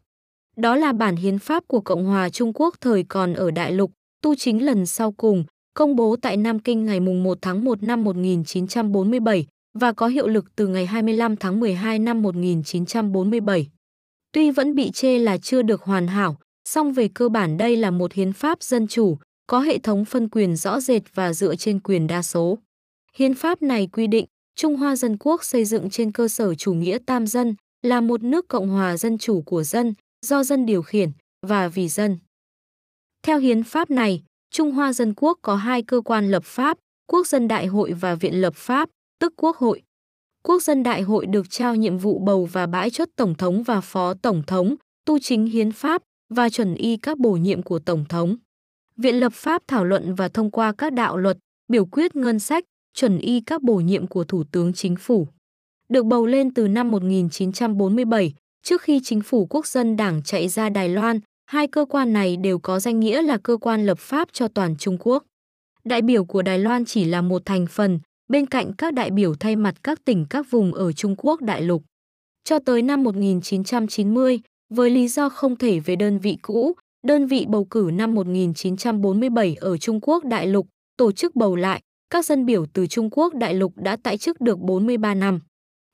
Đó 0.58 0.76
là 0.76 0.94
bản 0.94 1.16
hiến 1.16 1.40
pháp 1.40 1.64
của 1.68 1.82
Cộng 1.82 2.06
hòa 2.06 2.30
Trung 2.30 2.52
Quốc 2.54 2.76
thời 2.82 3.04
còn 3.04 3.34
ở 3.34 3.52
đại 3.52 3.72
lục, 3.72 3.92
tu 4.22 4.36
chính 4.36 4.66
lần 4.66 4.86
sau 4.86 5.12
cùng, 5.12 5.44
công 5.74 5.96
bố 5.96 6.16
tại 6.16 6.38
Nam 6.38 6.60
Kinh 6.60 6.86
ngày 6.86 7.00
1 7.00 7.38
tháng 7.42 7.64
1 7.64 7.84
năm 7.84 8.04
1947 8.04 9.48
và 9.80 9.94
có 9.94 10.08
hiệu 10.08 10.28
lực 10.28 10.56
từ 10.56 10.68
ngày 10.68 10.86
25 10.86 11.36
tháng 11.36 11.60
12 11.60 12.00
năm 12.00 12.22
1947. 12.22 13.68
Tuy 14.32 14.52
vẫn 14.52 14.76
bị 14.76 14.92
chê 14.92 15.20
là 15.20 15.38
chưa 15.38 15.62
được 15.62 15.82
hoàn 15.82 16.08
hảo, 16.08 16.38
song 16.70 16.94
về 16.94 17.08
cơ 17.14 17.30
bản 17.30 17.58
đây 17.58 17.76
là 17.76 17.92
một 17.92 18.14
hiến 18.14 18.34
pháp 18.34 18.64
dân 18.64 18.88
chủ, 18.88 19.18
có 19.48 19.60
hệ 19.60 19.78
thống 19.78 20.06
phân 20.06 20.30
quyền 20.30 20.56
rõ 20.56 20.80
rệt 20.80 21.04
và 21.14 21.34
dựa 21.34 21.56
trên 21.56 21.80
quyền 21.80 22.08
đa 22.08 22.22
số. 22.22 22.58
Hiến 23.14 23.34
pháp 23.34 23.62
này 23.62 23.88
quy 23.88 24.08
định 24.08 24.26
Trung 24.58 24.76
Hoa 24.76 24.96
Dân 24.96 25.18
Quốc 25.18 25.44
xây 25.44 25.66
dựng 25.66 25.90
trên 25.90 26.12
cơ 26.12 26.28
sở 26.28 26.56
chủ 26.56 26.74
nghĩa 26.74 26.98
tam 27.06 27.28
dân, 27.28 27.56
là 27.82 28.02
một 28.02 28.24
nước 28.24 28.48
cộng 28.48 28.70
hòa 28.70 28.98
dân 28.98 29.18
chủ 29.18 29.42
của 29.42 29.64
dân, 29.64 29.94
do 30.26 30.44
dân 30.44 30.66
điều 30.66 30.82
khiển 30.82 31.12
và 31.48 31.68
vì 31.68 31.88
dân. 31.88 32.18
Theo 33.24 33.40
hiến 33.40 33.64
pháp 33.64 33.90
này, 33.90 34.24
Trung 34.52 34.72
Hoa 34.72 34.94
Dân 34.94 35.14
Quốc 35.18 35.40
có 35.42 35.56
hai 35.56 35.82
cơ 35.82 36.02
quan 36.02 36.32
lập 36.32 36.44
pháp, 36.44 36.78
Quốc 37.08 37.28
dân 37.28 37.48
đại 37.48 37.66
hội 37.66 37.94
và 37.94 38.16
Viện 38.16 38.42
lập 38.42 38.54
pháp, 38.56 38.90
tức 39.20 39.34
Quốc 39.38 39.58
hội. 39.58 39.82
Quốc 40.44 40.64
dân 40.64 40.84
đại 40.84 41.02
hội 41.02 41.26
được 41.26 41.50
trao 41.50 41.76
nhiệm 41.76 41.98
vụ 41.98 42.20
bầu 42.20 42.46
và 42.46 42.66
bãi 42.66 42.90
chốt 42.90 43.10
tổng 43.16 43.36
thống 43.36 43.64
và 43.64 43.82
phó 43.82 44.14
tổng 44.14 44.44
thống, 44.48 44.76
tu 45.06 45.20
chính 45.20 45.46
hiến 45.46 45.72
pháp 45.72 46.02
và 46.34 46.50
chuẩn 46.50 46.76
y 46.76 46.98
các 46.98 47.18
bổ 47.18 47.32
nhiệm 47.32 47.62
của 47.62 47.80
tổng 47.80 48.06
thống. 48.10 48.38
Viện 48.98 49.20
lập 49.20 49.34
pháp 49.34 49.64
thảo 49.68 49.86
luận 49.86 50.16
và 50.16 50.28
thông 50.28 50.52
qua 50.52 50.74
các 50.78 50.94
đạo 50.94 51.18
luật, 51.18 51.38
biểu 51.68 51.86
quyết 51.86 52.16
ngân 52.16 52.40
sách, 52.40 52.64
chuẩn 52.96 53.18
y 53.18 53.42
các 53.42 53.64
bổ 53.64 53.76
nhiệm 53.76 54.08
của 54.08 54.24
Thủ 54.24 54.44
tướng 54.52 54.74
Chính 54.74 54.96
phủ. 54.96 55.28
Được 55.90 56.06
bầu 56.06 56.26
lên 56.26 56.54
từ 56.54 56.68
năm 56.68 56.92
1947, 56.92 58.34
trước 58.64 58.82
khi 58.82 59.00
Chính 59.04 59.22
phủ 59.22 59.46
Quốc 59.50 59.68
dân 59.68 59.98
Đảng 59.98 60.24
chạy 60.24 60.48
ra 60.48 60.70
Đài 60.70 60.90
Loan, 60.90 61.20
hai 61.46 61.68
cơ 61.68 61.86
quan 61.90 62.14
này 62.14 62.38
đều 62.38 62.60
có 62.60 62.80
danh 62.80 63.00
nghĩa 63.00 63.22
là 63.22 63.38
cơ 63.38 63.58
quan 63.58 63.86
lập 63.86 64.00
pháp 64.00 64.30
cho 64.32 64.48
toàn 64.48 64.76
Trung 64.78 64.98
Quốc. 65.00 65.24
Đại 65.84 66.02
biểu 66.02 66.26
của 66.26 66.42
Đài 66.42 66.60
Loan 66.60 66.86
chỉ 66.86 67.06
là 67.06 67.22
một 67.22 67.42
thành 67.46 67.66
phần, 67.70 68.00
bên 68.28 68.46
cạnh 68.46 68.74
các 68.78 68.94
đại 68.94 69.12
biểu 69.12 69.36
thay 69.36 69.56
mặt 69.56 69.76
các 69.84 70.06
tỉnh 70.06 70.26
các 70.30 70.52
vùng 70.52 70.74
ở 70.74 70.92
Trung 70.92 71.16
Quốc 71.18 71.42
đại 71.42 71.62
lục. 71.62 71.84
Cho 72.44 72.60
tới 72.60 72.82
năm 72.82 73.04
1990, 73.04 74.40
với 74.74 74.90
lý 74.90 75.08
do 75.08 75.30
không 75.30 75.56
thể 75.56 75.80
về 75.80 75.96
đơn 75.96 76.20
vị 76.20 76.38
cũ, 76.42 76.74
đơn 77.08 77.28
vị 77.28 77.46
bầu 77.50 77.66
cử 77.66 77.90
năm 77.94 78.16
1947 78.16 79.56
ở 79.56 79.78
Trung 79.78 80.00
Quốc 80.02 80.26
đại 80.26 80.48
lục, 80.48 80.68
tổ 80.98 81.12
chức 81.12 81.36
bầu 81.36 81.56
lại, 81.56 81.82
các 82.10 82.26
dân 82.26 82.46
biểu 82.46 82.66
từ 82.74 82.88
Trung 82.88 83.10
Quốc 83.12 83.34
đại 83.36 83.54
lục 83.54 83.74
đã 83.76 83.98
tại 84.04 84.18
chức 84.18 84.42
được 84.42 84.60
43 84.60 85.14
năm. 85.14 85.40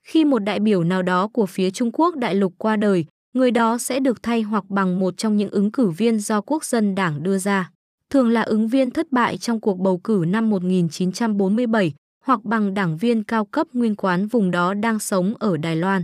Khi 0.07 0.25
một 0.25 0.39
đại 0.39 0.59
biểu 0.59 0.83
nào 0.83 1.01
đó 1.01 1.27
của 1.27 1.45
phía 1.45 1.71
Trung 1.71 1.91
Quốc 1.93 2.15
đại 2.15 2.35
lục 2.35 2.53
qua 2.57 2.75
đời, 2.75 3.05
người 3.33 3.51
đó 3.51 3.77
sẽ 3.77 3.99
được 3.99 4.23
thay 4.23 4.41
hoặc 4.41 4.69
bằng 4.69 4.99
một 4.99 5.17
trong 5.17 5.37
những 5.37 5.49
ứng 5.49 5.71
cử 5.71 5.89
viên 5.89 6.19
do 6.19 6.41
quốc 6.41 6.65
dân 6.65 6.95
đảng 6.95 7.23
đưa 7.23 7.37
ra. 7.37 7.71
Thường 8.09 8.29
là 8.29 8.41
ứng 8.41 8.67
viên 8.67 8.91
thất 8.91 9.11
bại 9.11 9.37
trong 9.37 9.61
cuộc 9.61 9.79
bầu 9.79 9.97
cử 9.97 10.23
năm 10.27 10.49
1947 10.49 11.93
hoặc 12.23 12.43
bằng 12.43 12.73
đảng 12.73 12.97
viên 12.97 13.23
cao 13.23 13.45
cấp 13.45 13.67
nguyên 13.73 13.95
quán 13.95 14.27
vùng 14.27 14.51
đó 14.51 14.73
đang 14.73 14.99
sống 14.99 15.33
ở 15.39 15.57
Đài 15.57 15.75
Loan. 15.75 16.03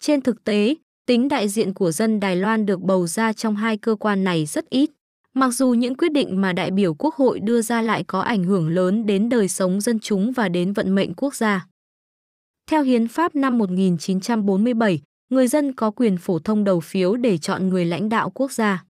Trên 0.00 0.20
thực 0.20 0.44
tế, 0.44 0.74
tính 1.06 1.28
đại 1.28 1.48
diện 1.48 1.74
của 1.74 1.92
dân 1.92 2.20
Đài 2.20 2.36
Loan 2.36 2.66
được 2.66 2.80
bầu 2.80 3.06
ra 3.06 3.32
trong 3.32 3.56
hai 3.56 3.78
cơ 3.78 3.94
quan 3.94 4.24
này 4.24 4.46
rất 4.46 4.70
ít. 4.70 4.90
Mặc 5.34 5.50
dù 5.50 5.74
những 5.74 5.94
quyết 5.94 6.12
định 6.12 6.40
mà 6.40 6.52
đại 6.52 6.70
biểu 6.70 6.94
quốc 6.94 7.14
hội 7.14 7.40
đưa 7.40 7.62
ra 7.62 7.82
lại 7.82 8.04
có 8.04 8.20
ảnh 8.20 8.44
hưởng 8.44 8.68
lớn 8.68 9.06
đến 9.06 9.28
đời 9.28 9.48
sống 9.48 9.80
dân 9.80 9.98
chúng 9.98 10.32
và 10.32 10.48
đến 10.48 10.72
vận 10.72 10.94
mệnh 10.94 11.14
quốc 11.14 11.34
gia. 11.34 11.66
Theo 12.70 12.82
Hiến 12.82 13.08
pháp 13.08 13.34
năm 13.34 13.58
1947, 13.58 15.00
người 15.28 15.48
dân 15.48 15.72
có 15.72 15.90
quyền 15.90 16.16
phổ 16.16 16.38
thông 16.38 16.64
đầu 16.64 16.80
phiếu 16.80 17.16
để 17.16 17.38
chọn 17.38 17.68
người 17.68 17.84
lãnh 17.84 18.08
đạo 18.08 18.30
quốc 18.30 18.52
gia. 18.52 18.84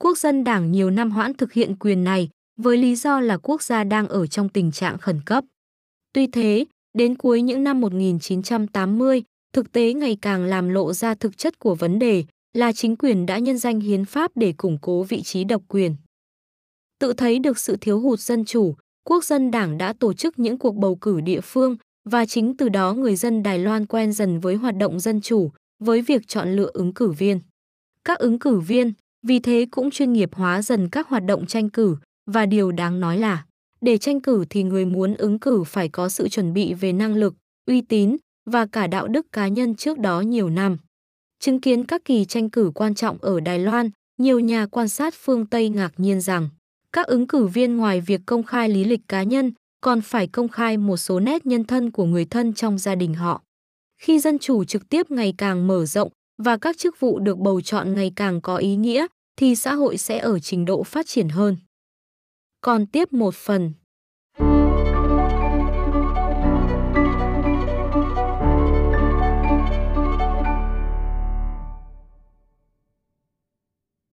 Quốc 0.00 0.18
dân 0.18 0.44
đảng 0.44 0.72
nhiều 0.72 0.90
năm 0.90 1.10
hoãn 1.10 1.34
thực 1.34 1.52
hiện 1.52 1.76
quyền 1.76 2.04
này 2.04 2.28
với 2.56 2.76
lý 2.76 2.96
do 2.96 3.20
là 3.20 3.36
quốc 3.36 3.62
gia 3.62 3.84
đang 3.84 4.08
ở 4.08 4.26
trong 4.26 4.48
tình 4.48 4.72
trạng 4.72 4.98
khẩn 4.98 5.20
cấp. 5.26 5.44
Tuy 6.12 6.26
thế, 6.26 6.64
đến 6.98 7.14
cuối 7.14 7.42
những 7.42 7.64
năm 7.64 7.80
1980, 7.80 9.22
thực 9.52 9.72
tế 9.72 9.92
ngày 9.92 10.18
càng 10.22 10.44
làm 10.44 10.68
lộ 10.68 10.92
ra 10.92 11.14
thực 11.14 11.38
chất 11.38 11.58
của 11.58 11.74
vấn 11.74 11.98
đề 11.98 12.24
là 12.58 12.72
chính 12.72 12.96
quyền 12.96 13.26
đã 13.26 13.38
nhân 13.38 13.58
danh 13.58 13.80
hiến 13.80 14.04
pháp 14.04 14.30
để 14.34 14.52
củng 14.52 14.78
cố 14.82 15.02
vị 15.02 15.22
trí 15.22 15.44
độc 15.44 15.62
quyền. 15.68 15.96
Tự 16.98 17.12
thấy 17.12 17.38
được 17.38 17.58
sự 17.58 17.76
thiếu 17.80 18.00
hụt 18.00 18.20
dân 18.20 18.44
chủ, 18.44 18.74
quốc 19.04 19.24
dân 19.24 19.50
đảng 19.50 19.78
đã 19.78 19.92
tổ 19.92 20.12
chức 20.12 20.38
những 20.38 20.58
cuộc 20.58 20.76
bầu 20.76 20.96
cử 20.96 21.20
địa 21.20 21.40
phương 21.40 21.76
và 22.08 22.26
chính 22.26 22.56
từ 22.56 22.68
đó 22.68 22.92
người 22.92 23.16
dân 23.16 23.42
Đài 23.42 23.58
Loan 23.58 23.86
quen 23.86 24.12
dần 24.12 24.40
với 24.40 24.54
hoạt 24.54 24.76
động 24.76 25.00
dân 25.00 25.20
chủ, 25.20 25.50
với 25.84 26.02
việc 26.02 26.28
chọn 26.28 26.56
lựa 26.56 26.70
ứng 26.74 26.94
cử 26.94 27.10
viên. 27.10 27.40
Các 28.04 28.18
ứng 28.18 28.38
cử 28.38 28.60
viên 28.60 28.92
vì 29.26 29.38
thế 29.38 29.66
cũng 29.70 29.90
chuyên 29.90 30.12
nghiệp 30.12 30.34
hóa 30.34 30.62
dần 30.62 30.88
các 30.88 31.08
hoạt 31.08 31.24
động 31.24 31.46
tranh 31.46 31.70
cử 31.70 31.96
và 32.26 32.46
điều 32.46 32.72
đáng 32.72 33.00
nói 33.00 33.18
là 33.18 33.44
để 33.80 33.98
tranh 33.98 34.20
cử 34.20 34.44
thì 34.50 34.62
người 34.62 34.84
muốn 34.84 35.14
ứng 35.14 35.38
cử 35.38 35.64
phải 35.64 35.88
có 35.88 36.08
sự 36.08 36.28
chuẩn 36.28 36.52
bị 36.52 36.74
về 36.74 36.92
năng 36.92 37.14
lực, 37.14 37.34
uy 37.66 37.80
tín 37.80 38.16
và 38.46 38.66
cả 38.66 38.86
đạo 38.86 39.08
đức 39.08 39.26
cá 39.32 39.48
nhân 39.48 39.74
trước 39.74 39.98
đó 39.98 40.20
nhiều 40.20 40.50
năm. 40.50 40.76
Chứng 41.40 41.60
kiến 41.60 41.84
các 41.84 42.04
kỳ 42.04 42.24
tranh 42.24 42.50
cử 42.50 42.70
quan 42.74 42.94
trọng 42.94 43.18
ở 43.20 43.40
Đài 43.40 43.58
Loan, 43.58 43.90
nhiều 44.18 44.40
nhà 44.40 44.66
quan 44.66 44.88
sát 44.88 45.14
phương 45.16 45.46
Tây 45.46 45.68
ngạc 45.68 45.92
nhiên 45.96 46.20
rằng 46.20 46.48
các 46.92 47.06
ứng 47.06 47.26
cử 47.26 47.46
viên 47.46 47.76
ngoài 47.76 48.00
việc 48.00 48.20
công 48.26 48.42
khai 48.42 48.68
lý 48.68 48.84
lịch 48.84 49.00
cá 49.08 49.22
nhân 49.22 49.52
còn 49.80 50.00
phải 50.00 50.26
công 50.26 50.48
khai 50.48 50.76
một 50.76 50.96
số 50.96 51.20
nét 51.20 51.46
nhân 51.46 51.64
thân 51.64 51.90
của 51.90 52.04
người 52.04 52.24
thân 52.24 52.54
trong 52.54 52.78
gia 52.78 52.94
đình 52.94 53.14
họ. 53.14 53.42
Khi 54.00 54.18
dân 54.18 54.38
chủ 54.38 54.64
trực 54.64 54.88
tiếp 54.88 55.10
ngày 55.10 55.34
càng 55.38 55.66
mở 55.66 55.86
rộng 55.86 56.10
và 56.42 56.56
các 56.56 56.78
chức 56.78 57.00
vụ 57.00 57.18
được 57.18 57.38
bầu 57.38 57.60
chọn 57.60 57.94
ngày 57.94 58.12
càng 58.16 58.40
có 58.40 58.56
ý 58.56 58.76
nghĩa 58.76 59.06
thì 59.36 59.56
xã 59.56 59.74
hội 59.74 59.96
sẽ 59.96 60.18
ở 60.18 60.38
trình 60.38 60.64
độ 60.64 60.82
phát 60.82 61.06
triển 61.06 61.28
hơn. 61.28 61.56
Còn 62.60 62.86
tiếp 62.86 63.12
một 63.12 63.34
phần 63.34 63.72